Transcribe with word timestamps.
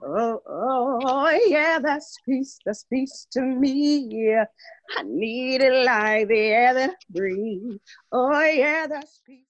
Oh, 0.00 0.40
oh, 0.46 1.40
yeah, 1.48 1.78
that's 1.80 2.16
peace, 2.24 2.58
that's 2.64 2.84
peace 2.84 3.26
to 3.32 3.40
me. 3.40 4.06
Yeah, 4.10 4.44
I 4.96 5.02
need 5.02 5.60
it 5.60 5.84
like 5.84 6.28
the 6.28 6.38
air 6.38 6.74
that 6.74 6.90
I 6.90 6.94
breathe. 7.10 7.78
Oh, 8.12 8.40
yeah, 8.44 8.86
that's 8.86 9.20
peace. 9.26 9.44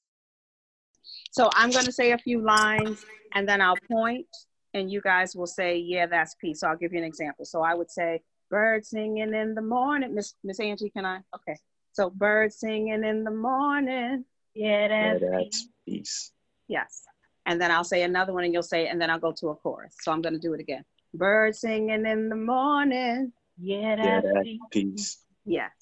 So 1.33 1.51
I'm 1.53 1.71
going 1.71 1.85
to 1.85 1.93
say 1.93 2.13
a 2.13 2.19
few 2.19 2.41
lines 2.41 3.05
and 3.35 3.49
then 3.49 3.61
I'll 3.61 3.79
point 3.91 4.27
and 4.75 4.91
you 4.91 5.01
guys 5.01 5.37
will 5.37 5.47
say, 5.47 5.77
yeah, 5.77 6.07
that's 6.07 6.35
peace. 6.41 6.61
So 6.61 6.69
I'll 6.69 6.77
give 6.77 6.93
you 6.93 6.99
an 6.99 7.05
example. 7.05 7.45
So 7.45 7.63
I 7.63 7.75
would 7.75 7.91
say, 7.91 8.23
bird 8.51 8.85
singing 8.85 9.35
in 9.35 9.55
the 9.55 9.63
morning. 9.63 10.15
Miss 10.15 10.35
Miss 10.43 10.61
Angie, 10.61 10.91
can 10.91 11.05
I? 11.05 11.21
Okay. 11.35 11.59
So 11.93 12.11
bird 12.11 12.53
singing 12.53 13.05
in 13.05 13.25
the 13.25 13.31
morning. 13.31 14.25
Yeah, 14.55 14.89
that's, 14.89 15.23
Yeah, 15.23 15.29
that's 15.31 15.69
peace. 15.87 16.33
Yes. 16.67 17.03
And 17.49 17.59
then 17.59 17.71
I'll 17.71 17.83
say 17.83 18.03
another 18.03 18.35
one 18.35 18.45
and 18.45 18.53
you'll 18.53 18.63
say, 18.63 18.89
and 18.89 19.01
then 19.01 19.09
I'll 19.09 19.19
go 19.19 19.33
to 19.33 19.49
a 19.49 19.55
chorus. 19.57 19.95
So 20.03 20.13
I'm 20.13 20.21
going 20.21 20.35
to 20.35 20.39
do 20.39 20.53
it 20.53 20.61
again. 20.61 20.85
Bird 21.15 21.57
singing 21.57 22.05
in 22.05 22.29
the 22.29 22.37
morning. 22.37 23.33
yeah, 23.59 23.97
Yeah, 23.97 24.21
that's 24.21 24.27
that's 24.35 24.45
peace. 24.45 24.61
peace. 24.71 25.19
Yes. 25.47 25.73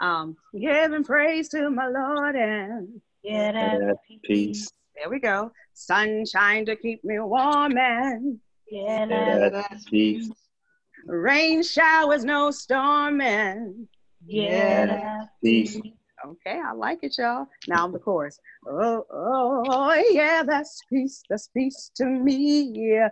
Um, 0.00 0.36
giving 0.58 1.02
praise 1.02 1.48
to 1.48 1.68
my 1.68 1.88
Lord 1.88 2.36
and 2.36 3.00
Yeah, 3.24 3.50
Yeah, 3.52 3.70
that's 3.70 3.84
that's 3.86 3.98
peace. 4.06 4.20
peace. 4.22 4.70
there 4.96 5.10
we 5.10 5.18
go. 5.18 5.50
Sunshine 5.74 6.64
to 6.66 6.76
keep 6.76 7.02
me 7.04 7.18
warm 7.18 7.76
and 7.76 8.38
Yeah, 8.70 9.04
Yeah, 9.08 9.48
that's 9.50 9.68
that's 9.70 9.84
peace. 9.90 10.30
rain 11.06 11.64
showers, 11.64 12.24
no 12.24 12.52
storming. 12.52 13.88
yeah, 14.24 14.86
that's 14.86 15.30
Peace. 15.42 15.74
peace. 15.80 15.92
Okay, 16.22 16.60
I 16.62 16.72
like 16.72 16.98
it, 17.02 17.16
y'all. 17.16 17.46
Now 17.66 17.84
I'm 17.84 17.92
the 17.92 17.98
chorus. 17.98 18.38
Oh, 18.66 19.06
oh, 19.10 20.04
yeah, 20.10 20.42
that's 20.42 20.80
peace, 20.90 21.22
that's 21.30 21.48
peace 21.48 21.90
to 21.96 22.04
me. 22.04 22.72
Yeah, 22.74 23.08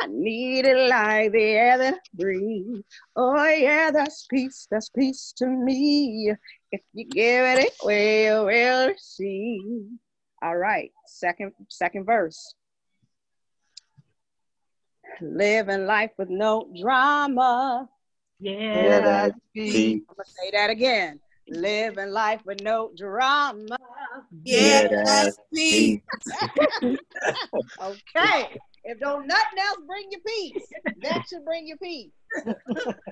I 0.00 0.06
need 0.08 0.66
it 0.66 0.88
like 0.90 1.32
the 1.32 1.42
air 1.42 1.78
that 1.78 1.94
I 1.94 1.98
breathe. 2.12 2.82
Oh, 3.16 3.46
yeah, 3.46 3.90
that's 3.90 4.26
peace, 4.28 4.66
that's 4.70 4.90
peace 4.90 5.32
to 5.38 5.46
me. 5.46 6.34
If 6.70 6.82
you 6.92 7.06
give 7.06 7.44
it 7.58 7.72
away, 7.82 8.26
you 8.26 8.44
will 8.44 8.88
receive. 8.88 9.86
All 10.42 10.56
right, 10.56 10.90
second, 11.06 11.52
second 11.68 12.04
verse. 12.04 12.54
Living 15.22 15.86
life 15.86 16.12
with 16.18 16.28
no 16.28 16.70
drama. 16.78 17.88
Yeah, 18.38 18.52
Yeah, 18.52 19.00
that's 19.00 19.32
that's 19.32 19.40
peace. 19.54 20.02
I'm 20.08 20.14
gonna 20.14 20.24
say 20.26 20.50
that 20.52 20.70
again. 20.70 21.20
Living 21.50 22.10
life 22.10 22.40
with 22.46 22.60
no 22.62 22.90
drama. 22.96 23.76
Yeah, 24.44 24.86
that's 24.88 25.38
peace. 25.52 26.00
Okay. 27.82 28.58
If 28.84 28.98
don't 28.98 29.26
nothing 29.26 29.58
else 29.58 29.78
bring 29.86 30.06
you 30.10 30.18
peace, 30.26 30.62
that 31.02 31.24
should 31.28 31.44
bring 31.44 31.66
you 31.66 31.76
peace. 31.76 32.12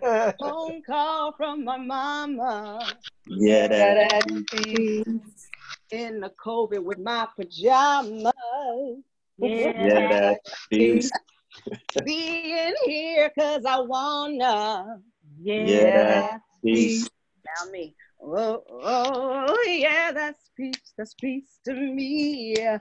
Phone 0.41 0.83
call 0.87 1.33
from 1.37 1.65
my 1.65 1.77
mama 1.77 2.79
Yeah, 3.27 3.67
that's 3.95 4.33
peace. 4.53 5.51
in 5.91 6.21
the 6.21 6.31
COVID 6.43 6.83
with 6.85 6.99
my 6.99 7.27
pajamas. 7.37 8.33
Yeah, 9.39 9.73
yeah, 9.77 10.09
that's 10.09 10.67
peace. 10.71 11.11
Being 12.05 12.75
here 12.87 13.31
cause 13.39 13.65
I 13.67 13.81
wanna. 13.81 15.01
yeah, 15.41 15.65
Yeah, 15.67 16.39
Peace. 16.63 17.09
Now 17.45 17.71
me. 17.71 17.95
Oh, 18.21 18.63
oh, 18.83 19.65
yeah, 19.67 20.13
that's 20.13 20.51
peace, 20.57 20.93
that's 20.97 21.15
peace 21.15 21.61
to 21.67 21.73
me. 21.73 22.57
I 22.59 22.79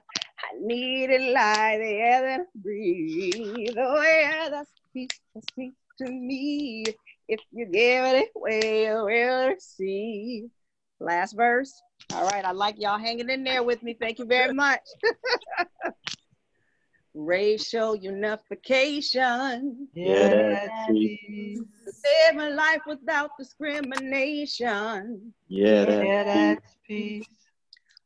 need 0.59 1.09
it 1.09 1.33
like 1.33 1.79
the 1.79 1.94
air 1.94 2.21
that 2.21 2.39
I 2.41 2.44
breathe. 2.55 3.75
Oh, 3.77 4.02
yeah, 4.02 4.49
that's 4.49 4.71
peace, 4.94 5.19
that's 5.33 5.47
peace 5.55 5.73
to 5.99 6.11
me. 6.11 6.85
If 7.27 7.39
you 7.52 7.66
give 7.66 8.06
it 8.06 8.29
away, 8.35 8.85
you 8.85 9.03
will 9.06 9.47
receive. 9.50 10.50
Last 11.00 11.34
verse. 11.34 11.73
All 12.13 12.25
right, 12.25 12.44
I 12.44 12.51
like 12.51 12.75
y'all 12.79 12.97
hanging 12.97 13.29
in 13.29 13.44
there 13.44 13.63
with 13.63 13.83
me. 13.83 13.95
Thank 14.00 14.19
you 14.19 14.25
very 14.25 14.53
much. 14.53 14.81
Racial 17.17 17.95
unification. 17.95 19.88
Yeah, 19.94 20.29
that's 20.29 20.88
peace. 20.88 21.59
Living 22.31 22.55
life 22.55 22.81
without 22.85 23.31
discrimination. 23.39 25.33
Yeah, 25.47 25.85
Yeah, 25.85 26.23
that's 26.23 26.23
that's 26.23 26.77
peace. 26.88 27.27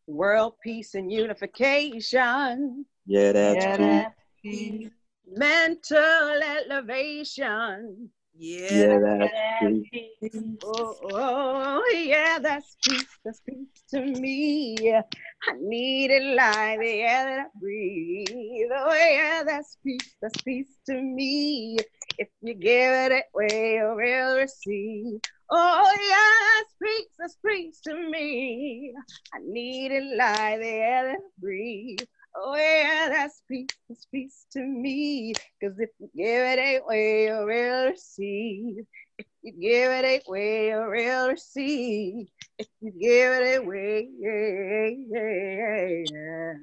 World 0.07 0.53
peace 0.63 0.95
and 0.95 1.11
unification. 1.11 2.85
yeah, 3.05 3.31
that's 3.33 3.66
Yeah, 3.66 3.77
peace. 3.77 3.77
that's 3.77 4.16
peace. 4.41 4.89
Mental 5.27 6.41
elevation. 6.41 8.09
Yeah, 8.38 9.00
that's 9.00 9.31
That's 9.62 9.74
peace. 9.92 10.18
peace. 10.22 10.44
Oh, 10.64 10.96
oh, 11.14 11.92
yeah, 11.94 12.40
that's 12.40 12.78
peace. 12.84 13.06
That's 13.24 13.42
peace 13.42 13.84
to 13.92 14.02
me. 14.02 14.75
I 14.94 15.53
need 15.59 16.12
it 16.12 16.36
like 16.36 16.80
the 16.80 17.02
air 17.02 17.25
that 17.25 17.40
I 17.46 17.59
breathe. 17.59 18.69
Oh, 18.74 18.94
yeah, 18.94 19.44
that's 19.46 19.78
peace. 19.86 20.16
That's 20.22 20.42
peace 20.44 20.78
to 20.88 21.02
me. 21.02 21.78
If 22.18 22.30
you 22.42 22.53
give 22.53 22.94
it 23.12 23.24
away, 23.36 23.74
you 23.75 23.94
will 23.96 24.38
receive. 24.38 25.19
Oh, 25.50 25.98
yeah, 26.09 26.62
that's 26.63 26.75
peace. 26.81 27.16
That's 27.19 27.38
peace 27.46 27.81
to 27.88 27.96
me. 28.09 28.94
I 29.34 29.40
need 29.44 29.92
it 29.92 30.18
like 30.18 30.59
the 30.59 30.68
air 30.68 31.03
that 31.06 31.16
I 31.16 31.30
breathe. 31.40 32.00
Oh, 32.36 32.56
yeah, 32.56 33.09
that's 33.09 33.44
peace. 33.50 33.68
That's 33.90 34.06
peace 34.06 34.46
to 34.53 34.62
me. 34.62 35.34
Cause 35.62 35.74
if 35.78 35.90
you 36.00 36.09
give 36.16 36.46
it 36.46 36.81
away, 36.81 37.25
you 37.25 37.34
will 37.34 37.86
receive. 37.90 38.86
If 39.18 39.25
you 39.44 39.52
give 39.52 39.92
it 39.92 40.24
away, 40.25 40.69
you 40.69 40.78
will 40.78 41.28
receive. 41.28 42.28
If 42.58 42.68
you 42.80 42.92
give 42.92 43.34
it 43.34 43.58
away, 43.64 44.09
yeah, 44.18 44.90
yeah, 45.12 46.03
yeah, 46.12 46.53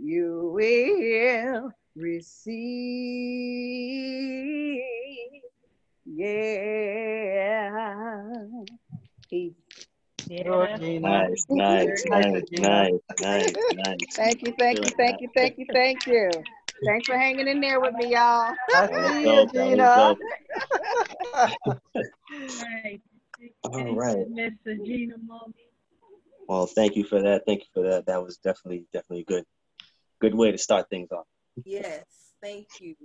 you 0.00 0.52
will 0.54 1.70
receive. 1.94 2.96
Yeah. 6.06 7.70
Peace. 9.28 9.54
Yeah, 10.28 10.76
Nice, 10.76 11.46
nice, 11.48 12.04
nice, 12.08 12.44
nice, 12.52 12.92
nice, 13.20 13.52
nice. 13.72 13.96
Thank 14.16 14.42
you, 14.42 14.52
thank 14.58 14.78
you, 14.78 14.90
thank 14.96 15.20
you, 15.20 15.28
thank 15.34 15.58
you, 15.58 15.66
thank 15.72 16.06
you. 16.06 16.30
Thanks 16.84 17.06
for 17.06 17.16
hanging 17.16 17.46
in 17.46 17.60
there 17.60 17.80
with 17.80 17.94
me, 17.94 18.12
y'all. 18.12 18.52
That 18.72 18.90
was 18.90 19.22
dope. 19.22 19.52
That 19.52 20.18
All 23.64 23.94
right. 23.94 24.28
Miss 24.28 24.52
Gina 24.64 25.14
Mommy. 25.24 25.52
Well, 26.48 26.66
thank 26.66 26.96
you 26.96 27.04
for 27.04 27.22
that. 27.22 27.42
Thank 27.46 27.60
you 27.60 27.66
for 27.72 27.88
that. 27.90 28.06
That 28.06 28.22
was 28.22 28.38
definitely, 28.38 28.86
definitely 28.92 29.24
good. 29.24 29.44
Good 30.20 30.34
way 30.34 30.50
to 30.50 30.58
start 30.58 30.90
things 30.90 31.12
off. 31.12 31.26
Yes, 31.64 32.04
thank 32.42 32.66
you. 32.80 32.96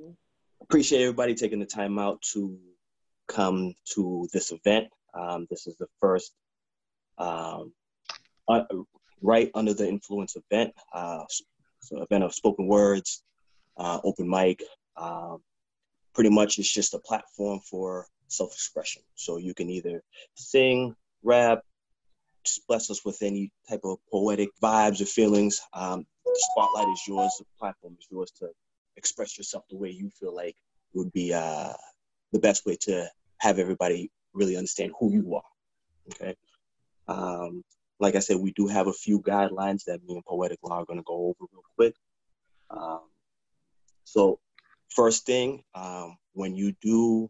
Appreciate 0.62 1.02
everybody 1.02 1.36
taking 1.36 1.60
the 1.60 1.66
time 1.66 2.00
out 2.00 2.22
to 2.34 2.58
come 3.28 3.74
to 3.94 4.28
this 4.34 4.52
event. 4.52 4.88
Um, 5.14 5.46
this 5.50 5.68
is 5.68 5.76
the 5.78 5.88
first 6.00 6.34
um, 7.18 7.74
right 9.22 9.52
under 9.54 9.74
the 9.74 9.88
influence 9.88 10.36
event. 10.36 10.74
Uh, 10.94 11.24
so 11.80 12.02
event 12.02 12.24
of 12.24 12.34
spoken 12.34 12.68
words, 12.68 13.24
uh, 13.78 14.00
open 14.04 14.30
mic. 14.30 14.64
Um, 14.98 15.42
pretty 16.14 16.30
much 16.30 16.60
it's 16.60 16.72
just 16.72 16.94
a 16.94 17.00
platform 17.00 17.60
for 17.60 18.08
self-expression. 18.28 19.02
So 19.16 19.38
you 19.38 19.54
can 19.54 19.70
either 19.70 20.04
sing, 20.36 20.96
rap, 21.24 21.62
bless 22.68 22.90
us 22.90 23.06
with 23.06 23.22
any 23.22 23.52
type 23.70 23.82
of 23.84 23.98
poetic 24.12 24.50
vibes 24.62 25.02
or 25.02 25.06
feelings. 25.06 25.62
Um, 25.74 26.06
the 26.26 26.48
spotlight 26.52 26.90
is 26.94 27.02
yours. 27.08 27.36
The 27.40 27.46
platform 27.60 27.96
is 28.00 28.08
yours 28.10 28.32
to 28.40 28.50
express 28.98 29.38
yourself 29.38 29.64
the 29.70 29.78
way 29.78 29.90
you 29.90 30.10
feel 30.20 30.36
like 30.36 30.56
would 30.94 31.12
be 31.14 31.34
uh, 31.34 31.74
the 32.32 32.40
best 32.40 32.66
way 32.66 32.76
to 32.82 33.08
have 33.40 33.60
everybody 33.60 34.12
really 34.34 34.58
understand 34.58 34.92
who 35.00 35.12
you 35.12 35.36
are. 35.36 35.44
Okay. 36.12 36.36
Um, 37.12 37.64
like 38.00 38.16
I 38.16 38.20
said, 38.20 38.38
we 38.38 38.52
do 38.54 38.68
have 38.68 38.88
a 38.88 38.94
few 38.94 39.22
guidelines 39.22 39.84
that 39.86 40.04
me 40.04 40.16
and 40.16 40.26
Poetic 40.26 40.60
Law 40.64 40.80
are 40.80 40.86
going 40.86 41.00
to 41.00 41.04
go 41.06 41.28
over 41.28 41.46
real 41.52 41.64
quick. 41.76 41.96
Um, 42.70 43.02
so, 44.04 44.40
first 44.90 45.26
thing, 45.26 45.64
um, 45.76 46.18
when 46.34 46.56
you 46.56 46.74
do, 46.82 47.30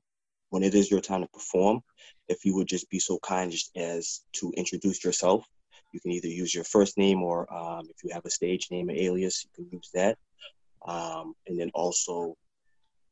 when 0.50 0.64
it 0.64 0.76
is 0.76 0.90
your 0.90 1.02
time 1.02 1.22
to 1.22 1.28
perform, 1.28 1.82
if 2.28 2.46
you 2.46 2.56
would 2.56 2.68
just 2.68 2.90
be 2.90 3.00
so 3.00 3.20
kind 3.20 3.54
as 3.76 4.22
to 4.34 4.54
introduce 4.56 5.04
yourself. 5.04 5.46
You 5.92 6.00
can 6.00 6.12
either 6.12 6.28
use 6.28 6.56
your 6.56 6.64
first 6.64 6.98
name 6.98 7.22
or 7.22 7.52
um, 7.54 7.88
if 7.90 7.98
you 8.04 8.12
have 8.14 8.26
a 8.26 8.30
stage 8.30 8.70
name 8.72 8.90
or 8.90 8.94
alias, 8.94 9.44
you 9.44 9.50
can 9.54 9.70
use 9.78 9.90
that. 9.94 10.18
Um, 10.88 11.34
and 11.48 11.60
then 11.60 11.72
also, 11.74 12.36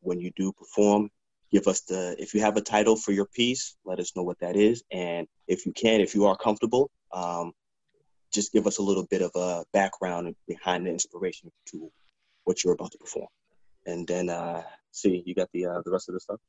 when 0.01 0.19
you 0.19 0.31
do 0.37 0.53
perform, 0.53 1.09
give 1.51 1.67
us 1.67 1.81
the 1.81 2.15
if 2.19 2.33
you 2.33 2.41
have 2.41 2.57
a 2.57 2.61
title 2.61 2.95
for 2.95 3.11
your 3.11 3.25
piece 3.25 3.75
let 3.85 3.99
us 3.99 4.15
know 4.15 4.23
what 4.23 4.39
that 4.39 4.55
is 4.55 4.83
and 4.91 5.27
if 5.47 5.65
you 5.65 5.71
can 5.71 6.01
if 6.01 6.15
you 6.15 6.25
are 6.25 6.37
comfortable 6.37 6.89
um, 7.13 7.51
just 8.31 8.51
give 8.53 8.67
us 8.67 8.77
a 8.77 8.83
little 8.83 9.07
bit 9.09 9.21
of 9.21 9.31
a 9.35 9.63
background 9.73 10.35
behind 10.47 10.85
the 10.85 10.91
inspiration 10.91 11.51
to 11.65 11.91
what 12.43 12.63
you're 12.63 12.73
about 12.73 12.91
to 12.91 12.97
perform 12.97 13.27
and 13.85 14.07
then 14.07 14.29
uh, 14.29 14.61
see, 14.91 15.23
you 15.25 15.35
got 15.35 15.49
the 15.53 15.65
uh, 15.65 15.81
the 15.85 15.91
rest 15.91 16.09
of 16.09 16.13
the 16.13 16.19
stuff. 16.19 16.39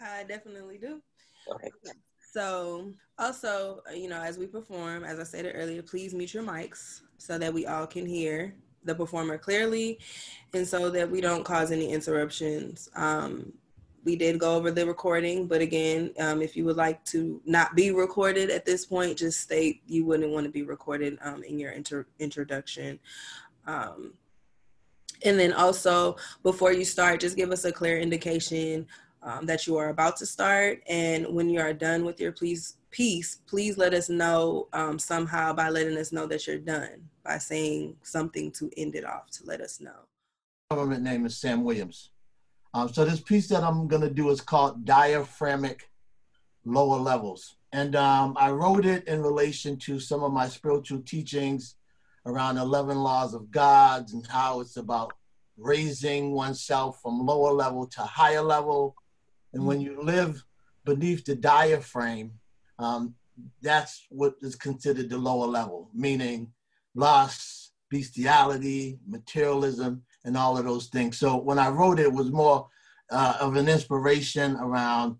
I 0.00 0.24
definitely 0.24 0.78
do. 0.78 1.00
Okay. 1.52 1.70
So, 2.32 2.92
also, 3.18 3.80
you 3.94 4.08
know, 4.08 4.20
as 4.20 4.38
we 4.38 4.46
perform, 4.46 5.02
as 5.02 5.18
I 5.18 5.24
said 5.24 5.50
earlier, 5.54 5.82
please 5.82 6.14
mute 6.14 6.34
your 6.34 6.42
mics 6.42 7.00
so 7.16 7.38
that 7.38 7.52
we 7.52 7.66
all 7.66 7.86
can 7.86 8.06
hear 8.06 8.54
the 8.84 8.94
performer 8.94 9.38
clearly 9.38 9.98
and 10.54 10.66
so 10.66 10.90
that 10.90 11.10
we 11.10 11.20
don't 11.20 11.42
cause 11.42 11.72
any 11.72 11.90
interruptions. 11.90 12.88
Um, 12.94 13.52
we 14.08 14.16
did 14.16 14.38
go 14.38 14.56
over 14.56 14.70
the 14.70 14.86
recording, 14.86 15.46
but 15.46 15.60
again, 15.60 16.10
um, 16.18 16.40
if 16.40 16.56
you 16.56 16.64
would 16.64 16.78
like 16.78 17.04
to 17.04 17.42
not 17.44 17.76
be 17.76 17.90
recorded 17.90 18.48
at 18.48 18.64
this 18.64 18.86
point, 18.86 19.18
just 19.18 19.38
state 19.38 19.82
you 19.86 20.02
wouldn't 20.06 20.32
want 20.32 20.46
to 20.46 20.50
be 20.50 20.62
recorded 20.62 21.18
um, 21.20 21.42
in 21.42 21.58
your 21.58 21.72
inter- 21.72 22.06
introduction. 22.18 22.98
Um, 23.66 24.14
and 25.26 25.38
then 25.38 25.52
also, 25.52 26.16
before 26.42 26.72
you 26.72 26.86
start, 26.86 27.20
just 27.20 27.36
give 27.36 27.50
us 27.50 27.66
a 27.66 27.70
clear 27.70 27.98
indication 27.98 28.86
um, 29.22 29.44
that 29.44 29.66
you 29.66 29.76
are 29.76 29.90
about 29.90 30.16
to 30.16 30.24
start. 30.26 30.82
And 30.88 31.26
when 31.26 31.50
you 31.50 31.60
are 31.60 31.74
done 31.74 32.06
with 32.06 32.18
your 32.18 32.32
please 32.32 32.78
piece, 32.90 33.42
please 33.46 33.76
let 33.76 33.92
us 33.92 34.08
know 34.08 34.68
um, 34.72 34.98
somehow 34.98 35.52
by 35.52 35.68
letting 35.68 35.98
us 35.98 36.12
know 36.12 36.26
that 36.28 36.46
you're 36.46 36.56
done 36.56 37.10
by 37.24 37.36
saying 37.36 37.94
something 38.04 38.52
to 38.52 38.70
end 38.78 38.94
it 38.94 39.04
off 39.04 39.28
to 39.32 39.44
let 39.44 39.60
us 39.60 39.82
know. 39.82 40.06
government 40.70 41.02
name 41.02 41.26
is 41.26 41.36
Sam 41.36 41.62
Williams. 41.62 42.08
Um, 42.74 42.92
so 42.92 43.04
this 43.04 43.20
piece 43.20 43.48
that 43.48 43.62
I'm 43.62 43.88
gonna 43.88 44.10
do 44.10 44.30
is 44.30 44.40
called 44.40 44.84
diaphragmic 44.84 45.90
lower 46.64 46.98
levels, 46.98 47.56
and 47.72 47.96
um, 47.96 48.36
I 48.38 48.50
wrote 48.50 48.84
it 48.84 49.06
in 49.06 49.22
relation 49.22 49.76
to 49.78 50.00
some 50.00 50.22
of 50.22 50.32
my 50.32 50.48
spiritual 50.48 51.00
teachings 51.00 51.76
around 52.26 52.58
11 52.58 52.98
laws 52.98 53.32
of 53.32 53.50
gods 53.50 54.12
and 54.12 54.26
how 54.26 54.60
it's 54.60 54.76
about 54.76 55.14
raising 55.56 56.32
oneself 56.32 57.00
from 57.00 57.24
lower 57.24 57.52
level 57.52 57.86
to 57.86 58.02
higher 58.02 58.42
level, 58.42 58.94
and 59.52 59.66
when 59.66 59.80
you 59.80 60.02
live 60.02 60.44
beneath 60.84 61.24
the 61.24 61.34
diaphragm, 61.34 62.32
um, 62.78 63.14
that's 63.62 64.06
what 64.10 64.34
is 64.42 64.54
considered 64.54 65.08
the 65.08 65.18
lower 65.18 65.46
level, 65.46 65.90
meaning 65.94 66.52
lust, 66.94 67.72
bestiality, 67.90 68.98
materialism, 69.06 70.02
and 70.24 70.36
all 70.36 70.58
of 70.58 70.64
those 70.64 70.86
things. 70.88 71.18
So 71.18 71.36
when 71.36 71.58
I 71.58 71.68
wrote 71.68 71.98
it, 71.98 72.04
it 72.04 72.12
was 72.12 72.30
more 72.30 72.68
uh, 73.10 73.36
of 73.40 73.56
an 73.56 73.68
inspiration 73.68 74.56
around, 74.56 75.16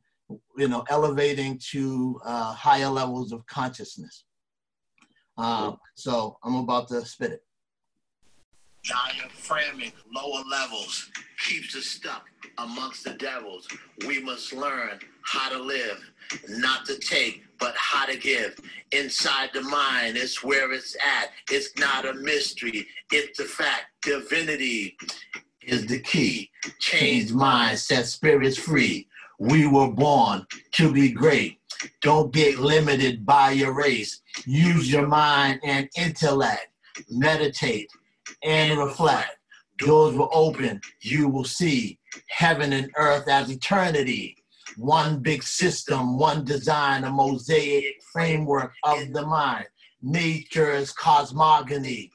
you 0.56 0.68
know, 0.68 0.84
elevating 0.90 1.58
to 1.70 2.20
uh, 2.24 2.52
higher 2.52 2.88
levels 2.88 3.32
of 3.32 3.46
consciousness. 3.46 4.24
Uh, 5.36 5.72
so 5.94 6.36
I'm 6.42 6.56
about 6.56 6.88
to 6.88 7.04
spit 7.04 7.32
it. 7.32 7.42
Diaphragmic 8.84 9.94
lower 10.14 10.42
levels 10.50 11.10
keeps 11.46 11.76
us 11.76 11.86
stuck 11.86 12.24
amongst 12.58 13.04
the 13.04 13.14
devils. 13.14 13.68
We 14.06 14.20
must 14.20 14.52
learn 14.52 14.98
how 15.22 15.50
to 15.50 15.62
live, 15.62 15.98
not 16.48 16.86
to 16.86 16.98
take, 16.98 17.44
but 17.58 17.74
how 17.76 18.06
to 18.06 18.16
give. 18.16 18.58
Inside 18.92 19.50
the 19.52 19.62
mind, 19.62 20.16
it's 20.16 20.42
where 20.42 20.72
it's 20.72 20.96
at. 20.96 21.30
It's 21.50 21.70
not 21.78 22.06
a 22.06 22.14
mystery, 22.14 22.86
it's 23.12 23.38
a 23.40 23.44
fact. 23.44 23.86
Divinity 24.02 24.96
is 25.62 25.86
the 25.86 26.00
key. 26.00 26.50
Change 26.80 27.32
mind, 27.32 27.78
set 27.78 28.06
spirits 28.06 28.58
free. 28.58 29.08
We 29.38 29.66
were 29.66 29.90
born 29.90 30.46
to 30.72 30.92
be 30.92 31.12
great. 31.12 31.60
Don't 32.02 32.32
get 32.32 32.58
limited 32.58 33.24
by 33.24 33.52
your 33.52 33.72
race. 33.72 34.20
Use 34.46 34.90
your 34.90 35.06
mind 35.06 35.60
and 35.64 35.88
intellect. 35.96 36.68
Meditate 37.08 37.88
and 38.42 38.78
reflect. 38.78 39.36
Doors 39.78 40.16
will 40.16 40.30
open. 40.32 40.80
You 41.00 41.28
will 41.28 41.44
see 41.44 41.98
heaven 42.28 42.72
and 42.72 42.90
earth 42.96 43.28
as 43.28 43.48
eternity. 43.48 44.36
One 44.78 45.18
big 45.18 45.42
system, 45.42 46.16
one 46.18 46.44
design, 46.44 47.02
a 47.02 47.10
mosaic 47.10 47.96
framework 48.12 48.72
of 48.84 49.12
the 49.12 49.26
mind. 49.26 49.66
Nature's 50.02 50.92
cosmogony 50.92 52.12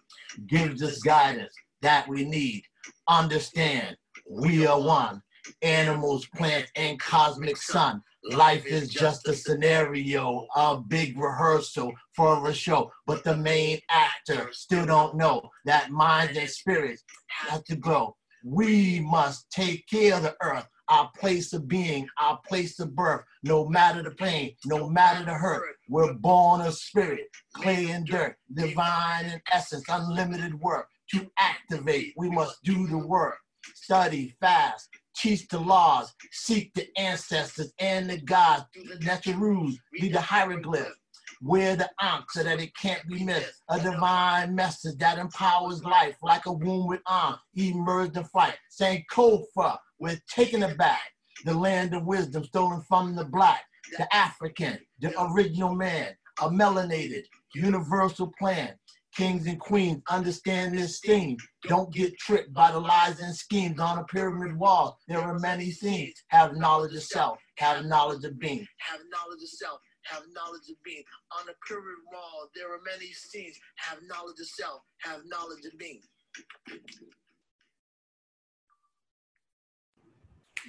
gives 0.48 0.82
us 0.82 1.00
guidance 1.00 1.54
that 1.82 2.08
we 2.08 2.24
need. 2.24 2.64
Understand, 3.10 3.98
we 4.30 4.66
are 4.66 4.80
one. 4.80 5.22
Animals, 5.62 6.26
plants, 6.28 6.72
and 6.78 6.98
cosmic 7.02 7.58
sun. 7.58 8.02
Life 8.32 8.66
is 8.66 8.88
just 8.88 9.28
a 9.28 9.34
scenario, 9.34 10.48
a 10.56 10.78
big 10.78 11.20
rehearsal 11.20 11.92
for 12.16 12.48
a 12.48 12.54
show. 12.54 12.90
But 13.06 13.26
the 13.26 13.36
main 13.36 13.80
actor 13.90 14.48
still 14.54 14.86
don't 14.86 15.18
know 15.18 15.50
that 15.66 15.92
minds 15.92 16.38
and 16.38 16.50
spirits 16.50 17.04
have 17.28 17.66
to 17.66 17.76
grow. 17.76 18.16
We 18.46 19.02
must 19.02 19.52
take 19.52 19.86
care 19.88 20.16
of 20.16 20.24
the 20.24 20.36
earth, 20.42 20.68
our 20.94 21.10
place 21.18 21.54
of 21.54 21.68
being, 21.68 22.08
our 22.22 22.40
place 22.48 22.80
of 22.80 22.96
birth. 22.96 23.24
No 23.42 23.68
matter 23.68 24.04
the 24.04 24.12
pain, 24.12 24.56
no 24.66 24.88
matter 24.88 25.26
the 25.26 25.34
hurt, 25.34 25.76
we're 25.90 26.14
born 26.14 26.62
of 26.62 26.76
spirit, 26.76 27.28
clay 27.54 27.90
and 27.90 28.06
dirt, 28.06 28.38
divine 28.54 29.26
in 29.26 29.42
essence, 29.52 29.84
unlimited 29.90 30.54
work. 30.60 30.88
To 31.14 31.28
activate, 31.40 32.14
we 32.16 32.30
must 32.30 32.64
do 32.64 32.88
the 32.88 32.98
work. 32.98 33.38
Study 33.76 34.36
fast, 34.40 34.90
teach 35.16 35.48
the 35.48 35.60
laws, 35.60 36.14
seek 36.32 36.74
the 36.76 36.88
ancestors 36.98 37.74
and 37.80 38.10
the 38.10 38.22
gods 38.22 38.66
the 38.76 39.00
natural 39.04 39.38
rules, 39.38 39.78
be 40.00 40.10
the 40.10 40.22
hieroglyph. 40.22 40.94
Wear 41.42 41.76
the 41.76 41.90
answer 42.02 42.44
that 42.44 42.60
it 42.60 42.76
can't 42.76 43.08
be 43.08 43.24
missed. 43.24 43.64
A 43.70 43.80
divine 43.80 44.56
message 44.56 44.98
that 45.00 45.18
empowers 45.18 45.84
life 45.84 46.16
like 46.22 46.46
a 46.46 46.54
womb 46.54 46.88
with 46.88 47.02
arms, 47.06 47.40
emerged 47.56 48.18
in 48.18 48.24
flight. 48.26 48.56
Saying 48.70 49.06
Kofa, 49.12 49.78
we're 50.00 50.22
taking 50.30 50.64
it 50.64 50.78
back. 50.78 51.02
The 51.46 51.54
land 51.54 51.94
of 51.94 52.06
wisdom 52.06 52.44
stolen 52.46 52.82
from 52.88 53.16
the 53.16 53.26
black, 53.26 53.64
the 53.98 54.14
African, 54.16 54.80
the 55.00 55.14
original 55.22 55.76
man, 55.76 56.16
a 56.42 56.50
melanated, 56.50 57.24
universal 57.54 58.32
plan. 58.40 58.74
Kings 59.16 59.46
and 59.46 59.60
queens 59.60 60.02
understand 60.10 60.76
this 60.76 61.00
theme. 61.00 61.38
Don't 61.68 61.94
get 61.94 62.18
tricked 62.18 62.52
by 62.52 62.72
the 62.72 62.80
lies 62.80 63.20
and 63.20 63.36
schemes 63.36 63.80
on 63.80 64.00
a 64.00 64.04
pyramid 64.06 64.58
wall. 64.58 64.98
There 65.08 65.20
are 65.20 65.38
many 65.38 65.70
things. 65.70 66.14
Have 66.30 66.56
knowledge 66.56 66.96
of 66.96 67.04
self, 67.04 67.38
have 67.58 67.86
knowledge 67.86 68.24
of 68.24 68.40
being. 68.40 68.66
Have 68.78 69.02
knowledge 69.12 69.44
of 69.44 69.50
self, 69.50 69.80
have 70.04 70.24
knowledge 70.34 70.70
of 70.70 70.82
being. 70.84 71.04
On 71.40 71.48
a 71.50 71.54
pyramid 71.68 72.00
wall, 72.12 72.50
there 72.56 72.74
are 72.74 72.80
many 72.86 73.12
scenes. 73.12 73.58
Have 73.78 74.00
knowledge 74.08 74.40
of 74.40 74.48
self, 74.48 74.82
have 75.00 75.22
knowledge 75.26 75.66
of 75.66 75.78
being. 75.78 76.02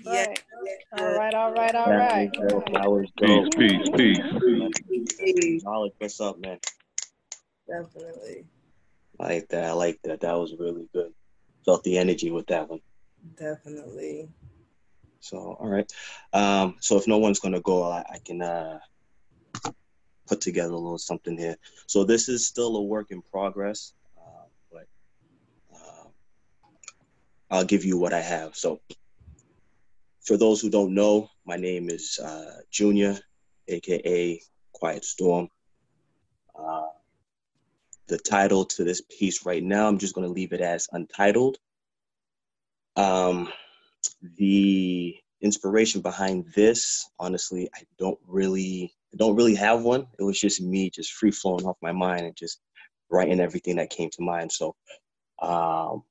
Right. 0.06 0.42
All 0.92 1.12
right, 1.14 1.34
all 1.34 1.52
right, 1.52 1.74
all 1.74 1.90
That 1.90 1.96
right. 1.98 2.30
was 2.34 3.06
dope. 3.16 3.56
Peace, 3.56 3.88
peace, 3.96 5.14
peace. 5.18 5.64
Knowledge, 5.64 5.92
what's 5.98 6.20
up, 6.20 6.38
man? 6.38 6.58
Definitely. 7.68 8.44
I 9.18 9.24
like 9.24 9.48
that. 9.48 9.64
I 9.64 9.72
like 9.72 10.00
that. 10.04 10.20
That 10.20 10.34
was 10.38 10.54
really 10.58 10.88
good. 10.92 11.12
Felt 11.64 11.82
the 11.84 11.98
energy 11.98 12.30
with 12.30 12.46
that 12.48 12.68
one. 12.68 12.80
Definitely. 13.36 14.28
So, 15.20 15.38
all 15.58 15.68
right. 15.68 15.90
Um, 16.32 16.76
so 16.80 16.98
if 16.98 17.06
no 17.06 17.18
one's 17.18 17.40
gonna 17.40 17.60
go, 17.60 17.84
I, 17.84 18.00
I 18.00 18.18
can 18.24 18.42
uh, 18.42 18.78
put 20.26 20.40
together 20.40 20.72
a 20.72 20.76
little 20.76 20.98
something 20.98 21.36
here. 21.36 21.56
So 21.86 22.04
this 22.04 22.28
is 22.28 22.46
still 22.46 22.76
a 22.76 22.82
work 22.82 23.10
in 23.10 23.22
progress, 23.22 23.92
uh, 24.18 24.46
but 24.72 24.86
uh, 25.74 26.08
I'll 27.50 27.64
give 27.64 27.84
you 27.84 27.98
what 27.98 28.12
I 28.12 28.20
have. 28.20 28.56
So, 28.56 28.80
for 30.22 30.36
those 30.38 30.60
who 30.60 30.70
don't 30.70 30.94
know, 30.94 31.28
my 31.44 31.56
name 31.56 31.90
is 31.90 32.18
uh, 32.18 32.60
Junior, 32.70 33.18
aka 33.68 34.40
Quiet 34.72 35.04
Storm. 35.04 35.48
Uh, 36.58 36.88
the 38.06 38.18
title 38.18 38.64
to 38.64 38.84
this 38.84 39.02
piece 39.02 39.44
right 39.44 39.62
now, 39.62 39.86
I'm 39.86 39.98
just 39.98 40.14
gonna 40.14 40.28
leave 40.28 40.52
it 40.52 40.62
as 40.62 40.88
untitled. 40.92 41.58
Um, 42.96 43.52
the 44.38 45.16
inspiration 45.40 46.00
behind 46.00 46.46
this 46.54 47.08
honestly 47.18 47.68
i 47.74 47.82
don't 47.98 48.18
really 48.26 48.92
I 49.14 49.18
don't 49.18 49.36
really 49.36 49.56
have 49.56 49.82
one. 49.82 50.08
It 50.18 50.24
was 50.24 50.40
just 50.40 50.62
me 50.62 50.90
just 50.90 51.12
free 51.14 51.32
flowing 51.32 51.66
off 51.66 51.78
my 51.82 51.92
mind 51.92 52.26
and 52.26 52.36
just 52.36 52.60
writing 53.10 53.40
everything 53.40 53.76
that 53.76 53.90
came 53.90 54.10
to 54.10 54.22
mind. 54.22 54.52
So 54.52 54.76
um 55.42 56.02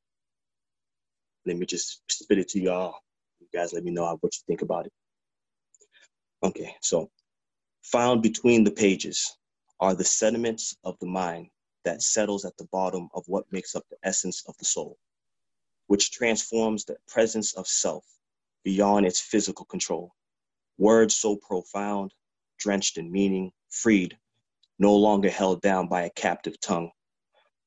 let 1.45 1.57
me 1.57 1.65
just 1.67 2.01
spit 2.09 2.39
it 2.39 2.49
to 2.49 2.61
y'all. 2.61 2.95
You 3.41 3.47
guys 3.53 3.73
let 3.73 3.85
me 3.85 3.91
know 3.91 4.05
what 4.21 4.35
you 4.35 4.41
think 4.47 4.63
about 4.63 4.87
it. 4.87 4.93
Okay 6.43 6.75
so 6.81 7.09
found 7.83 8.23
between 8.23 8.63
the 8.65 8.71
pages 8.71 9.37
are 9.81 9.95
the 9.95 10.05
sediments 10.05 10.77
of 10.85 10.97
the 11.01 11.07
mind 11.07 11.49
that 11.85 12.01
settles 12.03 12.45
at 12.45 12.57
the 12.57 12.67
bottom 12.71 13.09
of 13.15 13.23
what 13.27 13.45
makes 13.51 13.75
up 13.75 13.83
the 13.91 13.97
essence 14.03 14.43
of 14.47 14.55
the 14.59 14.65
soul 14.65 14.97
which 15.87 16.11
transforms 16.11 16.85
the 16.85 16.97
presence 17.07 17.53
of 17.55 17.67
self 17.67 18.05
beyond 18.63 19.05
its 19.05 19.19
physical 19.19 19.65
control. 19.65 20.13
Words 20.77 21.15
so 21.15 21.37
profound, 21.37 22.13
drenched 22.63 22.97
in 22.97 23.11
meaning, 23.11 23.51
freed, 23.69 24.17
no 24.79 24.95
longer 24.95 25.29
held 25.29 25.61
down 25.61 25.87
by 25.87 26.03
a 26.03 26.09
captive 26.11 26.59
tongue. 26.61 26.89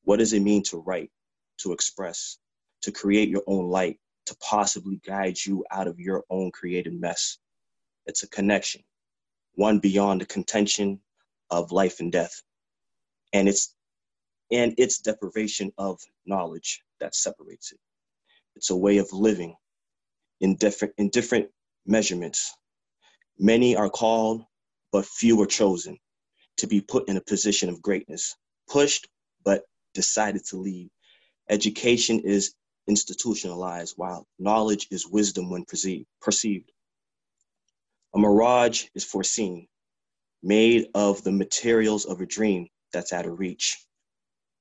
What 0.03 0.17
does 0.17 0.33
it 0.33 0.41
mean 0.41 0.63
to 0.63 0.77
write, 0.77 1.11
to 1.59 1.71
express, 1.71 2.39
to 2.81 2.91
create 2.91 3.29
your 3.29 3.43
own 3.47 3.69
light, 3.69 3.99
to 4.27 4.35
possibly 4.41 4.99
guide 5.05 5.37
you 5.45 5.65
out 5.71 5.87
of 5.87 5.99
your 5.99 6.23
own 6.29 6.51
created 6.51 6.99
mess. 6.99 7.37
It's 8.05 8.23
a 8.23 8.29
connection, 8.29 8.83
one 9.55 9.79
beyond 9.79 10.21
the 10.21 10.25
contention 10.25 10.99
of 11.49 11.71
life 11.71 11.99
and 12.01 12.11
death. 12.11 12.43
And 13.33 13.47
it's 13.47 13.73
and 14.51 14.73
its 14.77 14.99
deprivation 14.99 15.73
of 15.77 15.99
knowledge 16.25 16.81
that 16.99 17.15
separates 17.15 17.71
it. 17.73 17.79
It's 18.55 18.69
a 18.69 18.75
way 18.75 18.97
of 18.97 19.11
living 19.11 19.55
in 20.39 20.55
different 20.55 20.93
in 20.97 21.09
different 21.09 21.49
measurements. 21.85 22.53
Many 23.39 23.75
are 23.75 23.89
called, 23.89 24.43
but 24.91 25.05
few 25.05 25.41
are 25.41 25.47
chosen 25.47 25.97
to 26.57 26.67
be 26.67 26.81
put 26.81 27.09
in 27.09 27.17
a 27.17 27.21
position 27.21 27.69
of 27.69 27.81
greatness, 27.81 28.35
pushed 28.69 29.07
but 29.45 29.63
decided 29.93 30.45
to 30.45 30.57
lead. 30.57 30.89
Education 31.49 32.21
is 32.21 32.53
institutionalized, 32.87 33.95
while 33.97 34.27
knowledge 34.39 34.87
is 34.91 35.07
wisdom 35.07 35.49
when 35.51 35.65
perceived. 36.21 36.71
A 38.15 38.19
mirage 38.19 38.85
is 38.95 39.03
foreseen, 39.05 39.67
made 40.43 40.87
of 40.95 41.23
the 41.23 41.31
materials 41.31 42.05
of 42.05 42.21
a 42.21 42.25
dream 42.25 42.67
that's 42.93 43.13
out 43.13 43.27
of 43.27 43.39
reach. 43.39 43.77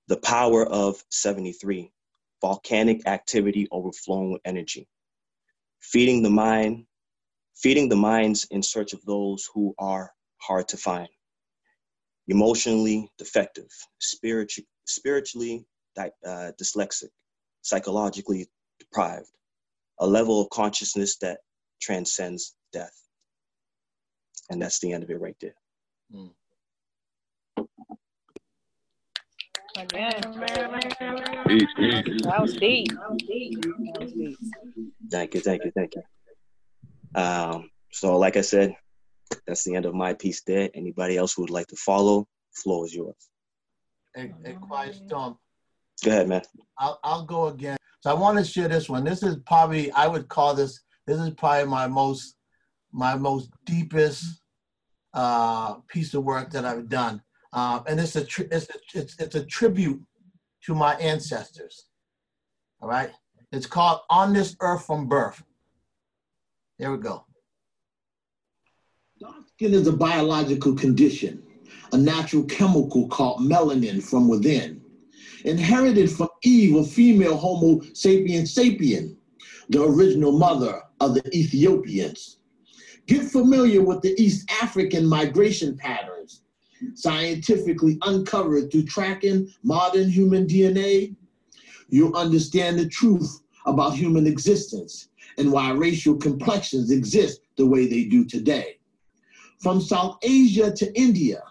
The 0.09 0.19
power 0.19 0.67
of 0.67 1.03
73, 1.11 1.91
volcanic 2.43 3.07
activity 3.09 3.69
overflowing 3.73 4.33
with 4.33 4.43
energy. 4.45 4.89
Feeding 5.81 6.23
the 6.23 6.31
mind, 6.31 6.87
feeding 7.57 7.89
the 7.89 7.97
minds 7.97 8.47
in 8.51 8.63
search 8.63 8.93
of 8.95 9.05
those 9.05 9.49
who 9.55 9.75
are 9.79 10.13
hard 10.47 10.69
to 10.69 10.77
find. 10.77 11.09
Emotionally 12.29 13.11
defective, 13.19 13.69
spiritu- 14.01 14.63
spiritually 14.85 15.67
uh, 15.99 16.53
dyslexic, 16.61 17.09
psychologically 17.63 18.47
deprived, 18.79 19.31
a 20.01 20.07
level 20.07 20.41
of 20.41 20.51
consciousness 20.51 21.17
that 21.19 21.39
transcends 21.81 22.55
death. 22.73 22.93
And 24.51 24.61
that's 24.61 24.79
the 24.81 24.93
end 24.93 25.03
of 25.03 25.11
it 25.11 25.21
right 25.21 25.37
there. 25.41 25.55
Mm. 26.15 26.31
Again. 29.79 30.21
That 30.23 30.33
was 32.41 32.55
deep. 32.55 32.89
That 32.93 33.11
was 33.11 33.23
deep. 33.23 33.63
That 33.63 34.01
was 34.01 34.13
deep. 34.13 34.39
Thank 35.11 35.35
you, 35.35 35.41
thank 35.41 35.65
you, 35.65 35.73
thank 35.75 35.95
you. 35.95 36.03
Um, 37.21 37.71
so, 37.93 38.19
like 38.19 38.37
I 38.37 38.43
said, 38.43 38.77
that's 39.47 39.65
the 39.65 39.75
end 39.75 39.87
of 39.87 39.95
my 39.95 40.15
piece 40.15 40.43
there. 40.43 40.71
Anybody 40.75 41.17
else 41.17 41.35
who 41.35 41.43
would 41.43 41.51
like 41.51 41.67
to 41.69 41.77
follow, 41.77 42.27
floor 42.53 42.87
is 42.87 42.95
yours. 42.95 43.17
Hey, 44.15 44.33
hey 44.45 44.57
Quiet 44.61 44.95
Storm. 44.95 45.39
Go 46.05 46.11
ahead, 46.11 46.29
man. 46.29 46.43
I'll, 46.79 46.99
I'll 47.05 47.25
go 47.25 47.49
again. 47.49 47.77
So 48.01 48.11
I 48.11 48.15
want 48.15 48.39
to 48.39 48.45
share 48.45 48.69
this 48.69 48.89
one. 48.89 49.05
This 49.05 49.23
is 49.23 49.37
probably 49.47 49.91
I 49.93 50.07
would 50.07 50.29
call 50.29 50.55
this. 50.55 50.81
This 51.07 51.19
is 51.19 51.31
probably 51.31 51.69
my 51.69 51.87
most 51.87 52.37
my 52.93 53.15
most 53.15 53.51
deepest 53.65 54.25
uh, 55.13 55.75
piece 55.89 56.15
of 56.15 56.25
work 56.25 56.51
that 56.53 56.65
I've 56.65 56.89
done, 56.89 57.23
uh, 57.53 57.81
and 57.87 58.01
it's 58.01 58.17
a 58.17 58.25
tri- 58.25 58.49
it's, 58.51 58.69
a, 58.71 58.99
it's 58.99 59.19
it's 59.19 59.35
a 59.35 59.45
tribute 59.45 60.03
to 60.65 60.75
my 60.75 60.95
ancestors. 60.95 61.87
All 62.81 62.89
right, 62.89 63.11
it's 63.53 63.67
called 63.67 64.01
"On 64.09 64.33
This 64.33 64.57
Earth 64.61 64.87
from 64.87 65.09
Birth." 65.09 65.43
There 66.79 66.93
we 66.93 66.99
go. 66.99 67.26
Skin 69.59 69.73
is 69.73 69.87
a 69.87 69.93
biological 69.93 70.75
condition, 70.75 71.43
a 71.93 71.97
natural 71.97 72.45
chemical 72.45 73.09
called 73.09 73.41
melanin 73.41 74.03
from 74.03 74.29
within 74.29 74.83
inherited 75.47 76.11
from 76.11 76.29
Eve, 76.45 76.77
a 76.77 76.85
female 76.85 77.39
Homo 77.39 77.81
sapiens 77.95 78.55
sapien, 78.55 79.17
the 79.71 79.83
original 79.83 80.33
mother 80.33 80.83
of 81.01 81.15
the 81.15 81.27
Ethiopians. 81.35 82.37
Get 83.07 83.25
familiar 83.25 83.83
with 83.83 84.03
the 84.03 84.15
East 84.23 84.47
African 84.61 85.07
migration 85.07 85.75
patterns, 85.75 86.43
scientifically 86.93 87.97
uncovered 88.03 88.71
through 88.71 88.85
tracking 88.85 89.51
modern 89.63 90.11
human 90.11 90.47
DNA. 90.47 91.17
You'll 91.89 92.15
understand 92.15 92.79
the 92.79 92.91
truth 92.91 93.41
about 93.65 93.95
human 93.95 94.27
existence 94.27 95.09
and 95.39 95.51
why 95.51 95.71
racial 95.71 96.17
complexions 96.17 96.91
exist 96.91 97.41
the 97.57 97.67
way 97.67 97.87
they 97.87 98.05
do 98.05 98.23
today. 98.23 98.77
From 99.59 99.81
South 99.81 100.19
Asia 100.23 100.71
to 100.71 100.99
India, 100.99 101.43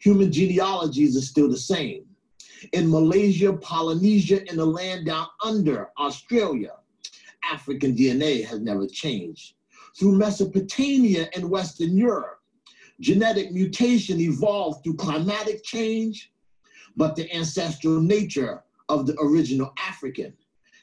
human 0.00 0.32
genealogies 0.32 1.16
are 1.16 1.22
still 1.22 1.48
the 1.48 1.56
same 1.56 2.04
in 2.72 2.90
Malaysia, 2.90 3.52
Polynesia, 3.52 4.40
and 4.48 4.58
the 4.58 4.66
land 4.66 5.06
down 5.06 5.26
under 5.44 5.90
Australia. 5.98 6.72
African 7.44 7.94
DNA 7.94 8.44
has 8.44 8.60
never 8.60 8.86
changed. 8.86 9.54
Through 9.98 10.16
Mesopotamia 10.16 11.28
and 11.34 11.50
Western 11.50 11.96
Europe, 11.96 12.40
genetic 13.00 13.52
mutation 13.52 14.20
evolved 14.20 14.84
through 14.84 14.96
climatic 14.96 15.62
change, 15.64 16.32
but 16.96 17.16
the 17.16 17.32
ancestral 17.34 18.00
nature 18.00 18.62
of 18.88 19.06
the 19.06 19.16
original 19.20 19.72
African 19.78 20.32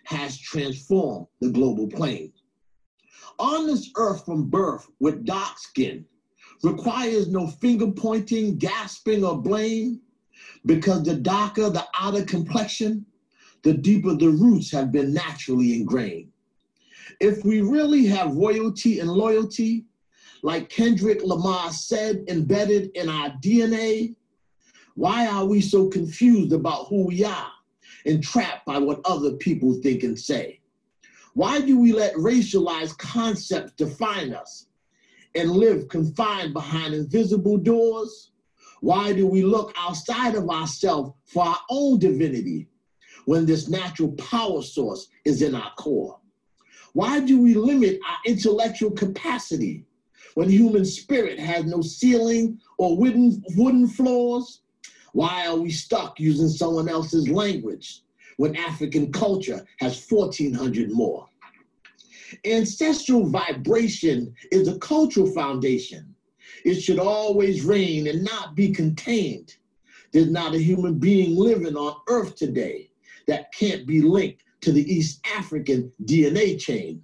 has 0.03 0.38
transformed 0.38 1.27
the 1.39 1.50
global 1.50 1.88
plane. 1.88 2.33
On 3.38 3.67
this 3.67 3.89
earth 3.95 4.25
from 4.25 4.50
birth 4.50 4.88
with 5.00 5.25
dark 5.25 5.57
skin 5.57 6.05
requires 6.63 7.29
no 7.29 7.47
finger 7.47 7.87
pointing, 7.91 8.57
gasping, 8.57 9.23
or 9.23 9.41
blame 9.41 10.01
because 10.65 11.03
the 11.03 11.15
darker 11.15 11.69
the 11.69 11.85
outer 11.99 12.23
complexion, 12.23 13.05
the 13.63 13.73
deeper 13.73 14.13
the 14.15 14.29
roots 14.29 14.71
have 14.71 14.91
been 14.91 15.13
naturally 15.13 15.73
ingrained. 15.73 16.31
If 17.19 17.43
we 17.43 17.61
really 17.61 18.05
have 18.07 18.35
royalty 18.35 18.99
and 18.99 19.09
loyalty, 19.09 19.85
like 20.41 20.69
Kendrick 20.69 21.21
Lamar 21.23 21.71
said, 21.71 22.23
embedded 22.29 22.91
in 22.95 23.09
our 23.09 23.31
DNA, 23.43 24.15
why 24.95 25.27
are 25.27 25.45
we 25.45 25.61
so 25.61 25.87
confused 25.87 26.53
about 26.53 26.87
who 26.87 27.07
we 27.07 27.23
are 27.23 27.51
and 28.05 28.23
trapped 28.23 28.65
by 28.65 28.77
what 28.77 29.01
other 29.05 29.33
people 29.33 29.73
think 29.81 30.03
and 30.03 30.17
say? 30.17 30.59
Why 31.33 31.61
do 31.61 31.79
we 31.79 31.93
let 31.93 32.13
racialized 32.15 32.97
concepts 32.97 33.73
define 33.73 34.33
us 34.33 34.67
and 35.36 35.51
live 35.51 35.88
confined 35.88 36.53
behind 36.53 36.93
invisible 36.93 37.57
doors? 37.57 38.31
Why 38.81 39.13
do 39.13 39.27
we 39.27 39.43
look 39.43 39.74
outside 39.77 40.36
of 40.36 40.50
ourselves 40.50 41.12
for 41.25 41.43
our 41.43 41.59
own 41.69 42.00
divinity 42.00 42.67
when 43.25 43.45
this 43.45 43.67
natural 43.67 44.12
power 44.13 44.62
source 44.62 45.07
is 45.25 45.41
in 45.41 45.53
our 45.53 45.71
core? 45.77 46.19
Why 46.93 47.19
do 47.19 47.41
we 47.41 47.53
limit 47.53 48.00
our 48.07 48.17
intellectual 48.25 48.91
capacity 48.91 49.86
when 50.36 50.50
human 50.50 50.86
spirit 50.86 51.39
has 51.39 51.65
no 51.65 51.81
ceiling 51.81 52.59
or 52.77 52.98
wooden, 52.98 53.43
wooden 53.55 53.88
floors? 53.88 54.62
Why 55.13 55.48
are 55.48 55.57
we 55.57 55.69
stuck 55.69 56.19
using 56.19 56.50
someone 56.50 56.89
else's 56.89 57.29
language 57.29 58.03
when 58.38 58.55
African 58.55 59.12
culture 59.12 59.65
has 59.79 60.03
1,400 60.09 60.91
more? 60.91 61.28
Ancestral 62.45 63.27
vibration 63.27 64.33
is 64.51 64.67
a 64.67 64.77
cultural 64.79 65.31
foundation 65.31 66.15
it 66.65 66.81
should 66.81 67.00
always 67.00 67.63
reign 67.63 68.07
and 68.07 68.24
not 68.24 68.55
be 68.55 68.71
contained. 68.71 69.55
There's 70.12 70.29
not 70.29 70.55
a 70.55 70.62
human 70.62 70.98
being 71.00 71.36
living 71.36 71.75
on 71.75 71.95
earth 72.07 72.36
today 72.36 72.89
that 73.27 73.53
can't 73.53 73.86
be 73.86 74.01
linked 74.01 74.43
to 74.62 74.71
the 74.71 74.91
East 74.91 75.21
African 75.36 75.91
DNA 76.03 76.59
chain. 76.59 77.03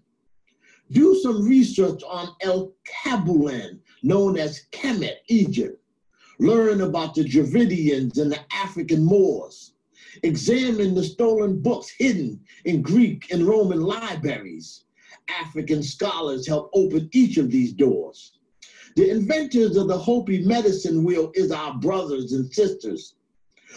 Do 0.91 1.15
some 1.15 1.47
research 1.47 2.03
on 2.03 2.35
El 2.41 2.73
Kabulan, 3.03 3.79
known 4.03 4.37
as 4.37 4.65
Kemet, 4.71 5.17
Egypt. 5.27 5.81
Learn 6.39 6.81
about 6.81 7.15
the 7.15 7.23
Dravidians 7.23 8.17
and 8.17 8.31
the 8.31 8.39
African 8.51 9.03
Moors. 9.03 9.73
Examine 10.23 10.93
the 10.93 11.03
stolen 11.03 11.61
books 11.61 11.89
hidden 11.89 12.39
in 12.65 12.81
Greek 12.81 13.31
and 13.31 13.47
Roman 13.47 13.81
libraries. 13.81 14.84
African 15.29 15.83
scholars 15.83 16.47
help 16.47 16.69
open 16.73 17.09
each 17.13 17.37
of 17.37 17.51
these 17.51 17.73
doors. 17.73 18.33
The 18.95 19.09
inventors 19.09 19.75
of 19.75 19.87
the 19.87 19.97
Hopi 19.97 20.45
medicine 20.45 21.03
wheel 21.03 21.31
is 21.35 21.51
our 21.51 21.73
brothers 21.75 22.33
and 22.33 22.51
sisters. 22.53 23.15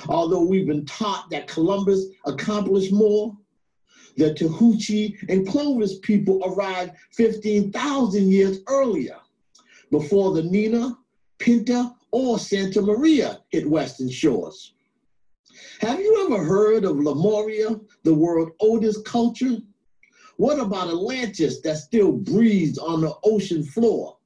Although 0.09 0.45
we've 0.45 0.67
been 0.67 0.87
taught 0.87 1.29
that 1.31 1.49
Columbus 1.49 2.07
accomplished 2.25 2.93
more, 2.93 3.37
the 4.17 4.35
Tahuchi 4.35 5.15
and 5.29 5.47
Clovis 5.47 5.99
people 6.01 6.41
arrived 6.45 6.93
15,000 7.13 8.31
years 8.31 8.59
earlier, 8.69 9.17
before 9.91 10.33
the 10.33 10.43
Nina, 10.43 10.97
Pinta, 11.39 11.95
or 12.11 12.39
Santa 12.39 12.83
Maria 12.83 13.41
hit 13.51 13.69
Western 13.69 14.11
shores. 14.11 14.73
Have 15.81 16.01
you 16.01 16.27
ever 16.27 16.45
heard 16.45 16.85
of 16.85 16.99
Lemuria, 16.99 17.79
the 18.03 18.15
world's 18.15 18.53
oldest 18.61 19.05
culture? 19.05 19.59
What 20.39 20.61
about 20.61 20.87
Atlantis 20.87 21.61
that 21.63 21.79
still 21.79 22.13
breathes 22.13 22.79
on 22.79 23.01
the 23.01 23.13
ocean 23.25 23.65
floor? 23.65 24.19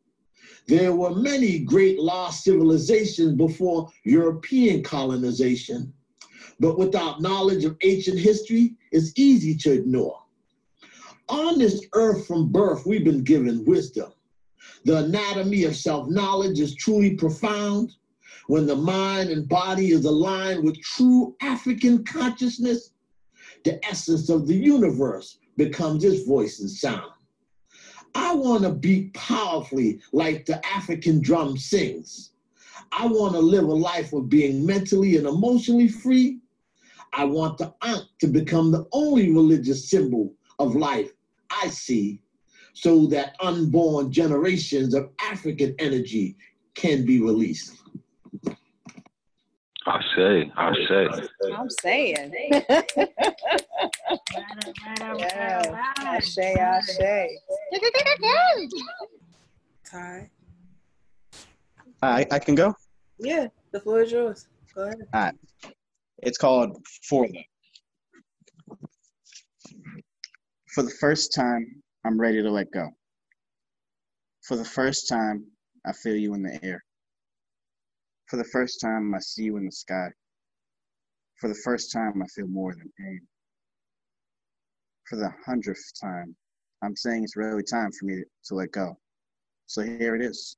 There 0.69 0.95
were 0.95 1.15
many 1.15 1.61
great 1.61 1.99
lost 1.99 2.45
civilizations 2.45 3.33
before 3.33 3.89
European 4.05 4.83
colonization, 4.83 5.91
but 6.61 6.79
without 6.79 7.23
knowledge 7.23 7.65
of 7.65 7.79
ancient 7.83 8.19
history, 8.19 8.77
it's 8.91 9.13
easy 9.17 9.57
to 9.57 9.73
ignore. 9.73 10.23
On 11.31 11.59
this 11.59 11.83
earth 11.95 12.27
from 12.27 12.53
birth, 12.53 12.85
we've 12.85 13.05
been 13.05 13.25
given 13.25 13.65
wisdom. 13.65 14.13
The 14.85 14.99
anatomy 14.99 15.65
of 15.65 15.75
self 15.75 16.09
knowledge 16.09 16.61
is 16.61 16.75
truly 16.75 17.15
profound. 17.15 17.95
When 18.49 18.67
the 18.67 18.77
mind 18.77 19.31
and 19.31 19.49
body 19.49 19.93
is 19.93 20.05
aligned 20.05 20.63
with 20.63 20.79
true 20.83 21.35
African 21.41 22.05
consciousness, 22.05 22.91
the 23.65 23.83
essence 23.87 24.29
of 24.29 24.47
the 24.47 24.55
universe 24.55 25.39
becomes 25.57 26.05
its 26.05 26.27
voice 26.27 26.61
and 26.61 26.71
sound. 26.71 27.11
I 28.15 28.35
want 28.35 28.63
to 28.65 28.71
beat 28.71 29.15
powerfully 29.15 30.01
like 30.13 30.45
the 30.47 30.65
African 30.67 31.21
drum 31.21 31.57
sings. 31.57 32.33
I 32.91 33.07
want 33.07 33.33
to 33.35 33.41
live 33.41 33.65
a 33.65 33.73
life 33.73 34.13
of 34.13 34.29
being 34.29 34.67
mentally 34.67 35.17
and 35.17 35.27
emotionally 35.27 35.89
free. 35.89 36.41
I 37.15 37.25
want 37.25 37.59
the 37.59 37.75
Ankh 37.83 38.05
to 38.21 38.27
become 38.27 38.71
the 38.71 38.87
only 38.93 39.31
religious 39.31 39.89
symbol 39.89 40.35
of 40.59 40.75
life 40.75 41.11
I 41.51 41.69
see 41.69 42.21
so 42.75 43.07
that 43.07 43.37
unborn 43.41 44.11
generations 44.11 44.95
of 44.95 45.11
African 45.21 45.75
energy 45.79 46.37
can 46.75 47.05
be 47.05 47.21
released. 47.21 47.79
I 49.87 50.01
say, 50.17 50.53
I 50.57 50.73
say. 50.89 51.09
I'm 51.51 51.71
saying. 51.71 52.33
Right, 52.33 52.85
all 52.99 54.47
right, 54.87 55.03
all 55.03 55.15
right, 55.15 55.19
yeah. 55.19 55.63
all 55.65 55.73
right. 55.73 55.83
Ashe, 55.99 56.39
ashe. 56.39 57.29
Ty. 59.91 60.31
I, 62.03 62.27
I 62.31 62.39
can 62.39 62.55
go. 62.55 62.75
Yeah, 63.19 63.47
the 63.73 63.81
floor 63.81 64.03
is 64.03 64.13
yours. 64.13 64.49
Go 64.75 64.91
ahead. 65.13 65.35
It's 66.19 66.39
called 66.39 66.77
For 67.09 67.27
the. 67.29 67.45
For 70.75 70.83
the 70.83 70.91
first 70.91 71.35
time, 71.35 71.83
I'm 72.05 72.19
ready 72.19 72.43
to 72.43 72.51
let 72.51 72.71
go. 72.73 72.89
For 74.43 74.57
the 74.57 74.65
first 74.65 75.09
time, 75.09 75.45
I 75.85 75.93
feel 75.93 76.17
you 76.17 76.35
in 76.35 76.43
the 76.43 76.59
air. 76.65 76.83
For 78.27 78.37
the 78.37 78.45
first 78.45 78.81
time, 78.81 79.15
I 79.15 79.19
see 79.19 79.43
you 79.45 79.57
in 79.59 79.67
the 79.67 79.73
sky. 79.73 80.09
For 81.43 81.49
the 81.49 81.55
first 81.57 81.91
time, 81.91 82.23
I 82.23 82.27
feel 82.29 82.47
more 82.47 82.73
than 82.73 82.93
pain. 82.97 83.21
For 85.09 85.17
the 85.17 85.35
hundredth 85.45 85.91
time, 86.01 86.37
I'm 86.83 86.95
saying 86.95 87.25
it's 87.25 87.35
really 87.37 87.65
time 87.65 87.91
for 87.91 88.05
me 88.05 88.23
to 88.45 88.55
let 88.55 88.71
go. 88.71 88.97
So 89.67 89.83
here 89.83 90.15
it 90.15 90.23
is. 90.23 90.57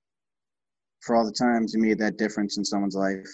For 1.01 1.17
all 1.17 1.25
the 1.25 1.33
times 1.33 1.73
you 1.73 1.81
made 1.81 1.99
that 2.01 2.19
difference 2.19 2.59
in 2.59 2.67
someone's 2.67 2.97
life, 2.97 3.27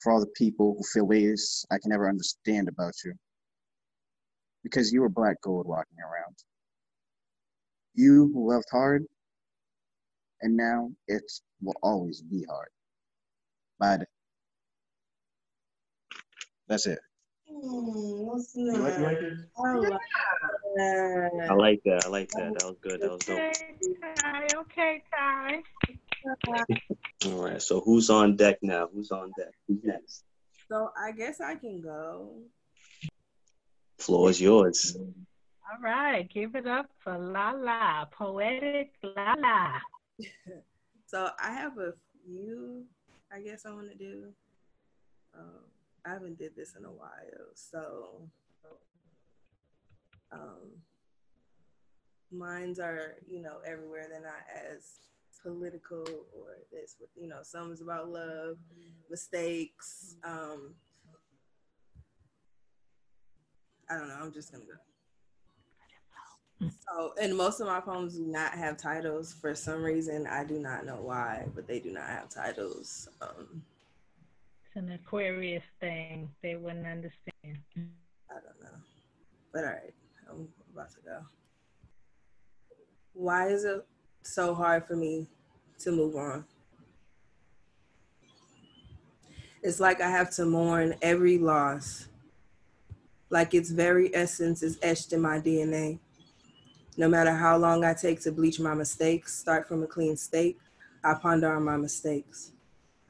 for 0.00 0.10
all 0.10 0.20
the 0.20 0.32
people 0.34 0.76
who 0.78 0.84
feel 0.84 1.04
ways 1.04 1.66
I 1.70 1.76
can 1.76 1.90
never 1.90 2.08
understand 2.08 2.68
about 2.68 2.94
you. 3.04 3.12
Because 4.62 4.90
you 4.90 5.02
were 5.02 5.10
black 5.10 5.38
gold 5.42 5.66
walking 5.66 5.98
around. 6.00 6.36
You 7.92 8.30
who 8.32 8.50
loved 8.50 8.68
hard, 8.70 9.04
and 10.40 10.56
now 10.56 10.90
it 11.06 11.30
will 11.60 11.76
always 11.82 12.22
be 12.22 12.46
hard. 12.48 12.70
Bye. 13.78 14.06
That's 16.68 16.86
it. 16.86 16.98
Hmm, 17.48 18.26
what's 18.26 18.54
You 18.54 18.72
like- 18.72 18.98
you 18.98 19.04
like 19.04 19.20
that? 19.20 19.48
I 19.58 19.72
like 19.74 20.00
that. 20.76 21.48
I 21.50 21.54
like 21.54 21.82
that. 21.84 22.02
I 22.06 22.08
like 22.08 22.28
that. 22.30 22.54
That 22.58 22.66
was 22.66 22.76
good. 22.80 23.00
That 23.00 23.10
was 23.10 23.24
dope. 23.24 23.38
Okay, 23.38 24.12
Ty. 24.22 24.46
Okay, 24.54 25.02
Ty. 25.12 25.62
All 27.26 27.42
right. 27.44 27.60
So 27.62 27.80
who's 27.80 28.10
on 28.10 28.36
deck 28.36 28.58
now? 28.62 28.88
Who's 28.92 29.10
on 29.10 29.32
deck? 29.38 29.52
Who's 29.66 29.82
next? 29.82 30.24
So 30.70 30.90
I 30.96 31.12
guess 31.12 31.40
I 31.40 31.54
can 31.54 31.80
go. 31.80 32.42
Floor 33.98 34.30
is 34.30 34.40
yours. 34.40 34.96
All 35.70 35.80
right, 35.82 36.28
give 36.32 36.54
it 36.54 36.66
up 36.66 36.86
for 36.98 37.18
La 37.18 37.50
La, 37.50 38.04
poetic 38.06 38.92
La 39.02 39.34
La. 39.34 39.80
So 41.06 41.30
I 41.42 41.52
have 41.52 41.78
a 41.78 41.94
few, 42.22 42.84
I 43.32 43.40
guess 43.40 43.64
I 43.64 43.70
want 43.72 43.90
to 43.90 43.96
do. 43.96 44.24
Um, 45.34 45.64
I 46.06 46.10
haven't 46.10 46.38
did 46.38 46.56
this 46.56 46.74
in 46.76 46.84
a 46.84 46.90
while, 46.90 47.50
so 47.54 48.22
um, 50.32 50.70
mines 52.30 52.78
are 52.78 53.16
you 53.26 53.40
know 53.42 53.56
everywhere. 53.66 54.06
They're 54.08 54.20
not 54.20 54.44
as 54.54 55.00
political 55.42 56.04
or 56.36 56.58
this, 56.72 56.96
with 57.00 57.10
you 57.16 57.28
know, 57.28 57.38
some 57.42 57.72
is 57.72 57.80
about 57.80 58.10
love, 58.10 58.56
mistakes. 59.10 60.16
Um, 60.24 60.74
I 63.90 63.98
don't 63.98 64.08
know. 64.08 64.18
I'm 64.20 64.32
just 64.32 64.52
gonna 64.52 64.64
go. 64.64 64.72
So, 66.60 67.14
and 67.22 67.36
most 67.36 67.60
of 67.60 67.68
my 67.68 67.80
poems 67.80 68.16
do 68.16 68.26
not 68.26 68.52
have 68.52 68.76
titles 68.76 69.32
for 69.32 69.54
some 69.54 69.82
reason. 69.82 70.26
I 70.26 70.44
do 70.44 70.58
not 70.58 70.84
know 70.84 70.96
why, 71.00 71.46
but 71.54 71.68
they 71.68 71.78
do 71.78 71.92
not 71.92 72.06
have 72.08 72.28
titles. 72.28 73.08
Um, 73.22 73.62
an 74.78 74.92
Aquarius 74.92 75.64
thing. 75.80 76.30
They 76.42 76.54
wouldn't 76.54 76.86
understand. 76.86 77.58
I 77.76 78.34
don't 78.34 78.62
know. 78.62 78.78
But 79.52 79.64
all 79.64 79.70
right, 79.70 79.94
I'm 80.30 80.48
about 80.72 80.90
to 80.90 80.96
go. 81.04 81.18
Why 83.12 83.48
is 83.48 83.64
it 83.64 83.84
so 84.22 84.54
hard 84.54 84.86
for 84.86 84.94
me 84.94 85.26
to 85.80 85.90
move 85.90 86.14
on? 86.14 86.44
It's 89.62 89.80
like 89.80 90.00
I 90.00 90.08
have 90.08 90.30
to 90.36 90.46
mourn 90.46 90.94
every 91.02 91.38
loss, 91.38 92.06
like 93.30 93.54
its 93.54 93.70
very 93.70 94.14
essence 94.14 94.62
is 94.62 94.78
etched 94.80 95.12
in 95.12 95.20
my 95.20 95.40
DNA. 95.40 95.98
No 96.96 97.08
matter 97.08 97.32
how 97.32 97.56
long 97.56 97.84
I 97.84 97.94
take 97.94 98.20
to 98.22 98.32
bleach 98.32 98.60
my 98.60 98.74
mistakes, 98.74 99.34
start 99.34 99.66
from 99.66 99.82
a 99.82 99.86
clean 99.88 100.16
state, 100.16 100.58
I 101.02 101.14
ponder 101.14 101.52
on 101.52 101.64
my 101.64 101.76
mistakes. 101.76 102.52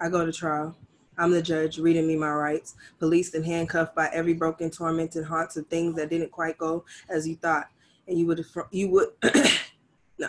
I 0.01 0.09
go 0.09 0.25
to 0.25 0.33
trial. 0.33 0.75
I'm 1.19 1.33
the 1.33 1.43
judge, 1.43 1.79
reading 1.79 2.07
me 2.07 2.15
my 2.15 2.31
rights, 2.31 2.77
policed 3.01 3.35
and 3.35 3.45
handcuffed 3.45 3.97
by 3.97 4.09
every 4.13 4.35
broken, 4.35 4.71
tormented 4.71 5.25
haunts 5.25 5.57
of 5.57 5.67
things 5.67 5.97
that 5.97 6.11
didn't 6.11 6.31
quite 6.31 6.57
go 6.57 6.85
as 7.09 7.27
you 7.27 7.35
thought, 7.35 7.69
and 8.07 8.17
you 8.17 8.27
would 8.27 8.47
you 8.71 8.89
would 8.91 9.09
no, 10.19 10.29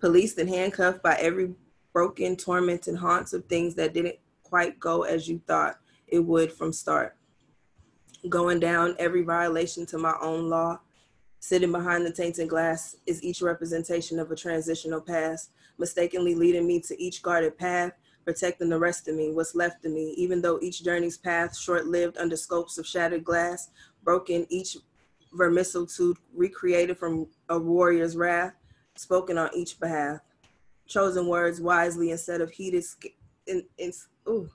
policed 0.00 0.38
and 0.38 0.48
handcuffed 0.48 1.02
by 1.02 1.16
every 1.16 1.54
broken, 1.92 2.34
tormented 2.34 2.96
haunts 2.96 3.34
of 3.34 3.44
things 3.44 3.74
that 3.74 3.92
didn't 3.92 4.16
quite 4.42 4.80
go 4.80 5.02
as 5.02 5.28
you 5.28 5.38
thought 5.46 5.78
it 6.06 6.20
would 6.20 6.50
from 6.50 6.72
start. 6.72 7.14
Going 8.26 8.58
down 8.58 8.96
every 8.98 9.22
violation 9.22 9.84
to 9.86 9.98
my 9.98 10.14
own 10.22 10.48
law, 10.48 10.80
sitting 11.40 11.72
behind 11.72 12.06
the 12.06 12.10
tainted 12.10 12.48
glass 12.48 12.96
is 13.04 13.22
each 13.22 13.42
representation 13.42 14.18
of 14.18 14.30
a 14.30 14.36
transitional 14.36 15.02
past, 15.02 15.50
mistakenly 15.76 16.34
leading 16.34 16.66
me 16.66 16.80
to 16.80 17.00
each 17.00 17.20
guarded 17.20 17.58
path 17.58 17.92
protecting 18.26 18.68
the 18.68 18.78
rest 18.78 19.06
of 19.06 19.14
me, 19.14 19.30
what's 19.30 19.54
left 19.54 19.84
of 19.86 19.92
me, 19.92 20.12
even 20.16 20.42
though 20.42 20.58
each 20.60 20.82
journey's 20.82 21.16
path 21.16 21.56
short-lived 21.56 22.18
under 22.18 22.36
scopes 22.36 22.76
of 22.76 22.84
shattered 22.84 23.24
glass, 23.24 23.70
broken 24.02 24.44
each 24.50 24.76
vermicitude 25.32 26.16
recreated 26.34 26.98
from 26.98 27.28
a 27.48 27.58
warrior's 27.58 28.16
wrath, 28.16 28.52
spoken 28.96 29.38
on 29.38 29.48
each 29.54 29.78
behalf, 29.78 30.18
chosen 30.88 31.28
words 31.28 31.60
wisely 31.60 32.10
instead 32.10 32.40
of 32.40 32.50
heated, 32.50 32.82
in, 33.46 33.62
in, 33.78 33.92
ooh. 34.28 34.50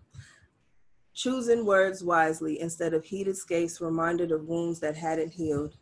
choosing 1.13 1.65
words 1.65 2.03
wisely 2.03 2.59
instead 2.59 2.93
of 2.93 3.05
heated 3.05 3.37
scapes, 3.37 3.79
reminded 3.79 4.33
of 4.33 4.49
wounds 4.49 4.81
that 4.81 4.97
hadn't 4.97 5.31
healed, 5.31 5.77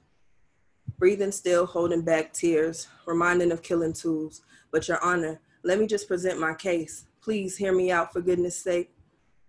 breathing 0.99 1.31
still, 1.31 1.65
holding 1.65 2.03
back 2.03 2.33
tears, 2.33 2.87
reminding 3.07 3.51
of 3.51 3.63
killing 3.63 3.93
tools, 3.93 4.43
but 4.71 4.87
your 4.87 5.03
honor, 5.03 5.41
let 5.63 5.79
me 5.79 5.87
just 5.87 6.07
present 6.07 6.39
my 6.39 6.53
case. 6.53 7.05
Please 7.29 7.55
hear 7.55 7.71
me 7.71 7.91
out 7.91 8.11
for 8.11 8.21
goodness 8.21 8.57
sake. 8.57 8.89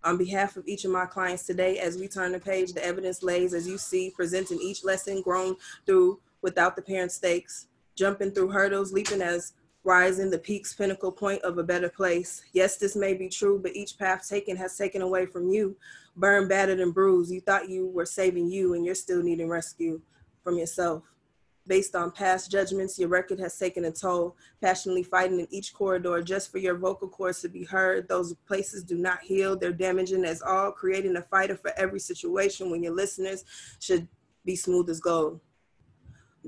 On 0.05 0.19
behalf 0.19 0.59
of 0.59 0.69
each 0.69 0.85
of 0.85 0.91
my 0.91 1.07
clients 1.07 1.47
today, 1.47 1.79
as 1.79 1.97
we 1.97 2.09
turn 2.09 2.33
the 2.33 2.39
page, 2.39 2.75
the 2.75 2.85
evidence 2.85 3.23
lays 3.23 3.55
as 3.55 3.67
you 3.67 3.79
see, 3.79 4.13
presenting 4.15 4.61
each 4.61 4.85
lesson 4.85 5.23
grown 5.23 5.57
through 5.87 6.21
without 6.43 6.77
the 6.77 6.83
parent 6.83 7.11
stakes, 7.11 7.69
jumping 7.95 8.33
through 8.33 8.51
hurdles, 8.51 8.93
leaping 8.93 9.23
as 9.23 9.55
rising 9.83 10.31
the 10.31 10.39
peak's 10.39 10.75
pinnacle 10.75 11.11
point 11.11 11.41
of 11.41 11.57
a 11.57 11.63
better 11.63 11.89
place. 11.89 12.43
Yes, 12.53 12.77
this 12.77 12.95
may 12.95 13.15
be 13.15 13.31
true, 13.31 13.59
but 13.59 13.75
each 13.75 13.97
path 13.97 14.29
taken 14.29 14.59
has 14.59 14.77
taken 14.77 15.01
away 15.01 15.25
from 15.25 15.49
you. 15.49 15.75
Burned, 16.17 16.51
battered, 16.51 16.81
and 16.81 16.93
bruised. 16.93 17.33
You 17.33 17.41
thought 17.41 17.71
you 17.71 17.87
were 17.87 18.05
saving 18.05 18.51
you, 18.51 18.75
and 18.75 18.85
you're 18.85 18.95
still 18.95 19.23
needing 19.23 19.49
rescue 19.49 20.03
from 20.45 20.59
yourself. 20.59 21.05
Based 21.71 21.95
on 21.95 22.11
past 22.11 22.51
judgments, 22.51 22.99
your 22.99 23.09
record 23.09 23.39
has 23.39 23.57
taken 23.57 23.85
a 23.85 23.93
toll, 23.93 24.37
passionately 24.61 25.05
fighting 25.05 25.39
in 25.39 25.47
each 25.51 25.73
corridor 25.73 26.21
just 26.21 26.51
for 26.51 26.59
your 26.59 26.77
vocal 26.77 27.07
cords 27.07 27.43
to 27.43 27.49
be 27.49 27.63
heard. 27.63 28.09
Those 28.09 28.35
places 28.49 28.83
do 28.83 28.99
not 28.99 29.21
heal, 29.23 29.57
they're 29.57 29.71
damaging 29.71 30.25
as 30.25 30.43
all, 30.43 30.73
creating 30.73 31.15
a 31.15 31.23
fighter 31.23 31.55
for 31.55 31.73
every 31.79 32.01
situation 32.01 32.73
when 32.73 32.83
your 32.83 32.93
listeners 32.93 33.45
should 33.79 34.09
be 34.45 34.57
smooth 34.57 34.91
as 34.91 34.99
gold. 34.99 35.39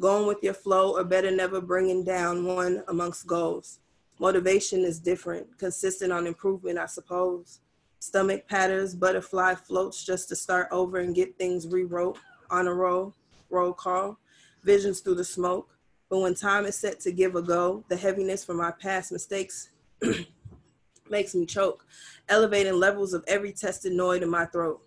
Going 0.01 0.27
with 0.27 0.43
your 0.43 0.55
flow, 0.55 0.97
or 0.97 1.05
better, 1.05 1.31
never 1.31 1.61
bringing 1.61 2.03
down 2.03 2.45
one 2.45 2.83
amongst 2.89 3.25
goals. 3.25 3.79
Motivation 4.19 4.81
is 4.81 4.99
different, 4.99 5.57
consistent 5.57 6.13
on 6.13 6.27
improvement, 6.27 6.81
I 6.81 6.87
suppose. 6.87 7.61
Stomach 8.01 8.49
patterns, 8.49 8.97
butterfly 8.97 9.55
floats 9.55 10.05
just 10.05 10.29
to 10.31 10.35
start 10.35 10.67
over 10.73 10.99
and 10.99 11.15
get 11.15 11.39
things 11.39 11.69
rewrote 11.69 12.19
on 12.51 12.67
a 12.67 12.75
roll, 12.75 13.15
roll 13.51 13.73
call 13.73 14.19
visions 14.63 15.01
through 15.01 15.17
the 15.17 15.25
smoke. 15.25 15.69
But 16.09 16.21
when 16.21 16.35
time 16.35 16.67
is 16.67 16.77
set 16.77 17.01
to 17.01 17.13
give 17.13 17.37
a 17.37 17.43
go, 17.43 17.85
the 17.89 17.97
heaviness 17.97 18.45
from 18.45 18.59
my 18.59 18.71
past 18.71 19.13
mistakes 19.13 19.71
makes 21.11 21.35
me 21.35 21.47
choke, 21.47 21.87
elevating 22.29 22.75
levels 22.75 23.15
of 23.15 23.25
every 23.27 23.53
tested 23.53 23.93
noid 23.93 24.23
in 24.23 24.31
my 24.31 24.45
throat. 24.47 24.83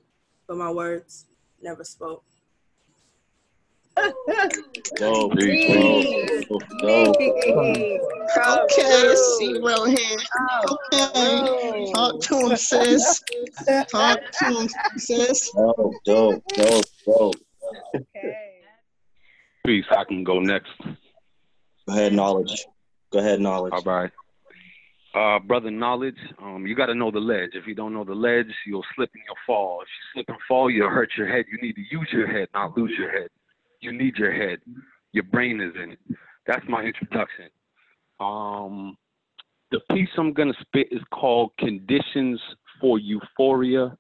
But 0.48 0.58
my 0.58 0.72
words 0.72 1.26
never 1.62 1.84
spoke. 1.84 2.24
Dope, 4.98 5.38
Peace, 5.38 6.46
dope, 6.48 6.64
dope, 6.82 7.16
dope. 7.18 7.18
Okay, 8.48 9.16
see 9.16 9.60
well 9.62 9.86
here. 9.86 10.18
Okay. 10.94 11.92
Talk 11.94 12.22
to 12.22 12.36
him, 12.40 12.52
oh. 12.52 12.56
sis. 12.56 13.24
Talk 13.90 14.20
to 14.40 14.46
him, 14.46 14.70
sis. 14.98 15.52
Dope, 15.52 15.94
dope, 16.06 16.44
dope, 16.56 16.86
dope. 17.06 17.36
Okay. 17.96 18.45
Peace. 19.66 19.86
I 19.90 20.04
can 20.04 20.24
go 20.24 20.40
next. 20.40 20.72
Go 20.82 21.94
ahead, 21.94 22.14
knowledge. 22.14 22.66
Go 23.12 23.20
ahead, 23.20 23.40
knowledge. 23.40 23.74
All 23.74 23.82
right. 23.82 24.12
Uh, 25.16 25.40
brother, 25.40 25.72
knowledge. 25.72 26.18
Um, 26.42 26.68
you 26.68 26.76
got 26.76 26.88
to 26.88 26.96
know 26.96 27.10
the 27.10 27.20
ledge. 27.20 27.52
If 27.54 27.66
you 27.68 27.74
don't 27.74 27.94
know 27.94 28.04
the 28.04 28.14
ledge, 28.14 28.54
you'll 28.68 28.84
slip 28.96 29.10
and 29.14 29.24
you'll 29.26 29.38
fall. 29.48 29.82
If 29.82 29.88
you 29.88 30.22
slip 30.22 30.30
and 30.30 30.38
fall, 30.48 30.70
you'll 30.70 30.90
hurt 30.90 31.10
your 31.18 31.28
head. 31.28 31.46
You 31.50 31.58
need 31.62 31.76
to 31.76 31.84
use 31.90 32.10
your 32.12 32.28
head, 32.28 32.50
not 32.54 32.78
lose 32.78 32.92
your 32.98 33.12
head. 33.12 33.30
You 33.80 33.94
need 33.94 34.18
your 34.18 34.34
head. 34.34 34.60
Your 35.14 35.24
brain 35.24 35.62
is 35.62 35.74
in 35.82 35.92
it. 35.92 36.00
That's 36.46 36.66
my 36.68 36.84
introduction. 36.84 37.50
Um, 38.20 38.98
the 39.72 39.80
piece 39.92 40.10
I'm 40.18 40.34
gonna 40.34 40.54
spit 40.62 40.88
is 40.92 41.02
called 41.14 41.52
"Conditions 41.58 42.40
for 42.80 43.00
Euphoria." 43.00 43.98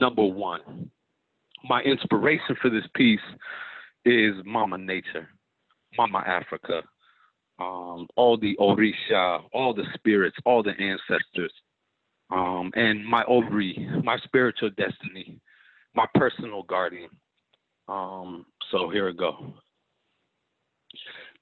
Number 0.00 0.24
one. 0.24 0.90
My 1.64 1.80
inspiration 1.82 2.56
for 2.60 2.70
this 2.70 2.84
piece 2.94 3.20
is 4.04 4.34
Mama 4.44 4.78
Nature, 4.78 5.28
Mama 5.96 6.22
Africa 6.26 6.82
um, 7.58 8.06
all 8.16 8.36
the 8.36 8.56
Orisha, 8.56 9.42
all 9.52 9.74
the 9.74 9.84
spirits, 9.94 10.36
all 10.44 10.62
the 10.62 10.72
ancestors, 10.78 11.52
um, 12.30 12.70
and 12.74 13.04
my 13.04 13.22
Ori, 13.24 13.88
my 14.04 14.16
spiritual 14.18 14.70
destiny, 14.70 15.40
my 15.94 16.06
personal 16.14 16.62
guardian. 16.62 17.10
Um, 17.88 18.46
so 18.70 18.90
here 18.90 19.06
we 19.06 19.14
go. 19.14 19.54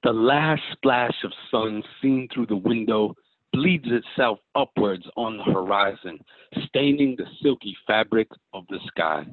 The 0.03 0.13
last 0.13 0.61
splash 0.73 1.15
of 1.23 1.31
sun 1.51 1.83
seen 2.01 2.27
through 2.33 2.47
the 2.47 2.55
window 2.55 3.13
bleeds 3.53 3.87
itself 3.87 4.39
upwards 4.55 5.03
on 5.17 5.37
the 5.37 5.43
horizon, 5.43 6.19
staining 6.67 7.15
the 7.17 7.25
silky 7.41 7.75
fabric 7.85 8.27
of 8.53 8.63
the 8.69 8.79
sky. 8.87 9.25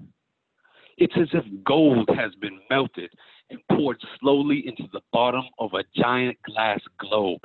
It's 0.97 1.15
as 1.17 1.29
if 1.33 1.45
gold 1.65 2.09
has 2.17 2.35
been 2.41 2.61
melted 2.71 3.11
and 3.51 3.61
poured 3.73 4.01
slowly 4.21 4.67
into 4.67 4.85
the 4.93 5.01
bottom 5.13 5.45
of 5.59 5.73
a 5.75 5.85
giant 5.97 6.39
glass 6.43 6.81
globe. 6.99 7.41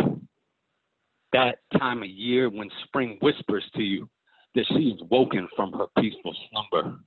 That 1.34 1.60
time 1.78 2.04
of 2.04 2.10
year 2.10 2.50
when 2.50 2.70
spring 2.86 3.18
whispers 3.22 3.64
to 3.76 3.84
you 3.84 4.10
that 4.56 4.66
she 4.68 4.90
is 4.90 5.02
woken 5.10 5.48
from 5.56 5.74
her 5.74 5.86
peaceful 6.00 6.36
slumber. 6.50 7.00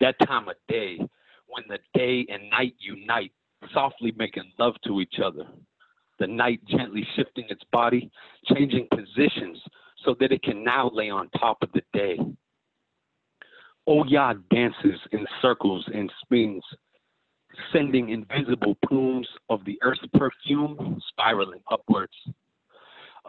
That 0.00 0.16
time 0.26 0.48
of 0.48 0.56
day 0.68 0.98
when 1.46 1.64
the 1.68 1.78
day 1.94 2.26
and 2.28 2.50
night 2.50 2.74
unite, 2.78 3.32
softly 3.72 4.12
making 4.16 4.50
love 4.58 4.74
to 4.86 5.00
each 5.00 5.16
other. 5.24 5.44
The 6.18 6.26
night 6.26 6.60
gently 6.66 7.06
shifting 7.16 7.46
its 7.48 7.62
body, 7.72 8.10
changing 8.52 8.88
positions 8.90 9.58
so 10.04 10.14
that 10.20 10.32
it 10.32 10.42
can 10.42 10.62
now 10.62 10.90
lay 10.92 11.10
on 11.10 11.28
top 11.30 11.58
of 11.62 11.70
the 11.72 11.82
day. 11.92 12.18
Oh, 13.86 14.00
Oya 14.00 14.34
dances 14.50 15.00
in 15.12 15.26
circles 15.42 15.84
and 15.92 16.10
spins, 16.22 16.62
sending 17.72 18.10
invisible 18.10 18.76
plumes 18.86 19.28
of 19.50 19.64
the 19.64 19.78
earth's 19.82 20.00
perfume 20.14 21.00
spiraling 21.08 21.60
upwards. 21.70 22.14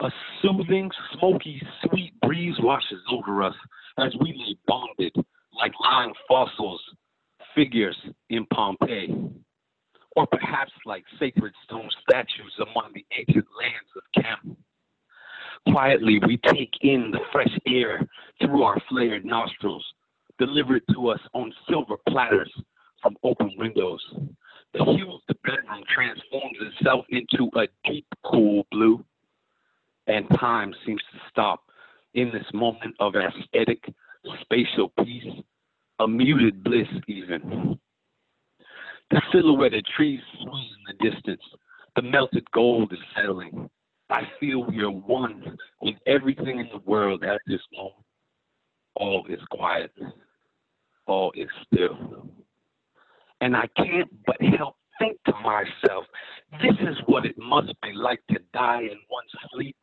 A 0.00 0.10
soothing, 0.42 0.90
smoky, 1.18 1.60
sweet 1.84 2.12
breeze 2.20 2.56
washes 2.60 3.00
over 3.10 3.42
us 3.42 3.54
as 3.98 4.14
we 4.20 4.32
lay 4.32 4.56
bonded 4.66 5.14
like 5.58 5.72
lying 5.80 6.12
fossils, 6.28 6.82
figures 7.54 7.96
in 8.28 8.44
Pompeii, 8.52 9.14
or 10.14 10.26
perhaps 10.26 10.72
like 10.84 11.04
sacred 11.18 11.52
stone 11.64 11.88
statues 12.02 12.52
among 12.58 12.92
the 12.94 13.06
ancient 13.16 13.46
lands 13.58 13.88
of 13.96 14.22
Cam. 14.22 14.56
Quietly, 15.72 16.20
we 16.26 16.36
take 16.36 16.72
in 16.82 17.10
the 17.10 17.20
fresh 17.32 17.58
air 17.66 18.06
through 18.40 18.62
our 18.62 18.78
flared 18.88 19.24
nostrils, 19.24 19.84
delivered 20.38 20.82
to 20.92 21.08
us 21.08 21.20
on 21.34 21.52
silver 21.68 21.96
platters 22.08 22.52
from 23.02 23.16
open 23.22 23.52
windows. 23.56 24.00
The 24.74 24.84
hue 24.84 25.12
of 25.12 25.20
the 25.28 25.34
bedroom 25.44 25.82
transforms 25.94 26.58
itself 26.60 27.06
into 27.08 27.50
a 27.56 27.66
deep, 27.88 28.06
cool 28.24 28.66
blue, 28.70 29.04
and 30.06 30.28
time 30.38 30.74
seems 30.84 31.00
to 31.12 31.18
stop 31.30 31.64
in 32.14 32.30
this 32.32 32.46
moment 32.52 32.94
of 33.00 33.14
aesthetic, 33.14 33.82
spatial 34.42 34.92
peace, 35.02 35.32
a 35.98 36.08
muted 36.08 36.62
bliss, 36.62 36.88
even. 37.08 37.78
The 39.10 39.22
silhouetted 39.32 39.86
trees 39.96 40.20
swing 40.42 40.68
in 40.78 40.98
the 40.98 41.10
distance. 41.10 41.42
The 41.94 42.02
melted 42.02 42.50
gold 42.50 42.92
is 42.92 42.98
settling. 43.14 43.70
I 44.10 44.22
feel 44.38 44.64
we 44.64 44.80
are 44.80 44.90
one 44.90 45.56
with 45.80 45.96
everything 46.06 46.60
in 46.60 46.68
the 46.72 46.82
world 46.84 47.24
at 47.24 47.40
this 47.46 47.60
moment. 47.72 47.94
All 48.94 49.24
is 49.28 49.40
quiet. 49.50 49.92
All 51.16 51.32
is 51.34 51.48
still. 51.64 52.28
And 53.40 53.56
I 53.56 53.66
can't 53.74 54.10
but 54.26 54.36
help 54.58 54.76
think 54.98 55.16
to 55.24 55.32
myself, 55.42 56.04
this 56.60 56.76
is 56.80 56.96
what 57.06 57.24
it 57.24 57.38
must 57.38 57.72
be 57.82 57.92
like 57.94 58.20
to 58.32 58.38
die 58.52 58.82
in 58.82 58.98
one's 59.10 59.34
sleep 59.50 59.76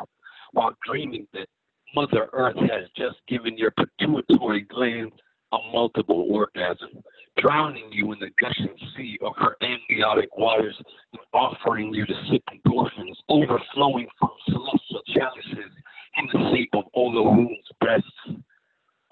while 0.51 0.77
dreaming 0.85 1.25
that 1.33 1.47
Mother 1.95 2.29
Earth 2.33 2.57
has 2.57 2.87
just 2.95 3.17
given 3.27 3.57
your 3.57 3.71
pituitary 3.71 4.61
gland 4.61 5.11
a 5.53 5.57
multiple 5.71 6.27
orgasm, 6.29 7.01
drowning 7.39 7.91
you 7.91 8.11
in 8.11 8.19
the 8.19 8.29
gushing 8.39 8.75
sea 8.95 9.17
of 9.23 9.33
her 9.37 9.57
amniotic 9.63 10.37
waters 10.37 10.79
and 11.13 11.21
offering 11.33 11.91
you 11.95 12.05
to 12.05 12.13
sip 12.29 12.43
endorphins 12.53 13.17
overflowing 13.29 14.07
from 14.19 14.29
celestial 14.47 15.01
chalices 15.15 15.71
in 16.17 16.27
the 16.31 16.51
shape 16.53 16.69
of 16.73 16.83
all 16.93 17.11
the 17.11 17.17
Olohun's 17.17 17.71
breasts, 17.81 18.43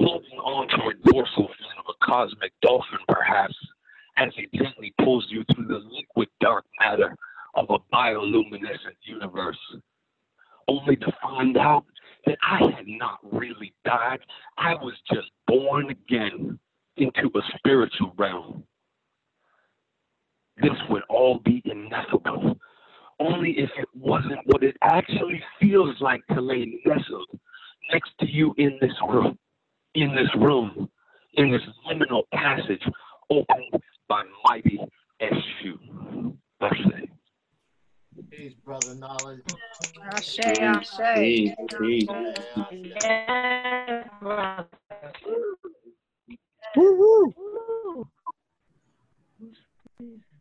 holding 0.04 0.40
on 0.40 0.68
to 0.70 0.76
a 0.76 1.12
dorsal 1.12 1.48
fin 1.48 1.78
of 1.80 1.86
a 1.90 2.06
cosmic 2.06 2.52
dolphin, 2.62 3.00
perhaps, 3.08 3.56
as 4.18 4.30
he 4.36 4.48
gently 4.58 4.94
pulls 5.04 5.26
you 5.30 5.44
through 5.54 5.68
the 5.68 5.82
liquid 5.92 6.30
dark 6.40 6.66
matter 6.80 7.16
of 7.56 7.70
a 7.70 7.78
bioluminescent 7.96 8.98
universe, 9.04 9.58
only 10.68 10.96
to 10.98 11.12
find 11.22 11.58
out 11.58 11.86
that 12.26 12.38
I 12.42 12.60
had 12.76 12.88
not 12.88 13.20
really 13.32 13.74
died. 13.84 14.20
I 14.58 14.76
was 14.76 14.94
just 15.12 15.30
born 15.48 15.90
again 15.90 16.60
into 16.98 17.32
a 17.36 17.42
spiritual 17.58 18.14
realm. 18.18 18.64
This 20.62 20.78
would 20.90 21.04
all 21.10 21.40
be 21.40 21.62
ineffable, 21.66 22.58
only 23.20 23.52
if 23.52 23.70
it 23.78 23.88
wasn't 23.96 24.40
what 24.46 24.64
it 24.64 24.78
actually 24.82 25.42
feels 25.60 25.96
like 26.00 26.26
to 26.28 26.42
lay 26.42 26.82
nestled 26.86 27.28
next 27.92 28.12
to 28.20 28.30
you 28.30 28.54
in 28.58 28.78
this 28.80 28.94
room, 29.10 29.38
in 29.96 30.16
this 30.16 30.30
room, 30.38 30.90
in 31.34 31.52
this 31.52 31.62
liminal 31.88 32.24
passage 32.34 32.82
opened 33.30 33.82
by 34.08 34.24
mighty 34.46 34.80
Eshu. 35.22 36.34
That's 36.60 36.76
it. 36.80 37.10
Peace, 38.30 38.54
brother. 38.66 38.96
Knowledge. 38.96 39.42
Ashe, 40.14 40.40
ashe. 40.40 41.00
Peace, 41.16 41.56
peace. 41.80 42.08
Yes, 42.84 44.08
brother. 44.20 44.68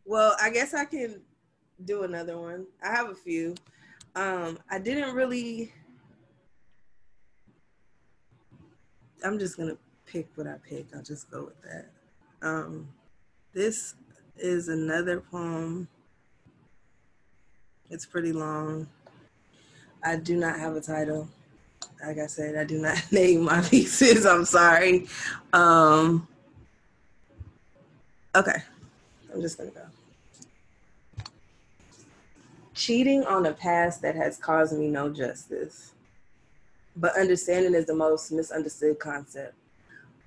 Well, 0.05 0.35
I 0.41 0.49
guess 0.49 0.73
I 0.73 0.85
can 0.85 1.21
do 1.85 2.03
another 2.03 2.37
one. 2.37 2.67
I 2.83 2.89
have 2.91 3.09
a 3.09 3.15
few. 3.15 3.55
Um, 4.15 4.59
I 4.69 4.79
didn't 4.79 5.15
really. 5.15 5.71
I'm 9.23 9.37
just 9.37 9.57
gonna 9.57 9.77
pick 10.05 10.27
what 10.35 10.47
I 10.47 10.55
pick. 10.67 10.87
I'll 10.95 11.03
just 11.03 11.29
go 11.29 11.45
with 11.45 11.61
that. 11.63 11.87
Um, 12.41 12.87
this 13.53 13.95
is 14.37 14.67
another 14.67 15.21
poem. 15.21 15.87
It's 17.89 18.05
pretty 18.05 18.31
long. 18.31 18.87
I 20.03 20.15
do 20.15 20.37
not 20.37 20.59
have 20.59 20.75
a 20.75 20.81
title. 20.81 21.27
Like 22.03 22.17
I 22.17 22.25
said, 22.25 22.55
I 22.55 22.63
do 22.63 22.79
not 22.79 22.99
name 23.11 23.41
my 23.43 23.61
pieces. 23.69 24.25
I'm 24.25 24.45
sorry. 24.45 25.07
Um, 25.53 26.27
okay, 28.35 28.63
I'm 29.33 29.41
just 29.41 29.57
gonna 29.57 29.71
go. 29.71 29.85
Cheating 32.73 33.23
on 33.25 33.45
a 33.45 33.53
past 33.53 34.01
that 34.01 34.15
has 34.15 34.37
caused 34.37 34.77
me 34.77 34.87
no 34.87 35.09
justice. 35.09 35.93
But 36.95 37.17
understanding 37.17 37.73
is 37.73 37.85
the 37.85 37.95
most 37.95 38.31
misunderstood 38.31 38.99
concept. 38.99 39.55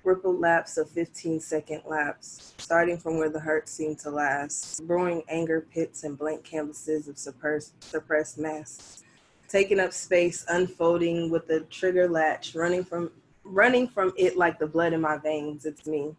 Ripple 0.03 0.37
laps 0.37 0.77
of 0.77 0.89
15 0.89 1.39
second 1.39 1.81
laps, 1.85 2.53
starting 2.57 2.97
from 2.97 3.17
where 3.17 3.29
the 3.29 3.39
hurt 3.39 3.67
seemed 3.67 3.99
to 3.99 4.11
last, 4.11 4.85
brewing 4.85 5.23
anger 5.29 5.61
pits 5.61 6.03
and 6.03 6.17
blank 6.17 6.43
canvases 6.43 7.07
of 7.07 7.17
suppressed, 7.17 7.83
suppressed 7.83 8.37
masks, 8.37 9.03
taking 9.47 9.79
up 9.79 9.93
space, 9.93 10.45
unfolding 10.49 11.31
with 11.31 11.47
the 11.47 11.61
trigger 11.71 12.07
latch, 12.07 12.53
running 12.55 12.83
from 12.83 13.11
running 13.43 13.87
from 13.87 14.11
it 14.17 14.37
like 14.37 14.59
the 14.59 14.67
blood 14.67 14.93
in 14.93 15.01
my 15.01 15.17
veins. 15.17 15.65
It's 15.65 15.85
me. 15.85 16.15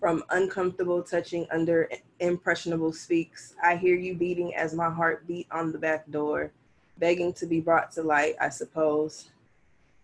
From 0.00 0.22
uncomfortable 0.30 1.02
touching 1.02 1.46
under 1.50 1.88
impressionable 2.20 2.92
speaks, 2.92 3.54
I 3.62 3.76
hear 3.76 3.96
you 3.96 4.14
beating 4.14 4.54
as 4.54 4.74
my 4.74 4.90
heart 4.90 5.26
beat 5.26 5.46
on 5.50 5.72
the 5.72 5.78
back 5.78 6.08
door, 6.10 6.52
begging 6.98 7.32
to 7.34 7.46
be 7.46 7.60
brought 7.60 7.92
to 7.92 8.02
light, 8.02 8.34
I 8.40 8.48
suppose. 8.48 9.30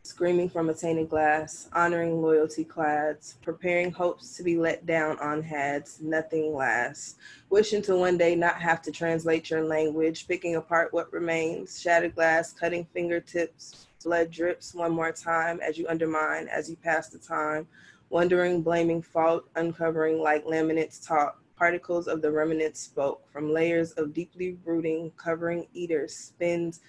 Screaming 0.03 0.49
from 0.49 0.71
a 0.71 0.75
tainted 0.75 1.11
glass, 1.11 1.69
honoring 1.75 2.23
loyalty 2.23 2.65
clads, 2.65 3.37
preparing 3.43 3.93
hopes 3.93 4.35
to 4.37 4.43
be 4.43 4.57
let 4.57 4.87
down 4.87 5.19
on 5.19 5.43
hads, 5.43 6.01
nothing 6.01 6.55
lasts, 6.55 7.17
wishing 7.51 7.83
to 7.83 7.97
one 7.97 8.17
day 8.17 8.35
not 8.35 8.61
have 8.63 8.81
to 8.83 8.91
translate 8.91 9.51
your 9.51 9.63
language, 9.63 10.27
picking 10.27 10.57
apart 10.57 10.93
what 10.95 11.13
remains, 11.13 11.79
shattered 11.81 12.15
glass, 12.15 12.53
cutting 12.53 12.87
fingertips, 12.95 13.89
blood 14.03 14.31
drips 14.31 14.75
one 14.75 14.93
more 14.93 15.13
time 15.13 15.61
as 15.61 15.77
you 15.77 15.87
undermine, 15.87 16.49
as 16.49 16.71
you 16.71 16.77
pass 16.77 17.09
the 17.09 17.19
time, 17.19 17.69
wondering, 18.09 18.63
blaming 18.63 19.03
fault, 19.03 19.45
uncovering 19.57 20.19
like 20.19 20.45
laminates 20.47 21.07
talk. 21.07 21.40
Particles 21.61 22.09
of 22.09 22.23
the 22.23 22.33
remnants 22.33 22.81
spoke 22.81 23.31
from 23.31 23.53
layers 23.53 23.93
of 23.93 24.15
deeply 24.15 24.57
rooting, 24.65 25.13
covering 25.19 25.67
eaters, 25.75 26.17
spins, 26.17 26.81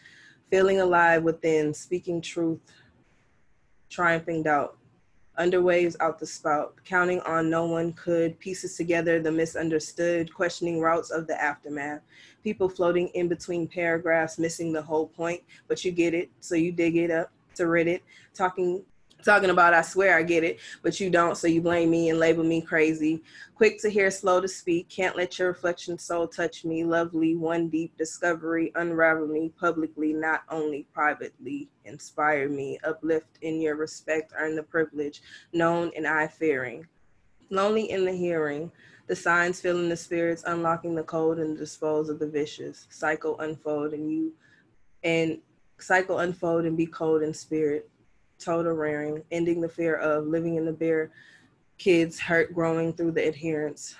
feeling 0.50 0.80
alive 0.80 1.24
within, 1.24 1.74
speaking 1.74 2.22
truth, 2.22 2.62
triumphing 3.90 4.44
doubt. 4.44 4.78
Underwaves 5.38 5.98
out 6.00 6.20
the 6.20 6.26
spout, 6.26 6.76
counting 6.86 7.20
on 7.22 7.50
no 7.50 7.66
one 7.66 7.92
could, 7.92 8.40
pieces 8.40 8.78
together 8.78 9.22
the 9.22 9.30
misunderstood, 9.30 10.34
questioning 10.34 10.80
routes 10.80 11.12
of 11.12 11.28
the 11.28 11.42
aftermath. 11.42 12.00
People 12.42 12.70
floating 12.70 13.10
in 13.10 13.28
between 13.28 13.68
paragraphs, 13.68 14.40
missing 14.40 14.72
the 14.72 14.82
whole 14.82 15.08
point, 15.08 15.44
but 15.68 15.84
you 15.84 15.92
get 15.92 16.14
it, 16.14 16.30
so 16.40 16.56
you 16.56 16.72
dig 16.72 16.96
it 16.96 17.12
up 17.12 17.30
to 17.56 17.68
rid 17.68 17.88
it, 17.88 18.04
talking 18.34 18.86
talking 19.22 19.50
about 19.50 19.74
I 19.74 19.82
swear 19.82 20.18
I 20.18 20.24
get 20.24 20.44
it, 20.44 20.60
but 20.82 21.00
you 21.00 21.10
don't, 21.10 21.38
so 21.38 21.48
you 21.48 21.62
blame 21.62 21.90
me 21.90 22.10
and 22.10 22.20
label 22.20 22.44
me 22.44 22.62
crazy. 22.62 23.24
Quick 23.56 23.80
to 23.82 23.90
hear, 23.90 24.10
slow 24.12 24.42
to 24.42 24.48
speak, 24.48 24.90
can't 24.90 25.16
let 25.16 25.38
your 25.38 25.50
reflection 25.50 25.98
soul 25.98 26.28
touch 26.28 26.66
me. 26.66 26.84
Lovely, 26.84 27.36
one 27.36 27.70
deep 27.70 27.96
discovery, 27.98 28.72
unravel 28.76 29.28
me 29.28 29.50
publicly, 29.60 30.14
not 30.14 30.44
only 30.50 30.88
privately. 30.94 31.70
Inspire 31.86 32.50
me, 32.50 32.80
uplift 32.84 33.38
in 33.42 33.62
your 33.62 33.76
respect, 33.76 34.34
earn 34.38 34.56
the 34.56 34.64
privilege, 34.64 35.22
known 35.54 35.92
and 35.96 36.08
I 36.08 36.28
fearing. 36.28 36.86
Lonely 37.50 37.92
in 37.92 38.06
the 38.06 38.14
hearing, 38.14 38.72
the 39.08 39.16
signs 39.16 39.60
filling 39.60 39.90
the 39.90 39.98
spirits, 39.98 40.44
unlocking 40.48 40.96
the 40.96 41.04
cold 41.04 41.40
and 41.40 41.58
dispose 41.58 42.10
of 42.10 42.20
the 42.20 42.28
vicious. 42.28 42.88
Cycle 42.90 43.40
unfold 43.40 43.94
and 43.94 44.12
you 44.12 44.34
and 45.04 45.40
cycle 45.80 46.20
unfold 46.20 46.66
and 46.66 46.78
be 46.78 46.86
cold 46.86 47.24
in 47.24 47.34
spirit 47.34 47.90
total 48.42 48.74
rearing, 48.74 49.24
ending 49.32 49.62
the 49.62 49.70
fear 49.70 49.96
of 49.96 50.28
living 50.28 50.56
in 50.56 50.66
the 50.66 50.74
bear 50.74 51.12
kids 51.78 52.20
hurt 52.20 52.54
growing 52.54 52.94
through 52.94 53.12
the 53.12 53.28
adherence, 53.28 53.96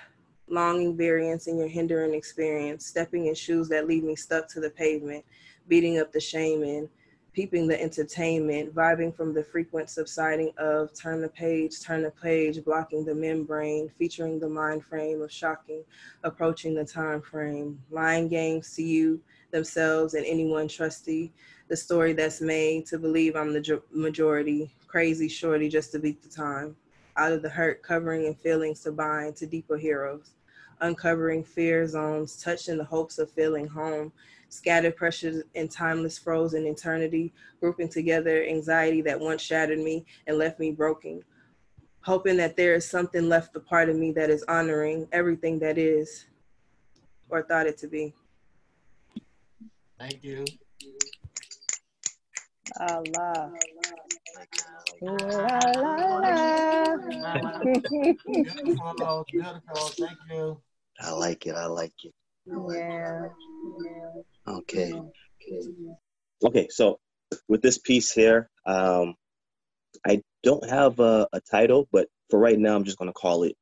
longing 0.48 0.96
variance 0.96 1.48
in 1.48 1.58
your 1.58 1.66
hindering 1.66 2.14
experience, 2.14 2.86
stepping 2.86 3.26
in 3.26 3.34
shoes 3.34 3.68
that 3.68 3.88
leave 3.88 4.04
me 4.04 4.14
stuck 4.14 4.46
to 4.46 4.60
the 4.60 4.70
pavement, 4.70 5.24
beating 5.66 5.98
up 5.98 6.12
the 6.12 6.20
shame 6.20 6.62
in, 6.62 6.88
peeping 7.32 7.66
the 7.66 7.82
entertainment, 7.82 8.72
vibing 8.72 9.12
from 9.12 9.34
the 9.34 9.42
frequent 9.42 9.90
subsiding 9.90 10.52
of 10.58 10.94
turn 10.94 11.20
the 11.20 11.28
page, 11.28 11.80
turn 11.80 12.02
the 12.02 12.10
page, 12.10 12.62
blocking 12.64 13.04
the 13.04 13.14
membrane, 13.14 13.90
featuring 13.98 14.38
the 14.38 14.48
mind 14.48 14.84
frame 14.84 15.20
of 15.20 15.32
shocking, 15.32 15.82
approaching 16.22 16.74
the 16.74 16.84
time 16.84 17.20
frame, 17.20 17.82
lying 17.90 18.28
games 18.28 18.76
to 18.76 18.82
you, 18.82 19.20
themselves, 19.52 20.14
and 20.14 20.26
anyone 20.26 20.66
trusty, 20.66 21.32
the 21.68 21.76
story 21.76 22.12
that's 22.12 22.40
made 22.40 22.86
to 22.86 22.98
believe 22.98 23.36
I'm 23.36 23.52
the 23.52 23.82
majority, 23.92 24.74
crazy 24.88 25.28
shorty 25.28 25.68
just 25.68 25.92
to 25.92 25.98
beat 25.98 26.22
the 26.22 26.28
time. 26.28 26.76
Out 27.16 27.32
of 27.32 27.42
the 27.42 27.48
hurt, 27.48 27.82
covering 27.82 28.26
and 28.26 28.38
feelings 28.38 28.80
to 28.80 28.92
bind 28.92 29.36
to 29.36 29.46
deeper 29.46 29.76
heroes. 29.76 30.32
Uncovering 30.80 31.44
fear 31.44 31.86
zones, 31.86 32.42
touching 32.42 32.76
the 32.76 32.84
hopes 32.84 33.18
of 33.18 33.30
feeling 33.30 33.68
home. 33.68 34.12
Scattered 34.48 34.96
pressures 34.96 35.44
in 35.54 35.68
timeless 35.68 36.18
frozen 36.18 36.66
eternity, 36.66 37.32
grouping 37.60 37.88
together 37.88 38.44
anxiety 38.44 39.00
that 39.02 39.20
once 39.20 39.40
shattered 39.40 39.78
me 39.78 40.04
and 40.26 40.36
left 40.36 40.58
me 40.58 40.72
broken. 40.72 41.22
Hoping 42.00 42.36
that 42.38 42.56
there 42.56 42.74
is 42.74 42.88
something 42.88 43.28
left 43.28 43.54
a 43.56 43.60
part 43.60 43.88
of 43.88 43.96
me 43.96 44.10
that 44.12 44.28
is 44.28 44.44
honoring 44.48 45.06
everything 45.12 45.58
that 45.60 45.78
is 45.78 46.26
or 47.28 47.42
thought 47.42 47.66
it 47.66 47.78
to 47.78 47.86
be. 47.86 48.12
Thank 50.02 50.24
you. 50.24 50.44
Allah. 52.80 53.52
beautiful, 57.80 59.26
beautiful. 59.30 59.76
Thank 59.96 60.18
you. 60.28 60.60
I 61.00 61.10
like 61.12 61.46
it. 61.46 61.54
I 61.54 61.66
like 61.66 61.92
it. 62.02 62.12
I 62.50 62.56
like 62.56 62.76
Yeah. 62.78 63.26
it. 63.26 64.26
Okay. 64.48 65.00
Okay. 66.42 66.66
So 66.70 66.98
with 67.46 67.62
this 67.62 67.78
piece 67.78 68.10
here, 68.10 68.50
um, 68.66 69.14
I 70.04 70.20
don't 70.42 70.68
have 70.68 70.98
a, 70.98 71.28
a 71.32 71.40
title, 71.42 71.88
but 71.92 72.08
for 72.28 72.40
right 72.40 72.58
now, 72.58 72.74
I'm 72.74 72.82
just 72.82 72.98
going 72.98 73.08
to 73.08 73.14
call 73.14 73.44
it 73.44 73.56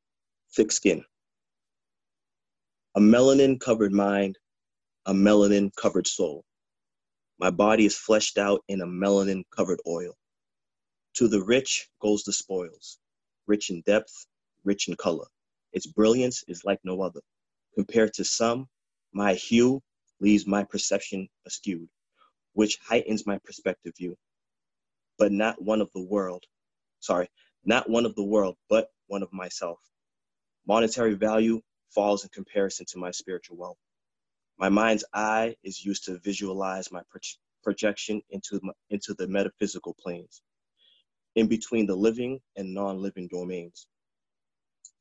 Thick 0.55 0.71
Skin. 0.71 1.05
A 2.95 2.99
melanin 2.99 3.59
covered 3.59 3.93
mind, 3.93 4.39
a 5.05 5.13
melanin 5.13 5.75
covered 5.75 6.07
soul. 6.07 6.45
My 7.39 7.49
body 7.49 7.85
is 7.85 7.97
fleshed 7.97 8.37
out 8.37 8.63
in 8.67 8.81
a 8.81 8.85
melanin 8.85 9.43
covered 9.55 9.79
oil. 9.87 10.13
To 11.15 11.27
the 11.27 11.43
rich 11.43 11.89
goes 12.01 12.23
the 12.23 12.33
spoils, 12.33 12.99
rich 13.47 13.71
in 13.71 13.81
depth, 13.81 14.27
rich 14.63 14.87
in 14.87 14.95
color. 14.95 15.27
Its 15.73 15.87
brilliance 15.87 16.43
is 16.47 16.63
like 16.65 16.79
no 16.83 17.01
other. 17.01 17.21
Compared 17.75 18.13
to 18.15 18.25
some, 18.25 18.67
my 19.13 19.33
hue 19.33 19.81
leaves 20.19 20.47
my 20.47 20.63
perception 20.63 21.27
askewed, 21.47 21.89
which 22.53 22.77
heightens 22.77 23.25
my 23.25 23.39
perspective 23.43 23.93
view. 23.97 24.17
But 25.17 25.31
not 25.31 25.61
one 25.61 25.81
of 25.81 25.89
the 25.93 26.01
world, 26.03 26.43
sorry, 26.99 27.29
not 27.65 27.89
one 27.89 28.05
of 28.05 28.15
the 28.15 28.23
world, 28.23 28.55
but 28.69 28.89
one 29.07 29.23
of 29.23 29.33
myself. 29.33 29.79
Monetary 30.67 31.15
value 31.15 31.61
falls 31.89 32.23
in 32.23 32.29
comparison 32.29 32.85
to 32.89 32.99
my 32.99 33.11
spiritual 33.11 33.57
wealth. 33.57 33.77
My 34.61 34.69
mind's 34.69 35.05
eye 35.13 35.57
is 35.65 35.85
used 35.85 36.05
to 36.05 36.19
visualize 36.19 36.93
my 36.93 37.03
pro- 37.11 37.21
projection 37.63 38.23
into, 38.31 38.61
my, 38.63 38.73
into 38.91 39.15
the 39.15 39.27
metaphysical 39.27 39.95
planes, 40.01 40.43
in 41.35 41.47
between 41.47 41.87
the 41.87 41.95
living 41.95 42.39
and 42.57 42.73
non 42.73 43.01
living 43.01 43.29
domains. 43.29 43.87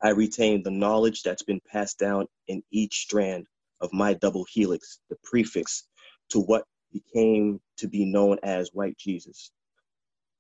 I 0.03 0.11
retain 0.11 0.63
the 0.63 0.73
knowledge 0.73 1.23
that's 1.23 1.45
been 1.45 1.61
passed 1.73 1.99
down 1.99 2.27
in 2.49 2.63
each 2.73 3.01
strand 3.03 3.47
of 3.81 3.93
my 3.93 4.15
double 4.15 4.47
helix, 4.53 5.01
the 5.11 5.17
prefix 5.25 5.87
to 6.31 6.41
what 6.41 6.65
became 6.93 7.61
to 7.79 7.89
be 7.89 8.05
known 8.07 8.39
as 8.45 8.71
white 8.75 8.99
Jesus. 8.99 9.53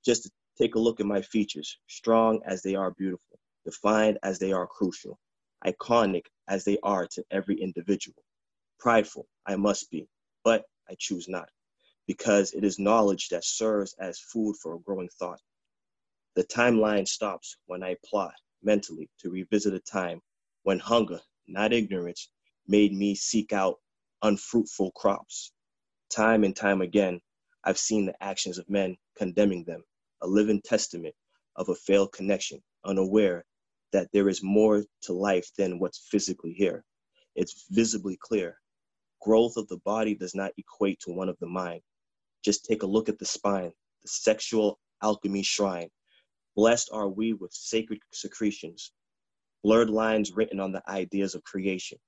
Just 0.04 0.24
to 0.24 0.30
take 0.58 0.76
a 0.76 0.80
look 0.80 1.00
at 1.00 1.06
my 1.06 1.22
features, 1.22 1.78
strong 1.88 2.40
as 2.46 2.62
they 2.62 2.76
are 2.76 2.92
beautiful, 2.92 3.38
defined 3.64 4.18
as 4.22 4.38
they 4.38 4.52
are 4.52 4.66
crucial, 4.66 5.18
iconic 5.66 6.24
as 6.48 6.64
they 6.64 6.78
are 6.82 7.06
to 7.08 7.24
every 7.32 7.60
individual. 7.60 8.22
Prideful, 8.80 9.28
I 9.46 9.56
must 9.56 9.90
be, 9.90 10.08
but 10.44 10.64
I 10.88 10.96
choose 10.98 11.28
not, 11.28 11.50
because 12.06 12.52
it 12.54 12.64
is 12.64 12.78
knowledge 12.78 13.28
that 13.30 13.44
serves 13.44 13.94
as 14.00 14.20
food 14.20 14.56
for 14.62 14.74
a 14.74 14.80
growing 14.80 15.10
thought. 15.18 15.40
The 16.36 16.44
timeline 16.44 17.08
stops 17.08 17.58
when 17.66 17.82
I 17.82 17.96
plot 18.04 18.34
mentally 18.62 19.10
to 19.20 19.30
revisit 19.30 19.74
a 19.74 19.80
time 19.80 20.22
when 20.64 20.78
hunger, 20.78 21.20
not 21.48 21.72
ignorance, 21.74 22.30
made 22.68 22.92
me 22.94 23.16
seek 23.16 23.52
out 23.52 23.80
unfruitful 24.22 24.92
crops. 24.92 25.52
Time 26.10 26.44
and 26.44 26.56
time 26.56 26.82
again, 26.82 27.20
I've 27.64 27.78
seen 27.78 28.06
the 28.06 28.24
actions 28.24 28.58
of 28.58 28.70
men 28.70 28.96
condemning 29.18 29.64
them, 29.64 29.84
a 30.22 30.28
living 30.28 30.62
testament 30.62 31.16
of 31.56 31.68
a 31.70 31.76
failed 31.76 32.12
connection, 32.12 32.62
unaware 32.84 33.44
that 33.92 34.08
there 34.12 34.28
is 34.30 34.42
more 34.42 34.84
to 35.02 35.14
life 35.14 35.50
than 35.58 35.80
what's 35.80 36.08
physically 36.10 36.54
here. 36.54 36.84
It's 37.36 37.66
visibly 37.70 38.16
clear 38.20 38.59
growth 39.20 39.56
of 39.56 39.68
the 39.68 39.78
body 39.78 40.14
does 40.14 40.34
not 40.34 40.52
equate 40.56 41.00
to 41.00 41.12
one 41.12 41.28
of 41.28 41.38
the 41.40 41.46
mind. 41.46 41.80
Just 42.44 42.64
take 42.64 42.82
a 42.82 42.86
look 42.86 43.08
at 43.08 43.18
the 43.18 43.26
spine, 43.26 43.72
the 44.02 44.08
sexual 44.08 44.78
alchemy 45.02 45.42
shrine. 45.42 45.88
Blessed 46.56 46.90
are 46.92 47.08
we 47.08 47.32
with 47.34 47.52
sacred 47.52 48.00
secretions, 48.12 48.92
blurred 49.62 49.90
lines 49.90 50.32
written 50.32 50.60
on 50.60 50.72
the 50.72 50.82
ideas 50.88 51.34
of 51.34 51.44
creation. 51.44 51.98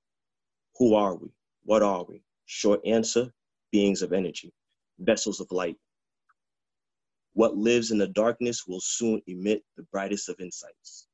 Who 0.77 0.95
are 0.95 1.15
we? 1.15 1.29
What 1.63 1.83
are 1.83 2.03
we? 2.03 2.23
Short 2.45 2.81
answer 2.85 3.31
beings 3.71 4.01
of 4.01 4.13
energy, 4.13 4.51
vessels 4.99 5.39
of 5.39 5.51
light. 5.51 5.77
What 7.33 7.57
lives 7.57 7.91
in 7.91 7.97
the 7.97 8.07
darkness 8.07 8.67
will 8.67 8.81
soon 8.81 9.21
emit 9.27 9.63
the 9.75 9.83
brightest 9.91 10.29
of 10.29 10.39
insights. 10.39 11.07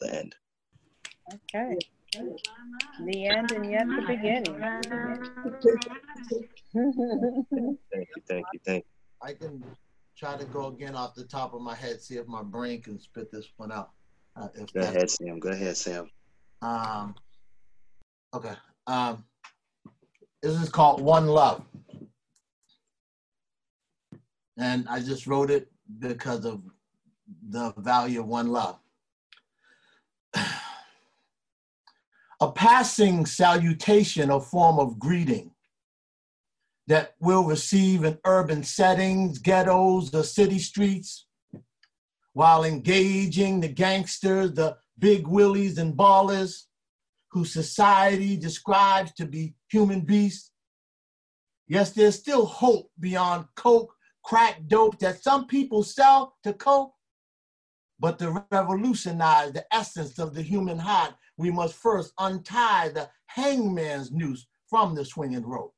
The 0.00 0.14
end. 0.14 0.34
Okay. 1.32 1.78
The 2.14 3.26
end 3.26 3.50
and 3.52 3.70
yet 3.70 3.86
the 3.88 4.04
beginning. 4.06 4.60
Thank 7.92 8.08
you, 8.16 8.22
thank 8.28 8.46
you, 8.52 8.60
thank 8.64 8.84
you. 8.84 8.90
I 9.22 9.32
can 9.32 9.64
try 10.16 10.36
to 10.36 10.44
go 10.44 10.66
again 10.68 10.94
off 10.94 11.14
the 11.14 11.24
top 11.24 11.54
of 11.54 11.60
my 11.60 11.74
head, 11.74 12.00
see 12.00 12.16
if 12.16 12.26
my 12.26 12.42
brain 12.42 12.82
can 12.82 13.00
spit 13.00 13.32
this 13.32 13.48
one 13.56 13.72
out. 13.72 13.90
Uh, 14.36 14.48
if. 14.54 14.72
Go 14.72 14.80
ahead, 14.80 15.10
Sam. 15.10 15.38
Go 15.40 15.48
ahead, 15.50 15.76
Sam. 15.76 16.10
Um, 16.62 17.14
okay. 18.32 18.54
Um, 18.86 19.24
this 20.42 20.60
is 20.60 20.68
called 20.68 21.00
One 21.00 21.26
Love. 21.26 21.64
And 24.56 24.86
I 24.88 25.00
just 25.00 25.26
wrote 25.26 25.50
it 25.50 25.68
because 25.98 26.44
of 26.44 26.62
the 27.48 27.72
value 27.78 28.20
of 28.20 28.26
one 28.26 28.48
love. 28.48 28.78
A 32.44 32.52
passing 32.52 33.24
salutation 33.24 34.30
or 34.30 34.38
form 34.38 34.78
of 34.78 34.98
greeting 34.98 35.52
that 36.86 37.14
we'll 37.18 37.44
receive 37.44 38.04
in 38.04 38.18
urban 38.26 38.62
settings, 38.62 39.38
ghettos, 39.38 40.14
or 40.14 40.22
city 40.22 40.58
streets, 40.58 41.26
while 42.34 42.64
engaging 42.64 43.60
the 43.60 43.68
gangsters, 43.68 44.52
the 44.52 44.76
big 44.98 45.26
willies 45.26 45.78
and 45.78 45.94
ballers, 45.96 46.64
whose 47.30 47.50
society 47.50 48.36
describes 48.36 49.14
to 49.14 49.24
be 49.24 49.54
human 49.70 50.02
beasts. 50.02 50.50
Yes, 51.66 51.92
there's 51.92 52.18
still 52.18 52.44
hope 52.44 52.90
beyond 53.00 53.46
coke, 53.56 53.94
crack, 54.22 54.60
dope 54.66 54.98
that 54.98 55.22
some 55.22 55.46
people 55.46 55.82
sell 55.82 56.36
to 56.42 56.52
cope. 56.52 56.92
But 57.98 58.18
to 58.18 58.44
revolutionize 58.50 59.52
the 59.52 59.64
essence 59.72 60.18
of 60.18 60.34
the 60.34 60.42
human 60.42 60.78
heart, 60.78 61.14
we 61.36 61.50
must 61.50 61.74
first 61.74 62.12
untie 62.18 62.88
the 62.88 63.08
hangman's 63.26 64.12
noose 64.12 64.46
from 64.68 64.94
the 64.94 65.04
swinging 65.04 65.46
rope. 65.46 65.74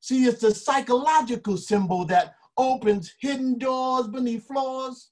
See, 0.00 0.24
it's 0.24 0.40
the 0.40 0.54
psychological 0.54 1.56
symbol 1.56 2.04
that 2.06 2.34
opens 2.56 3.14
hidden 3.20 3.58
doors 3.58 4.08
beneath 4.08 4.46
floors. 4.46 5.10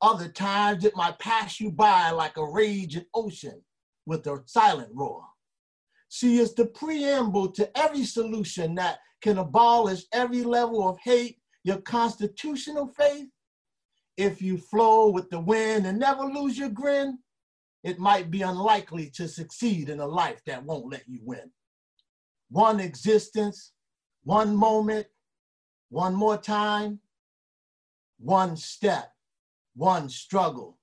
Other 0.00 0.28
times 0.28 0.84
it 0.84 0.96
might 0.96 1.18
pass 1.18 1.60
you 1.60 1.70
by 1.70 2.10
like 2.10 2.36
a 2.36 2.44
raging 2.44 3.06
ocean 3.14 3.62
with 4.06 4.26
a 4.26 4.42
silent 4.46 4.90
roar. 4.92 5.24
See, 6.08 6.40
it's 6.40 6.54
the 6.54 6.66
preamble 6.66 7.52
to 7.52 7.78
every 7.78 8.04
solution 8.04 8.74
that 8.74 8.98
can 9.22 9.38
abolish 9.38 10.04
every 10.12 10.42
level 10.42 10.88
of 10.88 10.98
hate, 10.98 11.38
your 11.64 11.78
constitutional 11.78 12.88
faith. 12.88 13.28
If 14.16 14.42
you 14.42 14.58
flow 14.58 15.10
with 15.10 15.30
the 15.30 15.40
wind 15.40 15.86
and 15.86 15.98
never 15.98 16.24
lose 16.24 16.58
your 16.58 16.68
grin, 16.68 17.18
it 17.82 17.98
might 17.98 18.30
be 18.30 18.42
unlikely 18.42 19.10
to 19.10 19.26
succeed 19.28 19.88
in 19.88 20.00
a 20.00 20.06
life 20.06 20.40
that 20.46 20.64
won't 20.64 20.90
let 20.90 21.08
you 21.08 21.20
win. 21.22 21.50
One 22.50 22.80
existence, 22.80 23.72
one 24.24 24.54
moment, 24.54 25.06
one 25.88 26.14
more 26.14 26.36
time, 26.36 27.00
one 28.18 28.56
step, 28.56 29.12
one 29.74 30.08
struggle, 30.08 30.78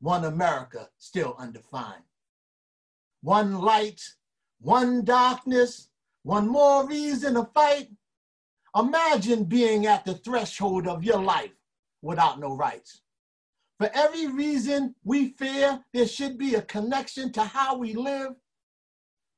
one 0.00 0.24
America 0.24 0.88
still 0.98 1.34
undefined. 1.38 2.04
One 3.22 3.58
light, 3.58 4.00
one 4.60 5.04
darkness, 5.04 5.88
one 6.22 6.46
more 6.46 6.86
reason 6.86 7.34
to 7.34 7.48
fight. 7.54 7.88
Imagine 8.76 9.44
being 9.44 9.86
at 9.86 10.04
the 10.04 10.14
threshold 10.14 10.86
of 10.86 11.04
your 11.04 11.22
life 11.22 11.52
without 12.02 12.38
no 12.38 12.54
rights. 12.54 13.00
For 13.78 13.90
every 13.92 14.28
reason 14.28 14.94
we 15.02 15.30
fear, 15.30 15.82
there 15.92 16.06
should 16.06 16.38
be 16.38 16.54
a 16.54 16.62
connection 16.62 17.32
to 17.32 17.42
how 17.42 17.76
we 17.76 17.94
live 17.94 18.32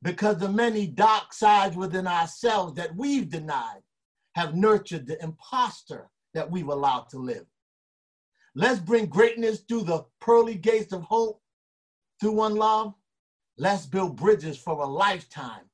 because 0.02 0.38
the 0.38 0.48
many 0.48 0.86
dark 0.86 1.32
sides 1.32 1.76
within 1.76 2.06
ourselves 2.06 2.74
that 2.74 2.94
we've 2.94 3.30
denied 3.30 3.82
have 4.34 4.54
nurtured 4.54 5.06
the 5.06 5.22
imposter 5.22 6.10
that 6.34 6.50
we've 6.50 6.68
allowed 6.68 7.08
to 7.08 7.18
live. 7.18 7.46
Let's 8.54 8.78
bring 8.78 9.06
greatness 9.06 9.60
through 9.60 9.84
the 9.84 10.04
pearly 10.20 10.54
gates 10.54 10.92
of 10.92 11.02
hope, 11.02 11.40
through 12.20 12.32
one 12.32 12.56
love. 12.56 12.94
Let's 13.56 13.86
build 13.86 14.16
bridges 14.16 14.58
for 14.58 14.74
a 14.82 14.86
lifetime 14.86 15.64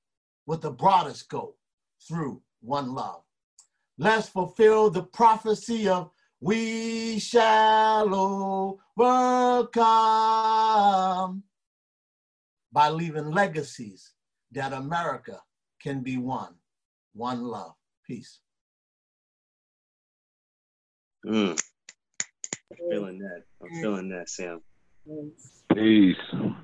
with 0.46 0.64
a 0.64 0.70
broader 0.70 1.14
scope 1.14 1.58
through 2.06 2.42
one 2.60 2.94
love. 2.94 3.22
Let's 3.98 4.28
fulfill 4.28 4.88
the 4.88 5.02
prophecy 5.02 5.88
of 5.88 6.11
we 6.42 7.20
shall 7.20 8.80
overcome 8.98 9.84
by 12.72 12.88
leaving 12.88 13.30
legacies 13.30 14.12
that 14.50 14.72
America 14.72 15.40
can 15.80 16.02
be 16.02 16.16
one. 16.16 16.54
One 17.14 17.44
love. 17.44 17.74
Peace. 18.04 18.40
Mm. 21.24 21.52
I'm 22.72 22.76
feeling 22.90 23.18
that. 23.20 23.42
I'm 23.62 23.80
feeling 23.80 24.08
that, 24.08 24.28
Sam. 24.28 24.60
Peace. 25.72 26.16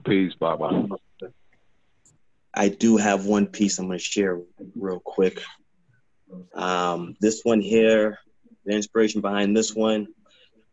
Peace, 0.05 0.35
Baba. 0.41 0.89
I 2.53 2.69
do 2.69 2.97
have 2.97 3.27
one 3.27 3.47
piece 3.47 3.79
I'm 3.79 3.87
going 3.87 3.99
to 3.99 4.05
share 4.05 4.41
real 4.75 4.99
quick. 4.99 5.41
Um, 6.53 7.15
this 7.21 7.43
one 7.45 7.61
here, 7.61 8.19
the 8.69 8.75
inspiration 8.75 9.21
behind 9.21 9.57
this 9.57 9.75
one. 9.75 10.07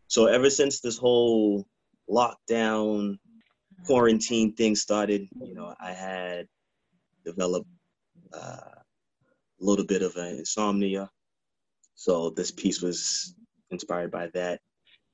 So 0.08 0.26
ever 0.26 0.50
since 0.50 0.80
this 0.80 0.98
whole 0.98 1.66
lockdown 2.08 3.18
quarantine 3.86 4.52
thing 4.54 4.76
started, 4.76 5.26
you 5.40 5.54
know, 5.54 5.74
I 5.80 5.92
had 5.92 6.46
developed 7.24 7.68
uh, 8.32 8.76
a 9.60 9.60
little 9.60 9.86
bit 9.86 10.02
of 10.02 10.14
an 10.16 10.36
insomnia. 10.36 11.10
So 11.94 12.30
this 12.30 12.50
piece 12.50 12.82
was 12.82 13.34
inspired 13.70 14.10
by 14.10 14.28
that, 14.34 14.60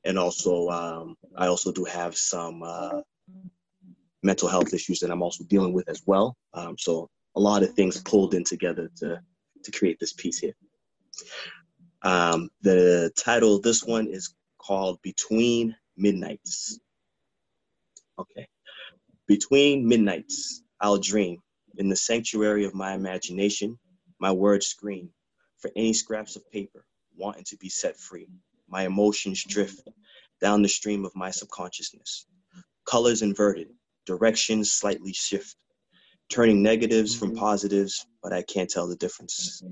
and 0.04 0.18
also 0.18 0.68
um, 0.68 1.16
I 1.36 1.46
also 1.46 1.70
do 1.70 1.84
have 1.84 2.16
some 2.16 2.62
uh, 2.64 3.00
mental 4.24 4.48
health 4.48 4.74
issues 4.74 4.98
that 5.00 5.10
I'm 5.12 5.22
also 5.22 5.44
dealing 5.44 5.72
with 5.72 5.88
as 5.88 6.02
well. 6.04 6.36
Um, 6.52 6.76
so 6.76 7.08
a 7.36 7.40
lot 7.40 7.62
of 7.62 7.72
things 7.74 8.02
pulled 8.02 8.34
in 8.34 8.42
together 8.42 8.90
to 8.96 9.20
to 9.62 9.70
create 9.70 9.98
this 10.00 10.12
piece 10.12 10.38
here. 10.38 10.54
Um, 12.02 12.50
the 12.62 13.12
title 13.16 13.56
of 13.56 13.62
this 13.62 13.84
one 13.84 14.08
is 14.08 14.34
called 14.58 15.00
Between 15.02 15.76
Midnights. 15.96 16.78
Okay. 18.18 18.48
Between 19.26 19.86
midnights, 19.86 20.62
I'll 20.80 20.98
dream. 20.98 21.38
In 21.78 21.88
the 21.88 21.96
sanctuary 21.96 22.64
of 22.64 22.74
my 22.74 22.92
imagination, 22.92 23.78
my 24.18 24.32
words 24.32 24.66
scream 24.66 25.10
for 25.58 25.70
any 25.76 25.92
scraps 25.92 26.36
of 26.36 26.50
paper 26.50 26.84
wanting 27.16 27.44
to 27.44 27.56
be 27.56 27.68
set 27.68 27.98
free. 27.98 28.28
My 28.68 28.84
emotions 28.84 29.44
drift 29.44 29.88
down 30.40 30.62
the 30.62 30.68
stream 30.68 31.04
of 31.04 31.14
my 31.14 31.30
subconsciousness. 31.30 32.26
Colors 32.84 33.22
inverted, 33.22 33.68
directions 34.06 34.72
slightly 34.72 35.12
shift, 35.12 35.56
turning 36.28 36.62
negatives 36.62 37.14
from 37.14 37.36
positives, 37.36 38.06
but 38.22 38.32
I 38.32 38.42
can't 38.42 38.68
tell 38.68 38.88
the 38.88 38.96
difference. 38.96 39.62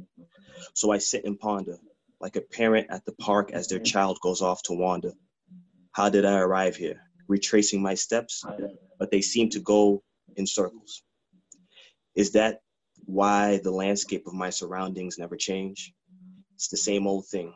So 0.74 0.92
I 0.92 0.98
sit 0.98 1.24
and 1.24 1.38
ponder, 1.38 1.78
like 2.20 2.37
a 2.37 2.40
parent 2.40 2.87
at 2.90 3.04
the 3.06 3.12
park 3.12 3.50
as 3.52 3.66
their 3.66 3.78
child 3.78 4.18
goes 4.22 4.42
off 4.42 4.62
to 4.64 4.74
wander. 4.74 5.12
How 5.92 6.11
did 6.11 6.24
I 6.24 6.38
arrive 6.38 6.76
here? 6.76 7.00
Retracing 7.28 7.80
my 7.80 7.94
steps, 7.94 8.44
but 8.98 9.11
they 9.11 9.22
seem 9.22 9.48
to 9.50 9.61
go 9.61 10.02
in 10.37 10.46
circles. 10.46 11.02
Is 12.14 12.33
that 12.33 12.61
why 13.06 13.61
the 13.62 13.70
landscape 13.70 14.26
of 14.26 14.35
my 14.35 14.50
surroundings 14.50 15.18
never 15.18 15.37
change? 15.37 15.92
It's 16.54 16.68
the 16.68 16.76
same 16.76 17.06
old 17.06 17.26
thing. 17.28 17.54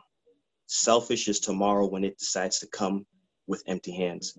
Selfish 0.65 1.27
is 1.27 1.39
tomorrow 1.39 1.85
when 1.85 2.03
it 2.03 2.17
decides 2.17 2.59
to 2.59 2.67
come 2.67 3.05
with 3.47 3.63
empty 3.67 3.91
hands, 3.91 4.35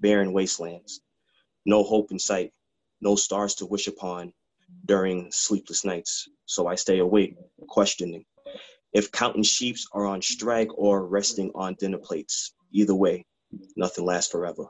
barren 0.00 0.32
wastelands, 0.32 1.00
no 1.66 1.82
hope 1.82 2.10
in 2.10 2.18
sight, 2.18 2.52
no 3.02 3.14
stars 3.14 3.54
to 3.56 3.66
wish 3.66 3.86
upon 3.86 4.32
during 4.86 5.30
sleepless 5.30 5.84
nights. 5.84 6.28
So 6.46 6.66
I 6.66 6.76
stay 6.76 7.00
awake, 7.00 7.36
questioning 7.68 8.24
if 8.96 9.12
counting 9.12 9.42
sheeps 9.42 9.86
are 9.92 10.06
on 10.06 10.22
strike 10.22 10.70
or 10.74 11.06
resting 11.06 11.50
on 11.54 11.76
dinner 11.78 11.98
plates. 11.98 12.54
Either 12.72 12.94
way, 12.94 13.26
nothing 13.76 14.06
lasts 14.06 14.32
forever. 14.32 14.64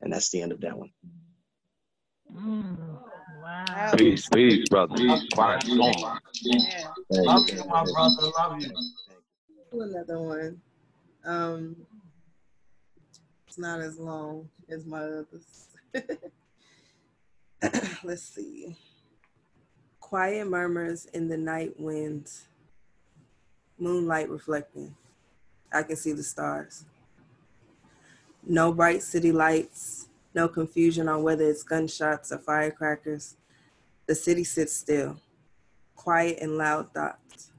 And 0.00 0.12
that's 0.12 0.30
the 0.30 0.42
end 0.42 0.50
of 0.50 0.60
that 0.62 0.76
one. 0.76 0.90
Mm, 2.34 2.76
wow. 3.40 3.92
Peace, 3.96 4.28
peace, 4.28 4.68
brother. 4.68 4.96
Peace. 4.96 5.28
Quiet 5.32 5.62
storm. 5.62 6.18
Yeah. 6.42 6.88
Love 7.10 7.48
you, 7.48 7.64
my 7.66 7.84
brother. 7.84 8.32
Love 8.36 8.60
you. 8.60 8.72
Another 9.80 10.18
one. 10.18 10.60
Um, 11.24 11.76
it's 13.46 13.58
not 13.58 13.78
as 13.78 13.96
long 13.96 14.48
as 14.68 14.84
my 14.84 15.02
others. 15.02 15.68
Let's 18.02 18.22
see. 18.22 18.76
Quiet 20.00 20.48
murmurs 20.48 21.06
in 21.06 21.28
the 21.28 21.36
night 21.36 21.78
winds. 21.78 22.47
Moonlight 23.78 24.28
reflecting. 24.28 24.94
I 25.72 25.82
can 25.82 25.96
see 25.96 26.12
the 26.12 26.22
stars. 26.22 26.84
No 28.46 28.72
bright 28.72 29.02
city 29.02 29.32
lights, 29.32 30.08
no 30.34 30.48
confusion 30.48 31.08
on 31.08 31.22
whether 31.22 31.48
it's 31.48 31.62
gunshots 31.62 32.32
or 32.32 32.38
firecrackers. 32.38 33.36
The 34.06 34.14
city 34.14 34.44
sits 34.44 34.72
still, 34.72 35.20
quiet 35.94 36.38
and 36.40 36.56
loud 36.56 36.92
thoughts, 36.94 37.50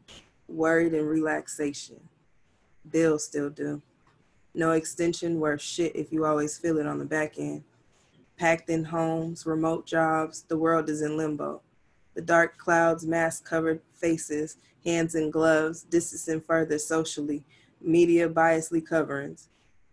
worried 0.48 0.94
and 0.94 1.08
relaxation. 1.08 2.00
Bills 2.90 3.26
still 3.26 3.50
do. 3.50 3.82
No 4.54 4.72
extension 4.72 5.40
worth 5.40 5.62
shit 5.62 5.96
if 5.96 6.12
you 6.12 6.26
always 6.26 6.58
feel 6.58 6.80
it 6.80 6.88
on 6.88 6.98
the 6.98 7.06
back 7.06 7.38
end. 7.38 7.64
Packed 8.38 8.70
in 8.70 8.86
homes, 8.86 9.46
remote 9.46 9.86
jobs, 9.86 10.44
the 10.48 10.58
world 10.58 10.90
is 10.90 11.02
in 11.02 11.18
limbo. 11.18 11.62
The 12.20 12.26
dark 12.26 12.58
clouds, 12.58 13.06
mask 13.06 13.46
covered 13.46 13.80
faces, 13.94 14.58
hands 14.84 15.16
in 15.16 15.32
gloves, 15.32 15.84
distancing 15.84 16.42
further 16.42 16.78
socially, 16.78 17.46
media 17.80 18.28
biasly 18.28 18.86
coverings, 18.86 19.48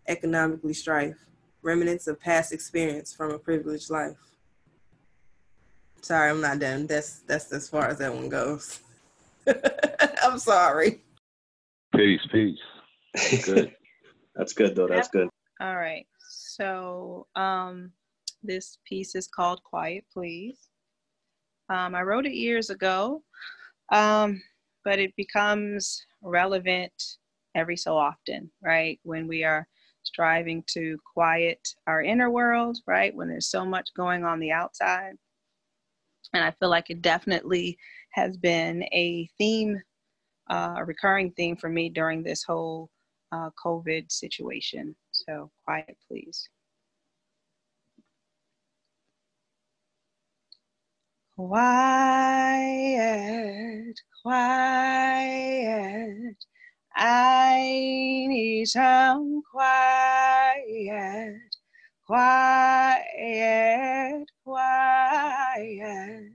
economically 0.09 0.73
strife, 0.73 1.15
remnants 1.61 2.05
of 2.05 2.19
past 2.19 2.51
experience 2.51 3.13
from 3.13 3.31
a 3.31 3.39
privileged 3.39 3.89
life. 3.89 4.17
Sorry, 6.01 6.29
I'm 6.29 6.41
not 6.41 6.59
done. 6.59 6.85
That's 6.85 7.19
that's 7.19 7.49
as 7.53 7.69
far 7.69 7.87
as 7.87 7.99
that 7.99 8.13
one 8.13 8.27
goes. 8.27 8.81
I'm 10.21 10.37
sorry. 10.37 11.03
Peace, 11.95 12.27
peace. 12.29 12.59
Good. 13.45 13.73
That's 14.35 14.51
good 14.51 14.75
though. 14.75 14.87
That's 14.87 15.07
good. 15.07 15.29
All 15.61 15.77
right. 15.77 16.05
So 16.29 17.27
um, 17.37 17.93
this 18.43 18.79
piece 18.85 19.15
is 19.15 19.29
called 19.29 19.63
Quiet 19.63 20.03
Please. 20.11 20.67
Um, 21.69 21.95
I 21.95 22.01
wrote 22.01 22.25
it 22.25 22.33
years 22.33 22.69
ago, 22.69 23.23
um, 23.91 24.41
but 24.85 24.99
it 24.99 25.15
becomes 25.15 26.05
relevant 26.21 26.93
every 27.55 27.77
so 27.77 27.97
often, 27.97 28.49
right? 28.61 28.99
When 29.03 29.27
we 29.27 29.43
are 29.43 29.67
striving 30.03 30.63
to 30.67 30.97
quiet 31.13 31.59
our 31.85 32.01
inner 32.01 32.29
world, 32.29 32.77
right? 32.87 33.13
When 33.13 33.27
there's 33.27 33.49
so 33.49 33.65
much 33.65 33.89
going 33.95 34.23
on 34.23 34.39
the 34.39 34.51
outside. 34.51 35.13
And 36.33 36.43
I 36.43 36.51
feel 36.51 36.69
like 36.69 36.89
it 36.89 37.01
definitely 37.01 37.77
has 38.11 38.37
been 38.37 38.83
a 38.93 39.29
theme, 39.37 39.81
uh, 40.49 40.75
a 40.77 40.85
recurring 40.85 41.31
theme 41.31 41.55
for 41.57 41.69
me 41.69 41.89
during 41.89 42.23
this 42.23 42.43
whole 42.43 42.89
uh, 43.31 43.49
COVID 43.63 44.11
situation. 44.11 44.95
So, 45.11 45.51
quiet, 45.65 45.97
please. 46.07 46.47
Quiet, 51.37 51.61
quiet. 54.23 54.45
I 56.95 57.59
need 58.29 58.67
some 58.67 59.43
quiet, 59.51 61.39
quiet, 62.07 63.05
quiet. 64.45 66.31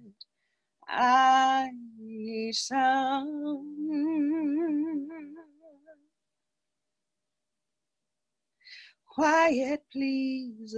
I 0.88 1.70
need 1.98 2.54
some 2.54 3.66
quiet, 9.14 9.82
please. 9.92 10.74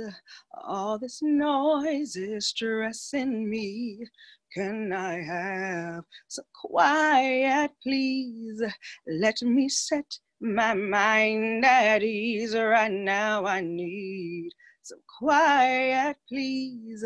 All 0.64 0.98
this 0.98 1.20
noise 1.22 2.16
is 2.16 2.48
stressing 2.48 3.48
me. 3.48 4.04
Can 4.52 4.92
I 4.92 5.22
have 5.22 6.04
some 6.26 6.44
quiet, 6.52 7.70
please? 7.82 8.60
Let 9.06 9.40
me 9.42 9.68
set 9.68 10.18
my 10.40 10.74
mind 10.74 11.64
at 11.64 12.02
ease 12.02 12.56
right 12.56 12.90
now. 12.90 13.46
I 13.46 13.60
need 13.60 14.50
some 14.82 15.00
quiet, 15.18 16.16
please. 16.28 17.04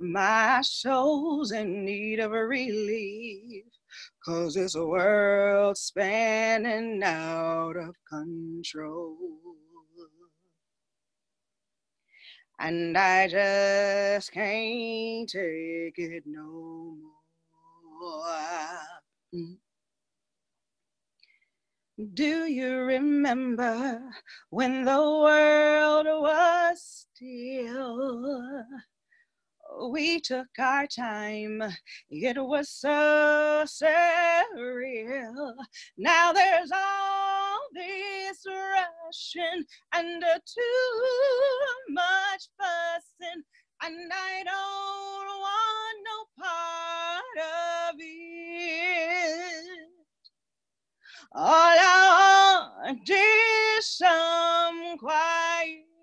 My 0.00 0.60
soul's 0.62 1.52
in 1.52 1.84
need 1.84 2.18
of 2.18 2.32
a 2.32 2.46
relief. 2.46 3.64
Cause 4.24 4.54
this 4.54 4.74
world's 4.74 5.80
spinning 5.82 7.00
out 7.04 7.76
of 7.76 7.94
control 8.10 9.54
and 12.64 12.96
I 12.96 13.28
just 13.28 14.32
can't 14.32 15.28
take 15.28 15.98
it 15.98 16.22
no 16.24 16.96
more. 18.00 19.50
Do 22.14 22.46
you 22.46 22.76
remember 22.78 24.00
when 24.48 24.86
the 24.86 24.98
world 24.98 26.06
was 26.06 27.06
still? 27.12 28.64
We 29.90 30.20
took 30.20 30.48
our 30.58 30.86
time, 30.86 31.62
it 32.08 32.36
was 32.42 32.70
so 32.70 33.64
surreal. 33.66 35.54
Now 35.98 36.32
there's 36.32 36.70
all 36.72 37.43
this 37.74 38.46
rushing 38.46 39.64
and 39.92 40.22
uh, 40.24 40.38
too 40.46 41.02
much 41.90 42.48
fussing, 42.56 43.42
and 43.82 44.12
I 44.12 44.44
don't 44.44 45.28
want 45.44 45.98
no 46.08 46.44
part 46.44 47.36
of 47.90 47.96
it. 47.98 49.88
All 51.32 51.50
I 51.50 52.86
want 52.86 53.10
is 53.10 53.86
some 53.86 54.98
quiet. 54.98 55.93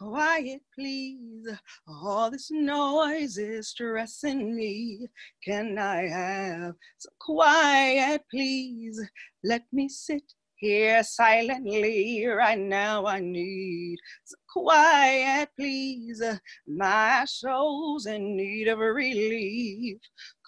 Quiet, 0.00 0.62
please. 0.74 1.46
All 1.86 2.30
this 2.30 2.50
noise 2.50 3.36
is 3.36 3.68
stressing 3.68 4.56
me. 4.56 5.06
Can 5.44 5.76
I 5.76 6.08
have 6.08 6.74
some 6.96 7.12
quiet, 7.20 8.22
please? 8.30 8.98
Let 9.44 9.64
me 9.70 9.90
sit 9.90 10.22
here 10.56 11.04
silently. 11.04 12.24
Right 12.24 12.58
now, 12.58 13.04
I 13.04 13.20
need 13.20 13.98
some 14.24 14.40
quiet, 14.48 15.50
please. 15.58 16.22
My 16.66 17.26
soul's 17.26 18.06
in 18.06 18.36
need 18.36 18.68
of 18.68 18.78
relief. 18.78 19.98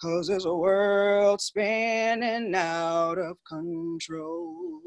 Cause 0.01 0.29
there's 0.29 0.45
a 0.45 0.53
world 0.53 1.41
spinning 1.41 2.55
out 2.55 3.19
of 3.19 3.37
control 3.47 4.81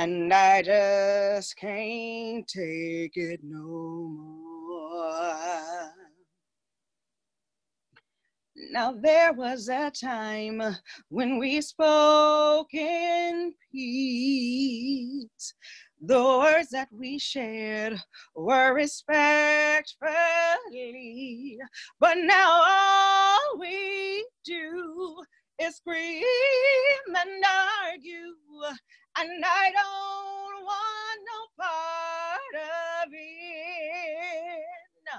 and 0.00 0.32
I 0.32 0.62
just 0.62 1.58
can't 1.58 2.48
take 2.48 3.18
it 3.18 3.40
no 3.42 4.08
more. 4.08 5.92
Now 8.72 8.92
there 8.92 9.34
was 9.34 9.68
a 9.68 9.90
time 9.90 10.62
when 11.10 11.36
we 11.36 11.60
spoke 11.60 12.72
in 12.72 13.52
peace. 13.70 15.52
The 16.00 16.22
words 16.22 16.70
that 16.70 16.88
we 16.90 17.18
shared 17.18 18.00
were 18.34 18.72
respectfully, 18.72 21.58
but 21.98 22.16
now 22.16 22.62
all 22.66 23.58
we 23.58 24.26
do 24.46 25.22
is 25.60 25.76
scream 25.76 26.24
and 27.06 27.44
argue 27.84 28.32
and 29.20 29.44
I 29.44 29.70
don't 29.72 30.64
want 30.64 31.20
no 31.28 31.64
part 31.64 32.54
of 33.06 33.12
it. 33.12 34.64
No. 35.06 35.18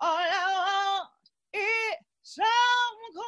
All 0.00 0.16
I 0.16 0.54
want 0.54 1.08
is 1.54 1.96
some 2.22 2.46
quiet. 3.14 3.26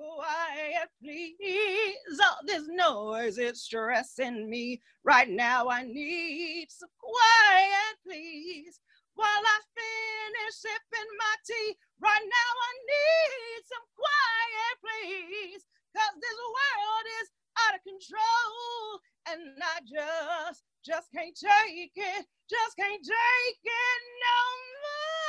Ooh, 0.00 0.16
quiet, 0.16 0.88
please. 1.02 2.18
Oh, 2.20 2.36
All 2.36 2.38
this 2.46 2.64
noise 2.68 3.38
is 3.38 3.62
stressing 3.62 4.50
me. 4.50 4.80
Right 5.04 5.28
now, 5.30 5.68
I 5.68 5.84
need 5.84 6.66
some 6.70 6.88
quiet, 6.98 7.96
please. 8.06 8.80
While 9.14 9.44
I 9.46 9.58
finish 9.74 10.54
sipping 10.58 11.10
my 11.18 11.34
tea, 11.46 11.78
right 12.00 12.26
now 12.26 12.50
I 12.66 12.72
need 12.90 13.62
some 13.66 13.86
quiet, 13.94 14.74
please. 14.82 15.62
Cause 15.94 16.14
this 16.18 16.38
world 16.38 17.06
is 17.22 17.28
out 17.62 17.74
of 17.78 17.82
control. 17.86 19.00
And 19.30 19.62
I 19.62 19.78
just, 19.86 20.64
just 20.84 21.08
can't 21.14 21.36
take 21.36 21.94
it. 21.94 22.26
Just 22.50 22.76
can't 22.76 23.02
take 23.04 23.62
it 23.64 24.00
no 24.22 24.40
more. 24.82 25.23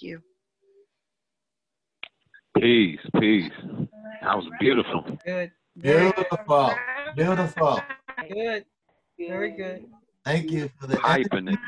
Thank 0.00 0.12
you. 0.12 0.22
Peace, 2.58 2.98
peace. 3.20 3.50
That 4.22 4.36
was 4.36 4.46
beautiful. 4.58 5.18
Good. 5.24 5.52
Beautiful. 5.78 6.74
Beautiful. 7.16 7.80
Good. 8.32 8.64
Very 9.18 9.50
good. 9.56 9.86
Thank 10.24 10.50
you 10.50 10.70
for 10.80 10.86
the, 10.86 10.96
Hyping 10.96 11.52
it. 11.52 11.58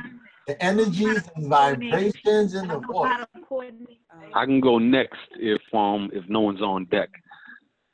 the 0.46 0.62
energies 0.62 1.22
and 1.36 1.46
vibrations 1.48 2.54
in 2.54 2.68
the 2.68 2.78
voice. 2.78 3.12
Um, 3.50 3.86
I 4.34 4.44
can 4.46 4.60
go 4.60 4.78
next 4.78 5.18
if 5.38 5.60
um 5.74 6.10
if 6.12 6.24
no 6.28 6.40
one's 6.40 6.62
on 6.62 6.86
deck. 6.86 7.10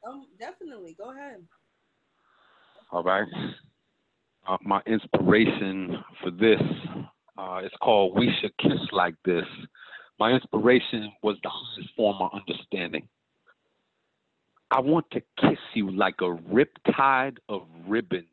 um, 0.06 0.26
definitely. 0.38 0.94
Go 0.98 1.12
ahead. 1.12 1.42
All 2.92 3.02
right. 3.02 3.26
Uh, 4.48 4.56
my 4.62 4.80
inspiration 4.86 6.02
for 6.22 6.30
this 6.30 6.60
uh, 7.36 7.60
is 7.64 7.72
called 7.82 8.16
"We 8.18 8.30
Should 8.40 8.56
Kiss 8.58 8.80
Like 8.92 9.14
This." 9.24 9.44
My 10.18 10.32
inspiration 10.32 11.12
was 11.22 11.36
the 11.42 11.48
highest 11.48 11.94
form 11.94 12.16
of 12.20 12.30
understanding. 12.32 13.08
I 14.70 14.80
want 14.80 15.06
to 15.12 15.22
kiss 15.40 15.58
you 15.74 15.90
like 15.90 16.16
a 16.20 16.36
riptide 16.52 17.38
of 17.48 17.62
ribbons, 17.86 18.26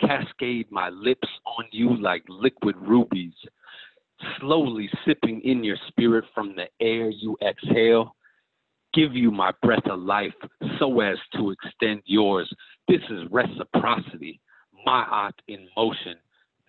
cascade 0.00 0.70
my 0.70 0.90
lips 0.90 1.28
on 1.46 1.64
you 1.72 1.96
like 1.96 2.22
liquid 2.28 2.76
rubies, 2.76 3.32
slowly 4.38 4.88
sipping 5.04 5.40
in 5.40 5.64
your 5.64 5.76
spirit 5.88 6.24
from 6.34 6.54
the 6.54 6.66
air 6.80 7.08
you 7.08 7.36
exhale. 7.42 8.14
Give 8.94 9.14
you 9.14 9.30
my 9.30 9.52
breath 9.62 9.86
of 9.86 10.00
life 10.00 10.34
so 10.78 11.00
as 11.00 11.16
to 11.34 11.50
extend 11.50 12.02
yours. 12.04 12.52
This 12.88 13.00
is 13.10 13.22
reciprocity, 13.30 14.38
my 14.84 15.04
art 15.10 15.40
in 15.48 15.66
motion, 15.76 16.16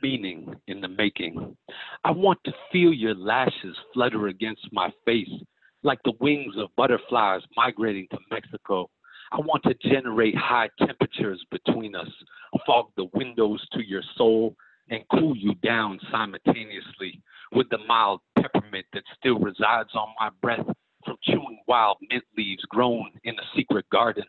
meaning 0.04 0.54
in 0.68 0.82
the 0.82 0.88
making. 0.88 1.56
I 2.04 2.12
want 2.12 2.40
to 2.44 2.52
feel 2.72 2.94
your 2.94 3.16
lashes 3.16 3.76
flutter 3.94 4.28
against 4.28 4.68
my 4.72 4.92
face 5.06 5.30
like 5.82 6.00
the 6.04 6.14
wings 6.20 6.54
of 6.58 6.70
butterflies 6.78 7.42
migrating 7.58 8.08
to 8.12 8.18
Mexico. 8.30 8.90
I 9.32 9.38
want 9.38 9.64
to 9.64 9.90
generate 9.90 10.36
high 10.36 10.70
temperatures 10.80 11.44
between 11.50 11.96
us, 11.96 12.08
fog 12.66 12.88
the 12.96 13.08
windows 13.14 13.66
to 13.74 13.82
your 13.84 14.04
soul, 14.18 14.56
and 14.90 15.04
cool 15.12 15.36
you 15.36 15.56
down 15.56 16.00
simultaneously 16.12 17.22
with 17.54 17.68
the 17.70 17.80
mild 17.88 18.20
peppermint 18.38 18.86
that 18.94 19.04
still 19.18 19.40
resides 19.40 19.90
on 19.96 20.10
my 20.20 20.30
breath 20.42 20.66
from 21.06 21.18
chewing 21.24 21.60
wild 21.68 21.98
mint 22.10 22.24
leaves 22.38 22.64
grown 22.70 23.12
in 23.24 23.36
a 23.36 23.58
secret 23.58 23.86
garden. 23.92 24.24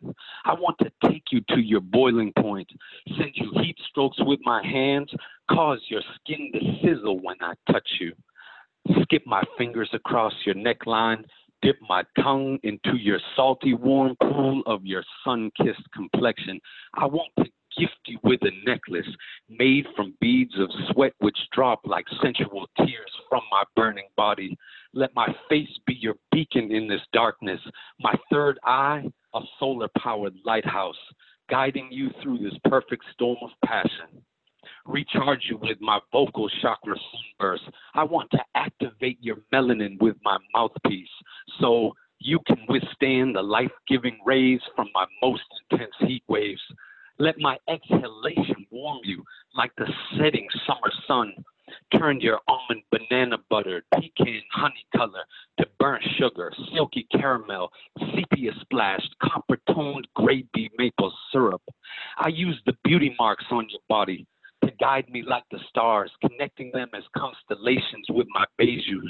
I 0.45 0.55
want 0.55 0.77
to 0.81 0.91
take 1.09 1.25
you 1.31 1.41
to 1.51 1.61
your 1.61 1.81
boiling 1.81 2.33
point, 2.39 2.69
send 3.17 3.33
you 3.35 3.51
heat 3.63 3.77
strokes 3.91 4.19
with 4.21 4.41
my 4.45 4.65
hands, 4.65 5.11
cause 5.51 5.81
your 5.89 6.03
skin 6.17 6.51
to 6.53 6.61
sizzle 6.83 7.21
when 7.21 7.37
I 7.41 7.55
touch 7.71 7.89
you. 8.01 8.13
Skip 9.03 9.23
my 9.27 9.43
fingers 9.57 9.89
across 9.93 10.33
your 10.45 10.55
neckline, 10.55 11.25
dip 11.63 11.77
my 11.89 12.03
tongue 12.21 12.59
into 12.63 12.97
your 12.97 13.19
salty, 13.35 13.75
warm 13.75 14.15
pool 14.23 14.63
of 14.67 14.85
your 14.85 15.03
sun 15.25 15.51
kissed 15.57 15.91
complexion. 15.95 16.61
I 16.95 17.07
want 17.07 17.33
to 17.39 17.47
gift 17.79 17.99
you 18.07 18.19
with 18.23 18.41
a 18.43 18.51
necklace 18.69 19.09
made 19.49 19.87
from 19.97 20.15
beads 20.21 20.55
of 20.59 20.71
sweat 20.91 21.13
which 21.19 21.37
drop 21.53 21.81
like 21.85 22.07
sensual 22.23 22.67
tears 22.79 23.13
from 23.29 23.43
my 23.51 23.63
burning 23.77 24.09
body. 24.17 24.57
Let 24.93 25.15
my 25.15 25.35
face 25.49 25.69
be 25.87 25.95
your 25.95 26.15
beacon 26.33 26.73
in 26.73 26.89
this 26.89 27.03
darkness, 27.13 27.61
my 28.01 28.15
third 28.31 28.59
eye, 28.65 29.05
a 29.35 29.41
solar 29.59 29.89
powered 29.99 30.35
lighthouse, 30.45 30.97
guiding 31.51 31.89
you 31.91 32.11
through 32.23 32.39
this 32.39 32.59
perfect 32.65 33.05
storm 33.13 33.39
of 33.43 33.51
passion. 33.65 34.23
Recharge 34.87 35.47
you 35.49 35.59
with 35.59 35.81
my 35.81 35.99
vocal 36.13 36.49
chakra 36.63 36.95
sunburst. 36.95 37.65
I 37.95 38.05
want 38.05 38.31
to 38.33 38.41
activate 38.55 39.19
your 39.21 39.37
melanin 39.53 40.01
with 40.01 40.17
my 40.23 40.39
mouthpiece 40.55 41.09
so 41.61 41.93
you 42.19 42.39
can 42.47 42.59
withstand 42.69 43.35
the 43.35 43.43
life 43.43 43.71
giving 43.89 44.19
rays 44.25 44.61
from 44.75 44.89
my 44.95 45.05
most 45.23 45.43
intense 45.71 45.93
heat 46.01 46.23
waves. 46.29 46.63
Let 47.19 47.39
my 47.39 47.59
exhalation 47.69 48.67
warm 48.71 48.99
you 49.05 49.23
like 49.57 49.71
the 49.77 49.87
setting 50.19 50.49
summer 50.67 50.93
sun. 51.07 51.33
Turn 51.97 52.21
your 52.21 52.41
almond 52.49 52.83
banana 52.91 53.37
butter, 53.49 53.85
pecan 53.95 54.43
honey 54.53 54.85
color 54.97 55.25
to 55.59 55.67
burnt 55.79 56.03
sugar, 56.19 56.53
silky 56.75 57.07
caramel, 57.13 57.71
sepia 58.15 58.53
splashed, 58.61 59.15
copper 59.23 59.59
toned 59.73 60.09
grade 60.15 60.49
B 60.53 60.71
maple 60.77 61.13
syrup. 61.33 61.63
I 62.19 62.29
use 62.29 62.61
the 62.67 62.77
beauty 62.83 63.15
marks 63.19 63.47
on 63.51 63.69
your 63.71 63.81
body 63.89 64.27
to 64.65 64.73
guide 64.81 65.09
me 65.09 65.23
like 65.23 65.45
the 65.51 65.61
stars, 65.69 66.11
connecting 66.21 66.73
them 66.73 66.89
as 66.95 67.05
constellations 67.17 68.07
with 68.11 68.27
my 68.35 68.45
bejoux. 68.59 69.09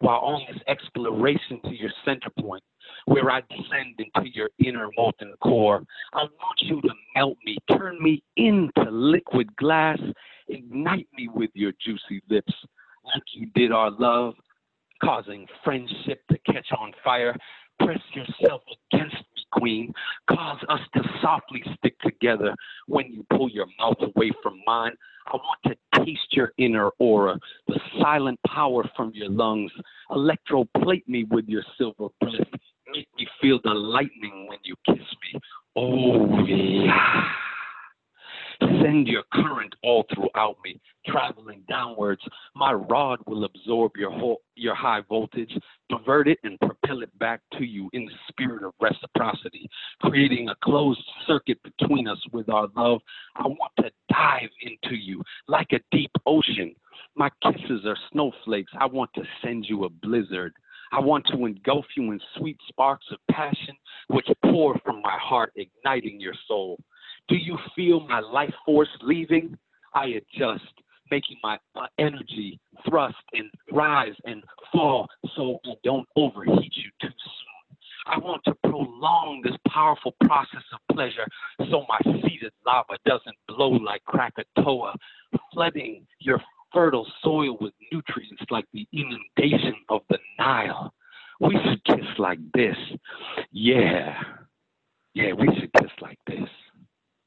While 0.00 0.18
on 0.18 0.42
this 0.52 0.62
exploration 0.66 1.60
to 1.64 1.74
your 1.74 1.92
center 2.04 2.30
point, 2.40 2.62
where 3.06 3.30
I 3.30 3.42
descend 3.42 3.98
into 3.98 4.30
your 4.30 4.50
inner 4.64 4.88
molten 4.96 5.34
core, 5.42 5.84
I 6.12 6.22
want 6.22 6.60
you 6.60 6.80
to 6.82 6.90
melt 7.16 7.36
me, 7.44 7.58
turn 7.76 8.02
me 8.02 8.22
into 8.36 8.90
liquid 8.90 9.54
glass, 9.56 9.98
ignite 10.48 11.08
me 11.16 11.28
with 11.32 11.50
your 11.54 11.72
juicy 11.84 12.22
lips, 12.28 12.52
like 13.04 13.22
you 13.34 13.46
did 13.54 13.72
our 13.72 13.90
love, 13.90 14.34
causing 15.02 15.46
friendship 15.62 16.22
to 16.30 16.38
catch 16.50 16.68
on 16.78 16.92
fire. 17.02 17.36
Press 17.80 18.00
yourself 18.14 18.62
against 18.92 19.16
me, 19.16 19.44
queen. 19.52 19.92
Cause 20.30 20.58
us 20.68 20.80
to 20.94 21.02
softly 21.20 21.62
stick 21.76 21.98
together 22.00 22.54
when 22.86 23.12
you 23.12 23.26
pull 23.30 23.50
your 23.50 23.66
mouth 23.78 23.96
away 24.00 24.30
from 24.42 24.60
mine. 24.66 24.92
I 25.26 25.36
want 25.36 25.60
to 25.66 26.04
taste 26.04 26.32
your 26.32 26.52
inner 26.58 26.90
aura, 26.98 27.38
the 27.66 27.80
silent 28.00 28.38
power 28.46 28.88
from 28.96 29.10
your 29.14 29.30
lungs. 29.30 29.72
Electroplate 30.10 31.06
me 31.08 31.24
with 31.24 31.46
your 31.48 31.62
silver 31.78 32.08
breath. 32.20 32.60
Make 32.92 33.08
me 33.16 33.26
feel 33.40 33.60
the 33.64 33.70
lightning 33.70 34.46
when 34.48 34.58
you 34.62 34.74
kiss 34.86 34.96
me. 34.96 35.40
Oh, 35.76 36.44
yeah. 36.44 37.24
Send 38.60 39.08
your 39.08 39.24
current 39.32 39.74
all 39.82 40.04
throughout 40.14 40.56
me, 40.64 40.80
traveling 41.06 41.62
downwards. 41.68 42.22
My 42.54 42.72
rod 42.72 43.18
will 43.26 43.44
absorb 43.44 43.92
your 43.96 44.10
whole, 44.10 44.42
your 44.54 44.74
high 44.74 45.00
voltage, 45.08 45.52
divert 45.88 46.28
it, 46.28 46.38
and 46.44 46.58
propel 46.60 47.02
it 47.02 47.18
back 47.18 47.40
to 47.58 47.64
you 47.64 47.90
in 47.92 48.06
the 48.06 48.12
spirit 48.28 48.62
of 48.62 48.72
reciprocity, 48.80 49.68
creating 50.00 50.48
a 50.48 50.54
closed 50.62 51.02
circuit 51.26 51.58
between 51.62 52.06
us 52.06 52.20
with 52.32 52.48
our 52.48 52.68
love. 52.76 53.00
I 53.36 53.46
want 53.46 53.72
to 53.80 53.90
dive 54.10 54.50
into 54.62 54.94
you 54.94 55.22
like 55.48 55.72
a 55.72 55.80
deep 55.90 56.12
ocean. 56.26 56.74
My 57.16 57.30
kisses 57.42 57.84
are 57.86 57.96
snowflakes. 58.12 58.72
I 58.78 58.86
want 58.86 59.10
to 59.14 59.22
send 59.42 59.66
you 59.68 59.84
a 59.84 59.88
blizzard. 59.88 60.54
I 60.92 61.00
want 61.00 61.26
to 61.32 61.46
engulf 61.46 61.86
you 61.96 62.12
in 62.12 62.20
sweet 62.36 62.58
sparks 62.68 63.06
of 63.10 63.18
passion, 63.30 63.76
which 64.08 64.26
pour 64.44 64.78
from 64.84 65.02
my 65.02 65.18
heart, 65.20 65.52
igniting 65.56 66.20
your 66.20 66.34
soul. 66.46 66.78
Do 67.28 67.36
you 67.36 67.58
feel 67.74 68.00
my 68.00 68.20
life 68.20 68.54
force 68.64 68.88
leaving? 69.02 69.56
I 69.94 70.20
adjust, 70.20 70.64
making 71.10 71.38
my 71.42 71.58
energy 71.98 72.58
thrust 72.88 73.16
and 73.32 73.50
rise 73.72 74.14
and 74.24 74.42
fall 74.72 75.08
so 75.36 75.58
I 75.64 75.74
don't 75.84 76.08
overheat 76.16 76.72
you 76.76 76.90
too 77.00 77.08
soon. 77.08 77.54
I 78.06 78.18
want 78.18 78.42
to 78.44 78.54
prolong 78.62 79.40
this 79.42 79.56
powerful 79.68 80.14
process 80.24 80.62
of 80.72 80.94
pleasure 80.94 81.26
so 81.70 81.86
my 81.88 81.98
seeded 82.04 82.52
lava 82.66 82.98
doesn't 83.06 83.36
blow 83.48 83.70
like 83.70 84.04
Krakatoa, 84.04 84.94
flooding 85.52 86.06
your 86.18 86.38
fertile 86.74 87.06
soil 87.22 87.56
with 87.60 87.72
nutrients 87.92 88.42
like 88.50 88.66
the 88.72 88.86
inundation 88.92 89.74
of 89.88 90.02
the 90.10 90.18
Nile. 90.38 90.92
We 91.40 91.56
should 91.64 91.84
kiss 91.84 92.06
like 92.18 92.38
this. 92.52 92.76
Yeah. 93.52 94.20
Yeah, 95.14 95.32
we 95.32 95.46
should 95.58 95.72
kiss 95.72 95.90
like 96.02 96.18
this. 96.26 96.48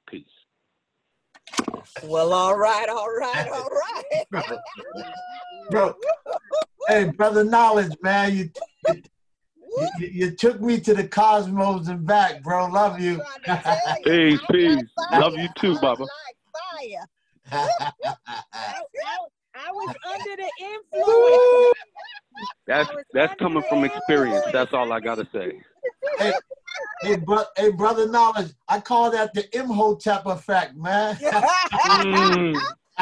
Peace. 0.09 0.25
Well, 2.03 2.33
all 2.33 2.57
right, 2.57 2.89
all 2.89 3.09
right, 3.09 3.47
all 3.51 3.69
right. 3.69 4.25
Bro, 5.69 5.95
hey, 6.87 7.05
brother, 7.11 7.43
knowledge, 7.43 7.95
man. 8.01 8.35
You, 8.35 8.49
you, 8.87 9.01
you, 9.97 10.07
you 10.07 10.31
took 10.31 10.61
me 10.61 10.79
to 10.81 10.93
the 10.93 11.07
cosmos 11.07 11.87
and 11.87 12.05
back, 12.05 12.43
bro. 12.43 12.67
Love 12.67 12.99
you. 12.99 13.21
Peace, 14.05 14.39
peace. 14.51 14.85
Love 15.13 15.33
you 15.37 15.47
too, 15.59 15.77
Baba. 15.79 16.05
Fire. 17.51 17.69
hey, 19.87 19.93
I, 20.05 20.11
I 20.11 20.13
was 20.13 20.13
under 20.13 20.35
the 20.35 20.51
influence. 20.63 21.73
That's 22.67 22.89
that's 23.13 23.33
coming 23.39 23.63
from 23.69 23.83
experience. 23.83 24.45
That's 24.51 24.73
all 24.73 24.91
I 24.91 24.99
gotta 24.99 25.27
say. 25.33 25.53
hey, 27.01 27.15
bro, 27.15 27.43
hey, 27.55 27.71
brother, 27.71 28.07
knowledge. 28.07 28.51
I 28.67 28.79
call 28.79 29.11
that 29.11 29.33
the 29.33 29.45
Imhotep 29.57 30.25
effect, 30.25 30.75
man. 30.75 31.17
Mm, 31.87 32.59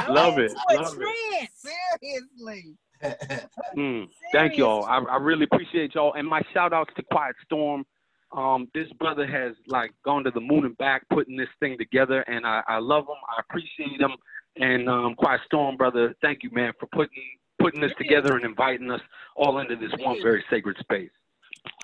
love 0.10 0.38
it. 0.38 0.52
Into 0.52 0.62
a 0.70 0.74
Love 0.76 0.98
it. 1.00 1.50
Seriously. 1.56 2.78
Mm, 3.78 4.08
thank 4.32 4.58
y'all. 4.58 4.86
I, 4.86 5.00
I 5.00 5.18
really 5.18 5.46
appreciate 5.52 5.96
y'all. 5.96 6.14
And 6.14 6.26
my 6.28 6.42
shout 6.54 6.72
outs 6.72 6.94
to 6.96 7.04
Quiet 7.12 7.36
Storm. 7.44 7.84
Um, 8.32 8.70
this 8.74 8.88
brother 9.00 9.28
has 9.28 9.54
like 9.68 9.92
gone 10.04 10.24
to 10.24 10.32
the 10.32 10.40
moon 10.40 10.66
and 10.66 10.78
back 10.78 11.04
putting 11.12 11.36
this 11.36 11.50
thing 11.60 11.78
together, 11.78 12.22
and 12.22 12.46
I, 12.46 12.62
I 12.68 12.78
love 12.78 13.04
him. 13.04 13.18
I 13.30 13.42
appreciate 13.42 14.00
him. 14.00 14.12
And 14.58 14.88
um, 14.90 15.16
Quiet 15.16 15.42
Storm, 15.46 15.76
brother, 15.76 16.16
thank 16.22 16.44
you, 16.44 16.50
man, 16.52 16.74
for 16.80 16.88
putting 16.88 17.24
putting 17.60 17.82
this 17.82 17.92
together 17.98 18.36
and 18.36 18.44
inviting 18.46 18.92
us 18.92 19.02
all 19.38 19.60
into 19.60 19.76
this 19.76 19.92
one 20.00 20.22
very 20.22 20.44
sacred 20.50 20.78
space. 20.80 21.10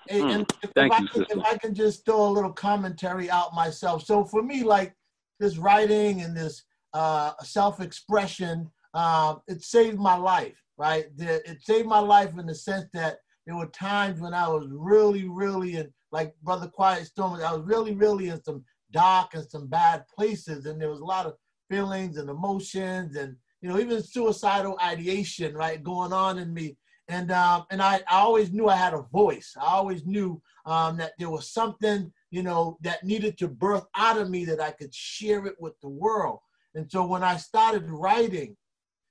Hey, 0.08 0.20
Mm, 0.20 0.34
and 0.34 0.54
if, 0.62 0.70
thank 0.74 0.92
I 0.92 0.98
you, 1.00 1.08
can, 1.08 1.20
sister. 1.20 1.38
if 1.38 1.44
I 1.44 1.56
can 1.56 1.74
just 1.74 2.04
throw 2.04 2.26
a 2.26 2.28
little 2.28 2.52
commentary 2.52 3.30
out 3.30 3.54
myself. 3.54 4.04
So 4.04 4.24
for 4.24 4.42
me, 4.42 4.62
like 4.64 4.94
this 5.40 5.56
writing 5.56 6.20
and 6.20 6.36
this 6.36 6.62
uh, 6.92 7.32
self-expression, 7.42 8.70
um, 8.94 9.40
it 9.48 9.62
saved 9.62 9.98
my 9.98 10.14
life, 10.14 10.62
right? 10.76 11.06
The- 11.16 11.48
It 11.50 11.62
saved 11.62 11.88
my 11.88 11.98
life 12.00 12.30
in 12.38 12.46
the 12.46 12.54
sense 12.54 12.86
that 12.92 13.18
there 13.46 13.56
were 13.56 13.66
times 13.66 14.20
when 14.20 14.34
I 14.34 14.48
was 14.48 14.68
really, 14.70 15.26
really 15.28 15.76
in, 15.76 15.92
like 16.12 16.34
Brother 16.42 16.68
Quiet 16.68 17.06
Storm, 17.06 17.40
I 17.40 17.54
was 17.54 17.64
really, 17.64 17.94
really 17.94 18.28
in 18.28 18.42
some 18.44 18.62
dark 18.92 19.34
and 19.34 19.48
some 19.50 19.66
bad 19.68 20.04
places, 20.14 20.66
and 20.66 20.80
there 20.80 20.90
was 20.90 21.00
a 21.00 21.04
lot 21.04 21.26
of 21.26 21.34
feelings 21.72 22.18
and 22.18 22.28
emotions, 22.28 23.16
and 23.16 23.36
you 23.60 23.68
know, 23.68 23.78
even 23.78 24.02
suicidal 24.02 24.78
ideation, 24.82 25.54
right, 25.54 25.82
going 25.82 26.12
on 26.12 26.38
in 26.38 26.52
me 26.52 26.76
and 27.08 27.30
um, 27.30 27.66
and 27.70 27.82
I, 27.82 27.96
I 28.08 28.20
always 28.20 28.52
knew 28.52 28.68
I 28.68 28.76
had 28.76 28.94
a 28.94 29.02
voice. 29.02 29.54
I 29.60 29.66
always 29.66 30.06
knew 30.06 30.40
um, 30.66 30.96
that 30.98 31.12
there 31.18 31.30
was 31.30 31.48
something 31.48 32.12
you 32.30 32.42
know 32.42 32.78
that 32.82 33.04
needed 33.04 33.36
to 33.38 33.48
birth 33.48 33.84
out 33.96 34.18
of 34.18 34.30
me 34.30 34.44
that 34.46 34.60
I 34.60 34.70
could 34.70 34.94
share 34.94 35.46
it 35.46 35.56
with 35.58 35.78
the 35.80 35.88
world. 35.88 36.40
And 36.74 36.90
so 36.90 37.04
when 37.04 37.22
I 37.22 37.36
started 37.36 37.84
writing, 37.90 38.56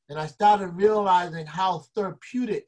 and 0.10 0.18
I 0.18 0.28
started 0.28 0.70
realizing 0.70 1.46
how 1.46 1.84
therapeutic 1.96 2.68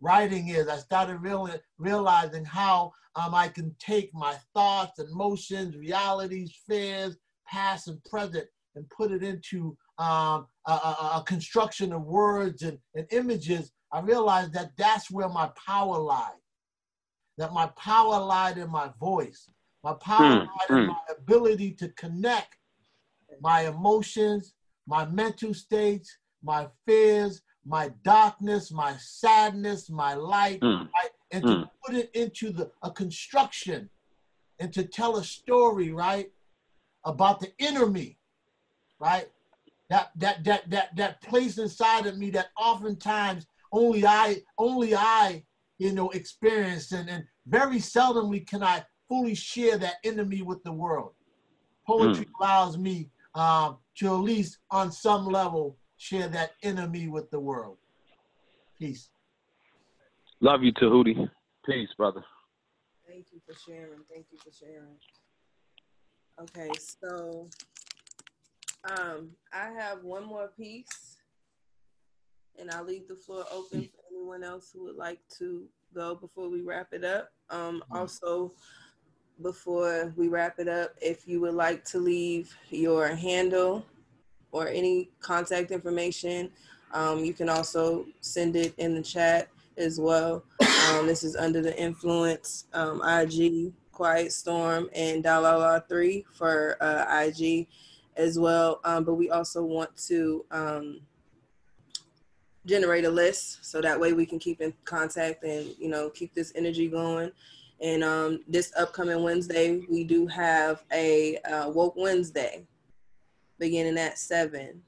writing 0.00 0.48
is, 0.48 0.68
I 0.68 0.76
started 0.76 1.16
really 1.16 1.54
realizing 1.78 2.44
how 2.44 2.92
um, 3.16 3.34
I 3.34 3.48
can 3.48 3.74
take 3.80 4.10
my 4.14 4.36
thoughts, 4.54 5.00
emotions, 5.00 5.76
realities, 5.76 6.56
fears, 6.68 7.16
past 7.48 7.88
and 7.88 8.02
present, 8.04 8.46
and 8.74 8.88
put 8.90 9.10
it 9.10 9.22
into 9.22 9.76
um, 9.98 10.46
a, 10.66 10.72
a, 10.72 11.12
a 11.16 11.24
construction 11.26 11.92
of 11.92 12.02
words 12.02 12.62
and, 12.62 12.78
and 12.94 13.06
images 13.10 13.72
I 13.92 14.00
realized 14.00 14.52
that 14.52 14.72
that's 14.76 15.10
where 15.10 15.28
my 15.28 15.50
power 15.66 15.98
lied. 15.98 16.40
That 17.38 17.52
my 17.52 17.68
power 17.68 18.20
lied 18.20 18.58
in 18.58 18.70
my 18.70 18.90
voice. 19.00 19.48
My 19.82 19.94
power 19.94 20.18
Mm, 20.18 20.46
lied 20.46 20.70
in 20.70 20.76
mm. 20.76 20.86
my 20.88 21.00
ability 21.16 21.72
to 21.74 21.88
connect 21.90 22.56
my 23.40 23.68
emotions, 23.68 24.54
my 24.86 25.06
mental 25.06 25.54
states, 25.54 26.18
my 26.42 26.68
fears, 26.84 27.42
my 27.64 27.92
darkness, 28.02 28.70
my 28.70 28.96
sadness, 28.98 29.88
my 29.88 30.14
light, 30.14 30.60
Mm, 30.60 30.88
right? 30.92 31.10
and 31.30 31.42
to 31.44 31.48
mm. 31.48 31.70
put 31.84 31.94
it 31.94 32.10
into 32.14 32.50
the 32.50 32.70
a 32.82 32.90
construction 32.90 33.88
and 34.58 34.72
to 34.72 34.84
tell 34.84 35.16
a 35.16 35.24
story, 35.24 35.92
right, 35.92 36.32
about 37.04 37.38
the 37.40 37.52
inner 37.58 37.86
me, 37.86 38.17
right? 39.00 39.28
That 39.90 40.10
that 40.16 40.44
that 40.44 40.70
that 40.70 40.96
that 40.96 41.22
place 41.22 41.58
inside 41.58 42.06
of 42.06 42.18
me 42.18 42.30
that 42.30 42.48
oftentimes 42.58 43.46
only 43.72 44.06
I 44.06 44.42
only 44.58 44.94
I 44.94 45.44
you 45.78 45.92
know 45.92 46.10
experience 46.10 46.92
and, 46.92 47.08
and 47.08 47.24
very 47.46 47.78
seldomly 47.78 48.46
can 48.46 48.62
I 48.62 48.84
fully 49.08 49.34
share 49.34 49.78
that 49.78 49.94
enemy 50.04 50.42
with 50.42 50.62
the 50.64 50.72
world. 50.72 51.12
Poetry 51.86 52.26
allows 52.38 52.76
me 52.76 53.08
um, 53.34 53.78
to 53.96 54.08
at 54.08 54.20
least 54.20 54.58
on 54.70 54.92
some 54.92 55.26
level 55.26 55.78
share 55.96 56.28
that 56.28 56.52
enemy 56.62 57.08
with 57.08 57.30
the 57.30 57.40
world. 57.40 57.78
Peace. 58.78 59.08
Love 60.40 60.62
you, 60.62 60.72
Tahuti. 60.72 61.28
Peace, 61.64 61.88
brother. 61.96 62.22
Thank 63.08 63.26
you 63.32 63.40
for 63.46 63.58
sharing. 63.58 64.00
Thank 64.12 64.26
you 64.30 64.38
for 64.38 64.50
sharing. 64.52 64.96
Okay, 66.40 66.70
so 66.78 67.48
um, 68.84 69.30
I 69.52 69.70
have 69.70 70.02
one 70.02 70.24
more 70.24 70.50
piece, 70.56 71.16
and 72.58 72.70
I'll 72.70 72.84
leave 72.84 73.08
the 73.08 73.16
floor 73.16 73.44
open 73.52 73.82
for 73.82 74.02
anyone 74.10 74.44
else 74.44 74.70
who 74.72 74.84
would 74.84 74.96
like 74.96 75.20
to 75.38 75.64
go 75.94 76.14
before 76.14 76.48
we 76.48 76.62
wrap 76.62 76.88
it 76.92 77.04
up. 77.04 77.30
Um, 77.50 77.82
also, 77.90 78.52
before 79.42 80.12
we 80.16 80.28
wrap 80.28 80.58
it 80.58 80.68
up, 80.68 80.94
if 81.00 81.26
you 81.26 81.40
would 81.40 81.54
like 81.54 81.84
to 81.86 81.98
leave 81.98 82.54
your 82.70 83.08
handle 83.08 83.84
or 84.52 84.68
any 84.68 85.10
contact 85.20 85.70
information, 85.70 86.50
um, 86.92 87.24
you 87.24 87.32
can 87.32 87.48
also 87.48 88.06
send 88.20 88.56
it 88.56 88.74
in 88.78 88.94
the 88.94 89.02
chat 89.02 89.48
as 89.76 90.00
well. 90.00 90.44
Um, 90.90 91.06
this 91.06 91.22
is 91.22 91.36
under 91.36 91.60
the 91.60 91.78
influence 91.80 92.66
um, 92.72 93.02
IG, 93.06 93.72
Quiet 93.92 94.32
Storm, 94.32 94.88
and 94.94 95.22
Dalala 95.22 95.86
3 95.88 96.24
for 96.32 96.76
uh, 96.80 97.24
IG 97.26 97.68
as 98.18 98.38
well. 98.38 98.80
Um, 98.84 99.04
but 99.04 99.14
we 99.14 99.30
also 99.30 99.64
want 99.64 99.96
to 100.08 100.44
um, 100.50 101.00
generate 102.66 103.06
a 103.06 103.10
list 103.10 103.64
so 103.64 103.80
that 103.80 103.98
way 103.98 104.12
we 104.12 104.26
can 104.26 104.38
keep 104.38 104.60
in 104.60 104.74
contact 104.84 105.42
and 105.44 105.74
you 105.78 105.88
know 105.88 106.10
keep 106.10 106.34
this 106.34 106.52
energy 106.54 106.88
going. 106.88 107.30
And 107.80 108.02
um, 108.02 108.40
this 108.48 108.72
upcoming 108.76 109.22
Wednesday, 109.22 109.80
we 109.88 110.02
do 110.02 110.26
have 110.26 110.82
a 110.92 111.38
uh, 111.38 111.70
Woke 111.70 111.94
Wednesday 111.96 112.66
beginning 113.58 113.96
at 113.98 114.18
seven. 114.18 114.82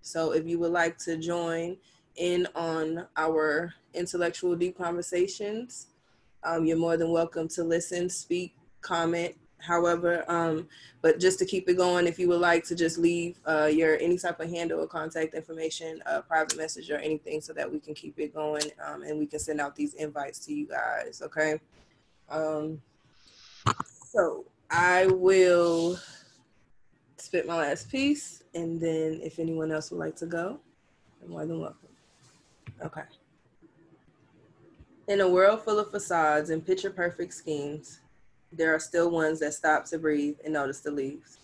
So 0.00 0.32
if 0.32 0.46
you 0.46 0.60
would 0.60 0.70
like 0.70 0.96
to 0.98 1.16
join 1.16 1.76
in 2.14 2.46
on 2.54 3.06
our 3.16 3.74
intellectual 3.94 4.54
deep 4.54 4.78
conversations, 4.78 5.88
um, 6.44 6.64
you're 6.64 6.76
more 6.76 6.96
than 6.96 7.10
welcome 7.10 7.48
to 7.48 7.64
listen, 7.64 8.08
speak, 8.08 8.54
comment, 8.80 9.34
however. 9.58 10.24
Um, 10.28 10.68
but 11.02 11.20
just 11.20 11.38
to 11.38 11.44
keep 11.44 11.68
it 11.68 11.76
going, 11.76 12.06
if 12.06 12.18
you 12.18 12.28
would 12.28 12.40
like 12.40 12.64
to 12.64 12.74
just 12.74 12.98
leave 12.98 13.38
uh, 13.46 13.66
your 13.66 13.96
any 13.98 14.18
type 14.18 14.40
of 14.40 14.50
handle 14.50 14.80
or 14.80 14.86
contact 14.86 15.34
information, 15.34 16.02
a 16.06 16.22
private 16.22 16.56
message 16.56 16.90
or 16.90 16.98
anything, 16.98 17.40
so 17.40 17.52
that 17.52 17.70
we 17.70 17.80
can 17.80 17.94
keep 17.94 18.18
it 18.18 18.34
going 18.34 18.64
um, 18.84 19.02
and 19.02 19.18
we 19.18 19.26
can 19.26 19.38
send 19.38 19.60
out 19.60 19.76
these 19.76 19.94
invites 19.94 20.38
to 20.46 20.54
you 20.54 20.66
guys. 20.66 21.22
Okay. 21.24 21.60
Um, 22.28 22.80
so 24.04 24.44
I 24.70 25.06
will 25.06 25.98
spit 27.18 27.46
my 27.46 27.56
last 27.56 27.90
piece, 27.90 28.42
and 28.54 28.80
then 28.80 29.20
if 29.22 29.38
anyone 29.38 29.70
else 29.70 29.90
would 29.90 30.00
like 30.00 30.16
to 30.16 30.26
go, 30.26 30.58
you're 31.20 31.30
more 31.30 31.46
than 31.46 31.60
welcome. 31.60 31.88
Okay. 32.84 33.02
In 35.08 35.20
a 35.20 35.28
world 35.28 35.62
full 35.62 35.78
of 35.78 35.90
facades 35.90 36.50
and 36.50 36.66
picture 36.66 36.90
perfect 36.90 37.32
schemes, 37.32 38.00
there 38.52 38.74
are 38.74 38.78
still 38.78 39.10
ones 39.10 39.40
that 39.40 39.54
stop 39.54 39.84
to 39.86 39.98
breathe 39.98 40.36
and 40.44 40.52
notice 40.54 40.80
the 40.80 40.90
leaves. 40.90 41.38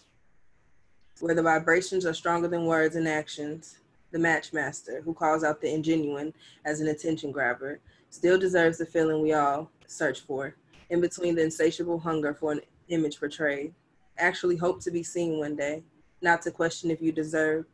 Where 1.21 1.35
the 1.35 1.43
vibrations 1.43 2.07
are 2.07 2.15
stronger 2.15 2.49
than 2.49 2.67
words 2.67 2.97
and 2.97 3.07
actions, 3.07 3.79
the 4.11 4.19
matchmaster, 4.19 5.03
who 5.03 5.15
calls 5.15 5.45
out 5.45 5.61
the 5.61 5.69
ingenuine 5.69 6.33
as 6.65 6.81
an 6.81 6.89
attention 6.89 7.33
grabber, 7.33 7.81
still 8.11 8.39
deserves 8.39 8.79
the 8.79 8.87
feeling 8.87 9.23
we 9.23 9.33
all 9.33 9.71
search 9.87 10.21
for, 10.21 10.55
in 10.91 11.01
between 11.01 11.35
the 11.35 11.43
insatiable 11.43 11.99
hunger 11.99 12.35
for 12.35 12.53
an 12.53 12.61
image 12.89 13.19
portrayed. 13.19 13.75
Actually 14.19 14.57
hope 14.57 14.81
to 14.83 14.91
be 14.91 15.03
seen 15.03 15.39
one 15.39 15.57
day, 15.57 15.83
not 16.21 16.43
to 16.43 16.51
question 16.51 16.91
if 16.91 17.01
you 17.01 17.13
deserve, 17.13 17.65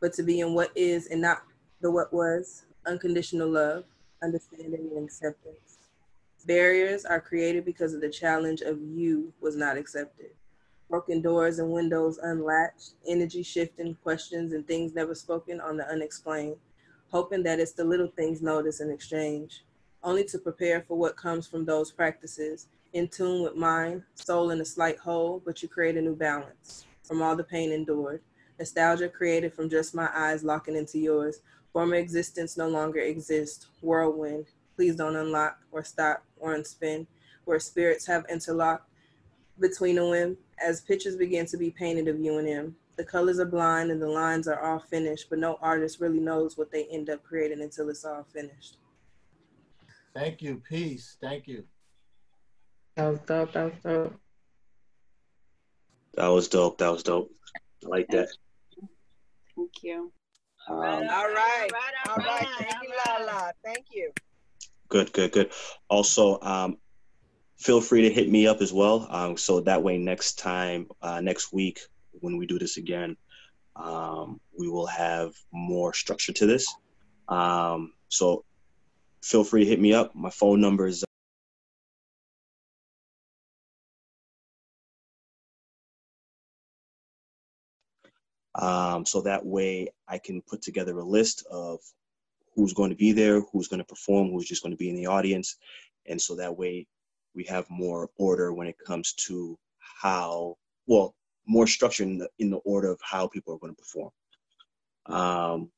but 0.00 0.12
to 0.14 0.22
be 0.22 0.40
in 0.40 0.54
what 0.54 0.70
is 0.74 1.08
and 1.08 1.20
not 1.20 1.42
the 1.80 1.90
what 1.90 2.12
was, 2.12 2.64
unconditional 2.86 3.48
love, 3.48 3.84
understanding, 4.22 4.90
and 4.96 5.04
acceptance. 5.04 5.71
Barriers 6.46 7.04
are 7.04 7.20
created 7.20 7.64
because 7.64 7.94
of 7.94 8.00
the 8.00 8.08
challenge 8.08 8.62
of 8.62 8.80
you 8.82 9.32
was 9.40 9.56
not 9.56 9.76
accepted. 9.76 10.30
Broken 10.90 11.22
doors 11.22 11.60
and 11.60 11.70
windows 11.70 12.18
unlatched, 12.18 12.94
energy 13.06 13.42
shifting, 13.42 13.96
questions 14.02 14.52
and 14.52 14.66
things 14.66 14.92
never 14.92 15.14
spoken 15.14 15.60
on 15.60 15.76
the 15.76 15.88
unexplained, 15.88 16.56
hoping 17.10 17.44
that 17.44 17.60
it's 17.60 17.72
the 17.72 17.84
little 17.84 18.08
things 18.08 18.42
noticed 18.42 18.80
in 18.80 18.90
exchange, 18.90 19.64
only 20.02 20.24
to 20.24 20.38
prepare 20.38 20.82
for 20.82 20.98
what 20.98 21.16
comes 21.16 21.46
from 21.46 21.64
those 21.64 21.92
practices, 21.92 22.66
in 22.92 23.08
tune 23.08 23.42
with 23.42 23.54
mind, 23.54 24.02
soul 24.14 24.50
in 24.50 24.60
a 24.60 24.64
slight 24.64 24.98
hole, 24.98 25.40
but 25.46 25.62
you 25.62 25.68
create 25.68 25.96
a 25.96 26.02
new 26.02 26.16
balance 26.16 26.84
from 27.04 27.22
all 27.22 27.36
the 27.36 27.44
pain 27.44 27.70
endured. 27.70 28.20
Nostalgia 28.58 29.08
created 29.08 29.54
from 29.54 29.70
just 29.70 29.94
my 29.94 30.10
eyes 30.14 30.44
locking 30.44 30.76
into 30.76 30.98
yours. 30.98 31.40
Former 31.72 31.94
existence 31.94 32.56
no 32.56 32.68
longer 32.68 33.00
exists. 33.00 33.66
Whirlwind, 33.80 34.46
please 34.74 34.96
don't 34.96 35.16
unlock 35.16 35.58
or 35.70 35.84
stop 35.84 36.24
or 36.38 36.56
unspin, 36.56 37.06
where 37.44 37.60
spirits 37.60 38.06
have 38.06 38.24
interlocked 38.30 38.88
between 39.58 39.98
a 39.98 40.08
whim 40.08 40.36
as 40.64 40.80
pictures 40.80 41.16
begin 41.16 41.46
to 41.46 41.56
be 41.56 41.70
painted 41.70 42.08
of 42.08 42.20
you 42.20 42.38
and 42.38 42.48
him. 42.48 42.76
The 42.96 43.04
colors 43.04 43.40
are 43.40 43.46
blind 43.46 43.90
and 43.90 44.00
the 44.00 44.08
lines 44.08 44.48
are 44.48 44.60
all 44.60 44.78
finished, 44.78 45.30
but 45.30 45.38
no 45.38 45.58
artist 45.62 46.00
really 46.00 46.20
knows 46.20 46.58
what 46.58 46.70
they 46.70 46.84
end 46.86 47.10
up 47.10 47.22
creating 47.22 47.62
until 47.62 47.88
it's 47.88 48.04
all 48.04 48.26
finished. 48.32 48.76
Thank 50.14 50.42
you. 50.42 50.62
Peace. 50.68 51.16
Thank 51.20 51.48
you. 51.48 51.64
That 52.96 53.08
was 53.08 53.18
dope. 53.20 53.52
That 53.52 53.64
was 53.64 53.82
dope. 53.82 54.20
That 56.14 56.28
was 56.28 56.48
dope. 56.48 56.78
That 56.78 56.92
was 56.92 57.02
dope. 57.02 57.30
I 57.84 57.88
like 57.88 58.08
that. 58.08 58.28
Thank 59.56 59.82
you. 59.82 60.12
Um, 60.68 60.78
All 60.78 60.98
right. 60.98 61.68
All 62.08 62.16
right. 62.16 62.46
Thank 62.58 62.82
you, 62.82 62.92
Lala. 63.06 63.52
Thank 63.64 63.86
you. 63.90 64.12
Good, 64.92 65.10
good, 65.14 65.32
good. 65.32 65.52
Also, 65.88 66.38
um, 66.42 66.76
feel 67.56 67.80
free 67.80 68.02
to 68.02 68.10
hit 68.12 68.30
me 68.30 68.46
up 68.46 68.60
as 68.60 68.74
well. 68.74 69.06
Um, 69.08 69.38
so 69.38 69.60
that 69.60 69.82
way, 69.82 69.96
next 69.96 70.38
time, 70.38 70.86
uh, 71.00 71.22
next 71.22 71.50
week, 71.50 71.80
when 72.20 72.36
we 72.36 72.44
do 72.44 72.58
this 72.58 72.76
again, 72.76 73.16
um, 73.74 74.38
we 74.58 74.68
will 74.68 74.84
have 74.84 75.32
more 75.50 75.94
structure 75.94 76.34
to 76.34 76.46
this. 76.46 76.66
Um, 77.28 77.94
So 78.10 78.44
feel 79.24 79.44
free 79.44 79.64
to 79.64 79.70
hit 79.70 79.80
me 79.80 79.94
up. 79.94 80.14
My 80.14 80.28
phone 80.28 80.60
number 80.60 80.86
is 80.86 81.02
um, 88.56 89.06
so 89.06 89.22
that 89.22 89.46
way 89.46 89.88
I 90.06 90.18
can 90.18 90.42
put 90.42 90.60
together 90.60 90.98
a 90.98 91.04
list 91.04 91.46
of 91.50 91.80
who's 92.54 92.72
going 92.72 92.90
to 92.90 92.96
be 92.96 93.12
there, 93.12 93.40
who's 93.40 93.68
going 93.68 93.80
to 93.80 93.86
perform, 93.86 94.30
who's 94.30 94.48
just 94.48 94.62
going 94.62 94.72
to 94.72 94.78
be 94.78 94.90
in 94.90 94.96
the 94.96 95.06
audience, 95.06 95.56
and 96.06 96.20
so 96.20 96.36
that 96.36 96.56
way 96.56 96.86
we 97.34 97.44
have 97.44 97.68
more 97.70 98.10
order 98.16 98.52
when 98.52 98.66
it 98.66 98.76
comes 98.86 99.12
to 99.14 99.58
how 99.78 100.56
well 100.86 101.14
more 101.46 101.66
structure 101.66 102.02
in 102.02 102.18
the 102.18 102.28
in 102.38 102.50
the 102.50 102.58
order 102.58 102.90
of 102.90 103.00
how 103.02 103.26
people 103.28 103.54
are 103.54 103.58
going 103.58 103.74
to 103.74 103.82
perform. 103.82 104.10
Um, 105.06 105.70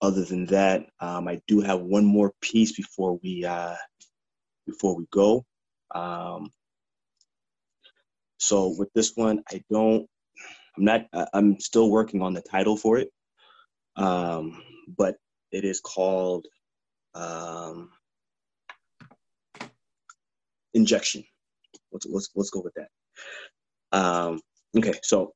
other 0.00 0.24
than 0.24 0.46
that, 0.46 0.86
um, 1.00 1.28
I 1.28 1.40
do 1.46 1.60
have 1.60 1.80
one 1.80 2.04
more 2.04 2.32
piece 2.40 2.72
before 2.72 3.18
we 3.22 3.44
uh, 3.44 3.76
before 4.66 4.96
we 4.96 5.06
go. 5.10 5.44
Um, 5.94 6.52
so 8.38 8.74
with 8.76 8.92
this 8.94 9.12
one, 9.14 9.42
I 9.50 9.62
don't. 9.70 10.06
I'm 10.76 10.84
not. 10.84 11.06
I'm 11.32 11.60
still 11.60 11.90
working 11.90 12.22
on 12.22 12.34
the 12.34 12.42
title 12.42 12.76
for 12.76 12.98
it, 12.98 13.10
um, 13.96 14.62
but 14.96 15.16
it 15.50 15.64
is 15.64 15.80
called 15.80 16.46
um, 17.14 17.90
injection. 20.74 21.24
Let's 21.92 22.06
let's 22.06 22.30
let's 22.34 22.50
go 22.50 22.62
with 22.62 22.74
that. 22.74 22.88
Um, 23.92 24.40
okay, 24.76 24.94
so 25.02 25.34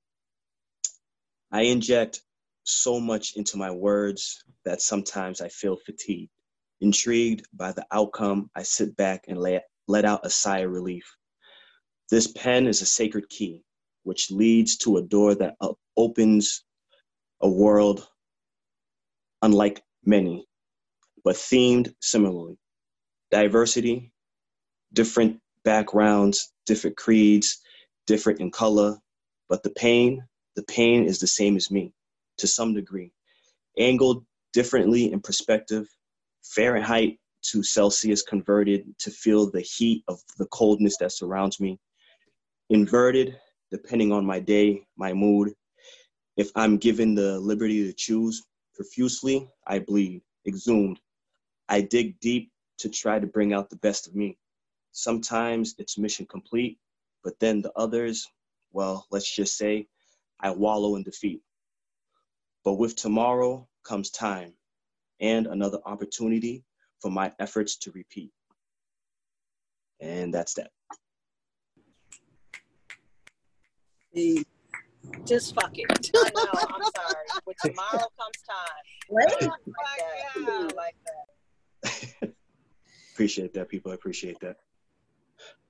I 1.52 1.62
inject 1.62 2.22
so 2.64 2.98
much 2.98 3.36
into 3.36 3.56
my 3.56 3.70
words 3.70 4.42
that 4.64 4.82
sometimes 4.82 5.40
I 5.40 5.48
feel 5.48 5.76
fatigued. 5.76 6.30
Intrigued 6.80 7.46
by 7.54 7.72
the 7.72 7.86
outcome, 7.92 8.50
I 8.54 8.62
sit 8.62 8.96
back 8.96 9.24
and 9.28 9.38
let, 9.38 9.64
let 9.88 10.04
out 10.04 10.26
a 10.26 10.30
sigh 10.30 10.58
of 10.58 10.72
relief. 10.72 11.04
This 12.10 12.26
pen 12.32 12.66
is 12.66 12.82
a 12.82 12.86
sacred 12.86 13.28
key, 13.28 13.62
which 14.02 14.30
leads 14.30 14.76
to 14.78 14.98
a 14.98 15.02
door 15.02 15.34
that 15.36 15.56
opens 15.96 16.64
a 17.40 17.48
world 17.48 18.06
unlike 19.42 19.82
many, 20.04 20.46
but 21.24 21.36
themed 21.36 21.94
similarly. 22.00 22.58
Diversity, 23.30 24.12
different 24.92 25.40
backgrounds, 25.64 26.52
different 26.64 26.96
creeds, 26.96 27.60
different 28.06 28.40
in 28.40 28.50
color, 28.50 28.96
but 29.48 29.62
the 29.62 29.70
pain, 29.70 30.22
the 30.54 30.62
pain 30.64 31.04
is 31.04 31.18
the 31.18 31.26
same 31.26 31.56
as 31.56 31.70
me 31.70 31.92
to 32.38 32.46
some 32.46 32.74
degree. 32.74 33.12
Angled 33.78 34.24
differently 34.52 35.12
in 35.12 35.20
perspective, 35.20 35.86
Fahrenheit 36.42 37.18
to 37.42 37.62
Celsius 37.62 38.22
converted 38.22 38.86
to 38.98 39.10
feel 39.10 39.50
the 39.50 39.60
heat 39.60 40.02
of 40.08 40.20
the 40.38 40.46
coldness 40.46 40.96
that 40.98 41.12
surrounds 41.12 41.60
me. 41.60 41.78
Inverted, 42.70 43.38
depending 43.70 44.12
on 44.12 44.24
my 44.24 44.40
day, 44.40 44.86
my 44.96 45.12
mood. 45.12 45.52
If 46.36 46.50
I'm 46.54 46.76
given 46.78 47.14
the 47.14 47.38
liberty 47.38 47.84
to 47.86 47.92
choose, 47.92 48.42
profusely, 48.76 49.50
I 49.66 49.80
bleed, 49.80 50.22
exhumed. 50.46 51.00
I 51.68 51.80
dig 51.80 52.20
deep 52.20 52.52
to 52.78 52.88
try 52.88 53.18
to 53.18 53.26
bring 53.26 53.52
out 53.52 53.70
the 53.70 53.76
best 53.76 54.06
of 54.06 54.14
me. 54.14 54.38
Sometimes 54.92 55.74
it's 55.78 55.98
mission 55.98 56.26
complete, 56.26 56.78
but 57.24 57.38
then 57.40 57.62
the 57.62 57.72
others, 57.74 58.28
well, 58.72 59.06
let's 59.10 59.34
just 59.34 59.56
say 59.56 59.88
I 60.40 60.50
wallow 60.50 60.96
in 60.96 61.02
defeat. 61.02 61.42
But 62.64 62.74
with 62.74 62.96
tomorrow 62.96 63.66
comes 63.84 64.10
time 64.10 64.52
and 65.20 65.46
another 65.46 65.78
opportunity 65.86 66.64
for 67.00 67.10
my 67.10 67.32
efforts 67.38 67.76
to 67.78 67.90
repeat. 67.92 68.30
And 70.00 70.32
that's 70.32 70.54
that. 70.54 70.70
Just 75.24 75.54
fuck 75.54 75.72
it. 75.74 76.10
I 76.16 76.30
know, 76.34 76.50
I'm 76.54 76.82
sorry. 76.94 77.26
With 77.46 77.56
tomorrow 77.64 78.06
comes 78.18 78.42
time. 78.48 78.84
Wait. 79.10 79.26
Like 79.42 79.60
that. 79.96 80.36
I 80.36 80.68
like 80.76 80.96
that. 81.04 82.32
appreciate 83.12 83.54
that, 83.54 83.68
people. 83.68 83.92
I 83.92 83.94
appreciate 83.94 84.38
that. 84.40 84.56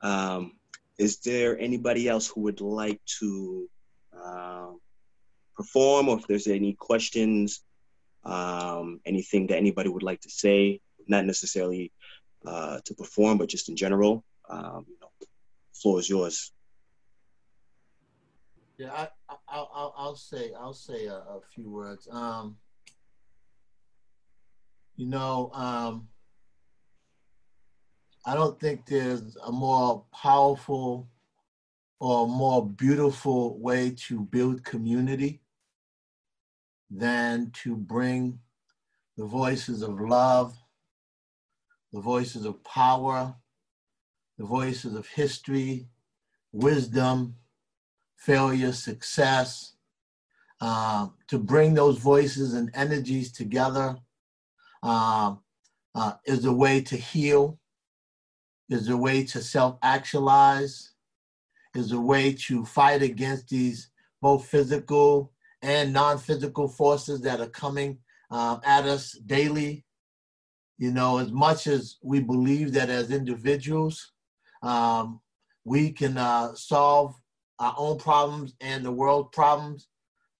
Um, 0.02 0.52
is 0.98 1.18
there 1.18 1.58
anybody 1.58 2.08
else 2.08 2.26
who 2.26 2.42
would 2.42 2.60
like 2.60 3.00
to 3.20 3.68
um, 4.24 4.80
perform, 5.56 6.08
or 6.08 6.18
if 6.18 6.26
there's 6.26 6.46
any 6.46 6.74
questions, 6.74 7.62
um, 8.24 9.00
anything 9.06 9.46
that 9.48 9.56
anybody 9.56 9.88
would 9.88 10.02
like 10.02 10.20
to 10.22 10.30
say, 10.30 10.80
not 11.06 11.24
necessarily 11.24 11.92
uh, 12.44 12.80
to 12.84 12.94
perform, 12.94 13.38
but 13.38 13.48
just 13.48 13.68
in 13.68 13.76
general, 13.76 14.24
um, 14.48 14.84
you 14.88 14.96
know, 15.00 15.08
floor 15.74 15.98
is 15.98 16.08
yours. 16.08 16.52
Yeah, 18.78 18.92
I, 18.92 19.08
I, 19.28 19.34
I'll, 19.48 19.94
I'll 19.96 20.16
say, 20.16 20.52
I'll 20.58 20.72
say 20.72 21.06
a, 21.06 21.14
a 21.14 21.40
few 21.54 21.70
words. 21.70 22.08
Um, 22.10 22.56
you 24.96 25.06
know, 25.06 25.50
um, 25.52 26.08
I 28.24 28.34
don't 28.34 28.58
think 28.58 28.86
there's 28.86 29.36
a 29.44 29.52
more 29.52 30.04
powerful 30.12 31.08
or 31.98 32.26
more 32.26 32.66
beautiful 32.66 33.58
way 33.58 33.94
to 34.08 34.20
build 34.20 34.64
community 34.64 35.40
than 36.90 37.50
to 37.62 37.74
bring 37.76 38.38
the 39.16 39.24
voices 39.24 39.82
of 39.82 40.00
love, 40.00 40.56
the 41.92 42.00
voices 42.00 42.44
of 42.44 42.62
power, 42.64 43.34
the 44.38 44.44
voices 44.44 44.94
of 44.94 45.06
history, 45.06 45.88
wisdom, 46.52 47.34
failure, 48.16 48.72
success, 48.72 49.74
uh, 50.60 51.08
to 51.28 51.38
bring 51.38 51.74
those 51.74 51.98
voices 51.98 52.54
and 52.54 52.70
energies 52.74 53.30
together 53.30 53.96
uh, 54.82 55.34
uh, 55.94 56.12
is 56.24 56.44
a 56.44 56.52
way 56.52 56.80
to 56.80 56.96
heal, 56.96 57.58
is 58.68 58.88
a 58.88 58.96
way 58.96 59.24
to 59.24 59.42
self 59.42 59.78
actualize, 59.82 60.92
is 61.74 61.92
a 61.92 62.00
way 62.00 62.32
to 62.32 62.64
fight 62.64 63.02
against 63.02 63.48
these 63.48 63.90
both 64.22 64.46
physical 64.46 65.32
and 65.62 65.92
non-physical 65.92 66.68
forces 66.68 67.20
that 67.20 67.40
are 67.40 67.48
coming 67.48 67.98
um, 68.30 68.60
at 68.64 68.84
us 68.84 69.12
daily. 69.26 69.84
You 70.78 70.92
know, 70.92 71.18
as 71.18 71.32
much 71.32 71.66
as 71.66 71.96
we 72.02 72.20
believe 72.20 72.72
that 72.72 72.90
as 72.90 73.10
individuals, 73.10 74.12
um, 74.62 75.20
we 75.64 75.92
can 75.92 76.16
uh, 76.18 76.54
solve 76.54 77.14
our 77.58 77.74
own 77.76 77.98
problems 77.98 78.54
and 78.60 78.84
the 78.84 78.92
world 78.92 79.32
problems, 79.32 79.88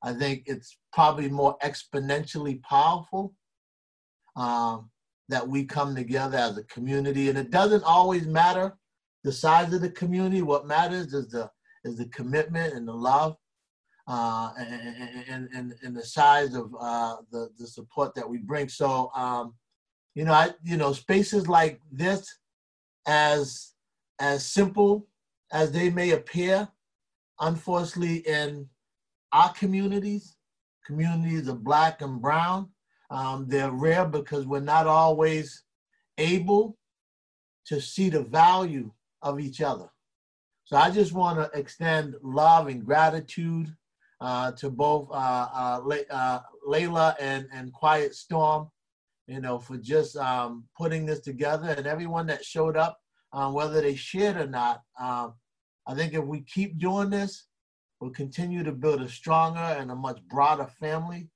I 0.03 0.13
think 0.13 0.45
it's 0.47 0.77
probably 0.93 1.29
more 1.29 1.57
exponentially 1.63 2.63
powerful 2.63 3.35
um, 4.37 4.91
that 5.29 5.47
we 5.47 5.65
come 5.65 5.95
together 5.95 6.37
as 6.37 6.59
a 6.59 6.65
community. 6.65 7.29
And 7.29 7.39
it 7.39 7.51
doesn't 7.51 7.85
always 7.85 8.27
matter 8.27 8.77
the 9.25 9.33
size 9.33 9.73
of 9.73 9.81
the 9.81 9.91
community. 9.91 10.43
What 10.43 10.67
matters 10.67 11.13
is 11.13 11.29
the 11.29 11.51
is 11.85 11.97
the 11.97 12.07
commitment 12.07 12.75
and 12.75 12.87
the 12.87 12.93
love 12.93 13.37
uh, 14.09 14.53
and, 14.59 15.49
and, 15.55 15.75
and 15.83 15.97
the 15.97 16.05
size 16.05 16.55
of 16.55 16.75
uh, 16.79 17.17
the, 17.31 17.49
the 17.59 17.67
support 17.67 18.15
that 18.15 18.29
we 18.29 18.39
bring. 18.39 18.69
So, 18.69 19.11
um, 19.15 19.55
you 20.15 20.25
know, 20.25 20.33
I, 20.33 20.51
you 20.65 20.77
know, 20.77 20.93
spaces 20.93 21.49
like 21.49 21.81
this, 21.91 22.39
as 23.07 23.73
as 24.19 24.47
simple 24.47 25.07
as 25.53 25.71
they 25.71 25.91
may 25.91 26.13
appear, 26.13 26.69
unfortunately, 27.41 28.19
in 28.27 28.69
our 29.33 29.53
communities, 29.53 30.37
communities 30.85 31.49
of 31.49 31.65
Black 31.65 32.03
and 32.03 32.21
Brown, 32.21 32.69
um, 33.11 33.47
they're 33.49 33.71
rare 33.71 34.05
because 34.05 34.47
we're 34.47 34.61
not 34.61 34.87
always 34.87 35.63
able 36.19 36.77
to 37.67 37.81
see 37.81 38.09
the 38.09 38.23
value 38.23 38.91
of 39.23 39.41
each 39.41 39.61
other. 39.61 39.89
So 40.65 40.77
I 40.77 40.91
just 40.91 41.13
want 41.13 41.39
to 41.39 41.59
extend 41.59 42.17
love 42.23 42.69
and 42.69 42.85
gratitude 42.85 43.75
uh, 44.21 44.53
to 44.53 44.71
both 44.71 45.09
uh, 45.11 45.49
uh, 45.55 45.81
Le- 45.85 46.11
uh, 46.11 46.41
Layla 46.67 47.15
and, 47.21 47.47
and 47.53 47.73
Quiet 47.73 48.15
Storm, 48.15 48.69
you 49.27 49.41
know, 49.41 49.59
for 49.59 49.77
just 49.77 50.17
um, 50.17 50.65
putting 50.77 51.07
this 51.07 51.21
together 51.21 51.69
and 51.69 51.87
everyone 51.87 52.27
that 52.27 52.45
showed 52.45 52.77
up, 52.77 52.99
um, 53.33 53.53
whether 53.53 53.81
they 53.81 53.95
shared 53.95 54.37
or 54.37 54.47
not. 54.47 54.83
I 55.87 55.95
think 55.95 56.15
if 56.15 56.25
we 56.25 56.41
keep 56.43 56.79
doing 56.79 57.11
this, 57.11 57.47
we'll 58.01 58.11
continue 58.11 58.63
to 58.63 58.73
build 58.73 59.03
a 59.03 59.09
stronger 59.09 59.61
and 59.61 59.91
a 59.91 59.95
much 59.95 60.21
broader 60.29 60.67
family. 60.67 61.31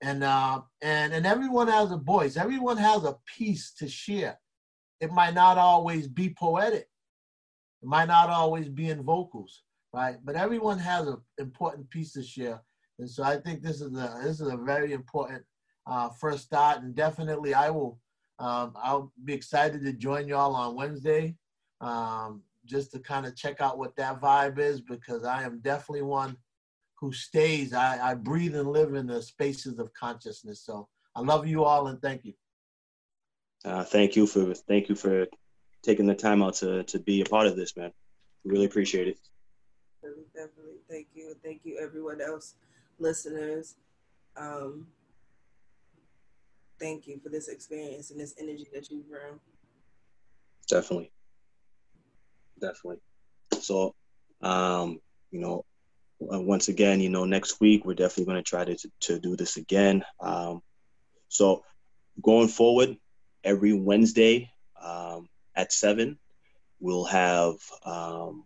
And, 0.00 0.22
uh, 0.22 0.60
and, 0.80 1.12
and 1.12 1.26
everyone 1.26 1.68
has 1.68 1.90
a 1.90 1.96
voice. 1.96 2.36
Everyone 2.36 2.76
has 2.76 3.04
a 3.04 3.16
piece 3.36 3.72
to 3.74 3.88
share. 3.88 4.38
It 5.00 5.10
might 5.10 5.34
not 5.34 5.58
always 5.58 6.06
be 6.06 6.30
poetic. 6.38 6.88
It 7.82 7.88
might 7.88 8.08
not 8.08 8.30
always 8.30 8.68
be 8.68 8.90
in 8.90 9.02
vocals 9.02 9.62
right? 9.92 10.16
But 10.24 10.36
everyone 10.36 10.78
has 10.78 11.06
an 11.06 11.18
important 11.38 11.88
piece 11.90 12.12
to 12.12 12.22
share, 12.22 12.62
and 12.98 13.08
so 13.08 13.22
I 13.22 13.36
think 13.36 13.62
this 13.62 13.80
is 13.80 13.92
a 13.92 14.20
this 14.22 14.40
is 14.40 14.48
a 14.48 14.56
very 14.56 14.92
important 14.92 15.42
uh, 15.86 16.10
first 16.10 16.44
start, 16.44 16.82
and 16.82 16.94
definitely 16.94 17.54
I 17.54 17.70
will. 17.70 17.98
Um, 18.40 18.74
I'll 18.76 19.12
be 19.24 19.34
excited 19.34 19.82
to 19.82 19.92
join 19.92 20.28
y'all 20.28 20.54
on 20.54 20.76
Wednesday, 20.76 21.34
um, 21.80 22.42
just 22.68 22.92
to 22.92 22.98
kind 22.98 23.26
of 23.26 23.34
check 23.34 23.60
out 23.60 23.78
what 23.78 23.96
that 23.96 24.20
vibe 24.20 24.58
is, 24.58 24.80
because 24.80 25.24
I 25.24 25.42
am 25.42 25.60
definitely 25.60 26.02
one 26.02 26.36
who 27.00 27.12
stays. 27.12 27.72
I, 27.72 28.10
I 28.10 28.14
breathe 28.14 28.56
and 28.56 28.70
live 28.70 28.94
in 28.94 29.06
the 29.06 29.22
spaces 29.22 29.78
of 29.78 29.92
consciousness. 29.94 30.62
So 30.64 30.88
I 31.14 31.20
love 31.20 31.46
you 31.46 31.64
all 31.64 31.88
and 31.88 32.00
thank 32.00 32.24
you. 32.24 32.34
Uh, 33.64 33.84
thank 33.84 34.14
you 34.14 34.26
for 34.26 34.54
thank 34.54 34.88
you 34.88 34.94
for 34.94 35.26
taking 35.82 36.06
the 36.06 36.14
time 36.14 36.42
out 36.42 36.54
to 36.54 36.84
to 36.84 36.98
be 36.98 37.20
a 37.20 37.24
part 37.24 37.46
of 37.46 37.56
this, 37.56 37.76
man. 37.76 37.90
We 38.44 38.52
really 38.52 38.66
appreciate 38.66 39.08
it. 39.08 39.18
Definitely, 40.02 40.24
definitely. 40.34 40.78
Thank 40.88 41.08
you. 41.14 41.34
Thank 41.42 41.60
you, 41.64 41.78
everyone 41.80 42.20
else, 42.20 42.54
listeners. 42.98 43.76
Um, 44.36 44.86
thank 46.78 47.08
you 47.08 47.18
for 47.20 47.30
this 47.30 47.48
experience 47.48 48.10
and 48.12 48.20
this 48.20 48.34
energy 48.38 48.68
that 48.72 48.90
you 48.90 49.02
bring. 49.08 49.40
Definitely. 50.68 51.10
Definitely. 52.60 53.00
So, 53.60 53.94
um, 54.40 55.00
you 55.30 55.40
know, 55.40 55.64
uh, 56.32 56.40
once 56.40 56.68
again, 56.68 57.00
you 57.00 57.08
know, 57.08 57.24
next 57.24 57.60
week 57.60 57.84
we're 57.84 57.94
definitely 57.94 58.32
going 58.32 58.42
to 58.42 58.48
try 58.48 58.64
to 58.64 58.76
to 59.00 59.18
do 59.18 59.36
this 59.36 59.56
again. 59.56 60.04
Um, 60.20 60.62
so, 61.28 61.64
going 62.22 62.48
forward, 62.48 62.96
every 63.44 63.72
Wednesday 63.72 64.50
um, 64.82 65.28
at 65.54 65.72
seven, 65.72 66.18
we'll 66.80 67.04
have 67.04 67.56
um, 67.84 68.44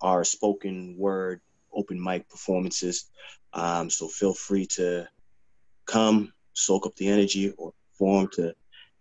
our 0.00 0.24
spoken 0.24 0.96
word 0.98 1.40
open 1.72 2.02
mic 2.02 2.28
performances. 2.28 3.10
Um, 3.52 3.90
so 3.90 4.08
feel 4.08 4.34
free 4.34 4.66
to 4.76 5.06
come, 5.86 6.32
soak 6.52 6.86
up 6.86 6.94
the 6.96 7.08
energy, 7.08 7.52
or 7.56 7.72
form 7.98 8.28
to 8.34 8.54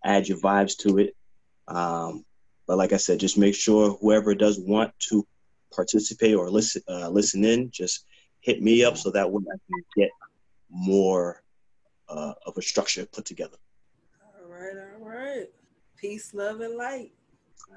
add 0.04 0.28
your 0.28 0.38
vibes 0.38 0.78
to 0.78 1.00
it. 1.00 1.16
Um, 1.68 2.26
but 2.68 2.78
like 2.78 2.94
I 2.94 2.98
said, 2.98 3.20
just 3.20 3.38
make 3.38 3.56
sure 3.56 3.98
whoever 4.02 4.36
does 4.36 4.60
want 4.60 4.92
to 5.10 5.26
participate 5.74 6.36
or 6.36 6.50
listen 6.50 6.82
uh, 6.88 7.10
listen 7.10 7.44
in, 7.44 7.70
just 7.72 8.06
hit 8.42 8.62
me 8.62 8.84
up 8.84 8.98
so 8.98 9.12
that 9.12 9.32
way 9.32 9.44
I 9.48 9.58
can 9.70 9.84
get 9.98 10.10
more 10.70 11.44
uh, 12.10 12.34
of 12.46 12.58
a 12.58 12.62
structure 12.62 13.06
put 13.06 13.26
together. 13.26 13.58
All 14.22 14.50
right, 14.50 14.74
all 14.94 15.08
right. 15.08 15.48
Peace, 15.98 16.34
love, 16.34 16.62
and 16.62 16.76
light. 16.76 17.12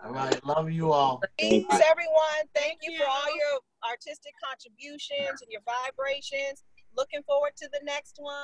All 0.04 0.12
right, 0.12 0.44
love 0.44 0.70
you 0.70 0.92
all. 0.92 1.22
Peace, 1.38 1.64
everyone. 1.70 2.44
Thank 2.54 2.80
you 2.82 2.98
for 2.98 3.04
all 3.04 3.26
your 3.26 3.60
artistic 3.88 4.32
contributions 4.42 5.40
and 5.42 5.50
your 5.50 5.62
vibrations. 5.64 6.64
Looking 6.96 7.22
forward 7.22 7.52
to 7.58 7.68
the 7.72 7.80
next 7.84 8.16
one. 8.18 8.34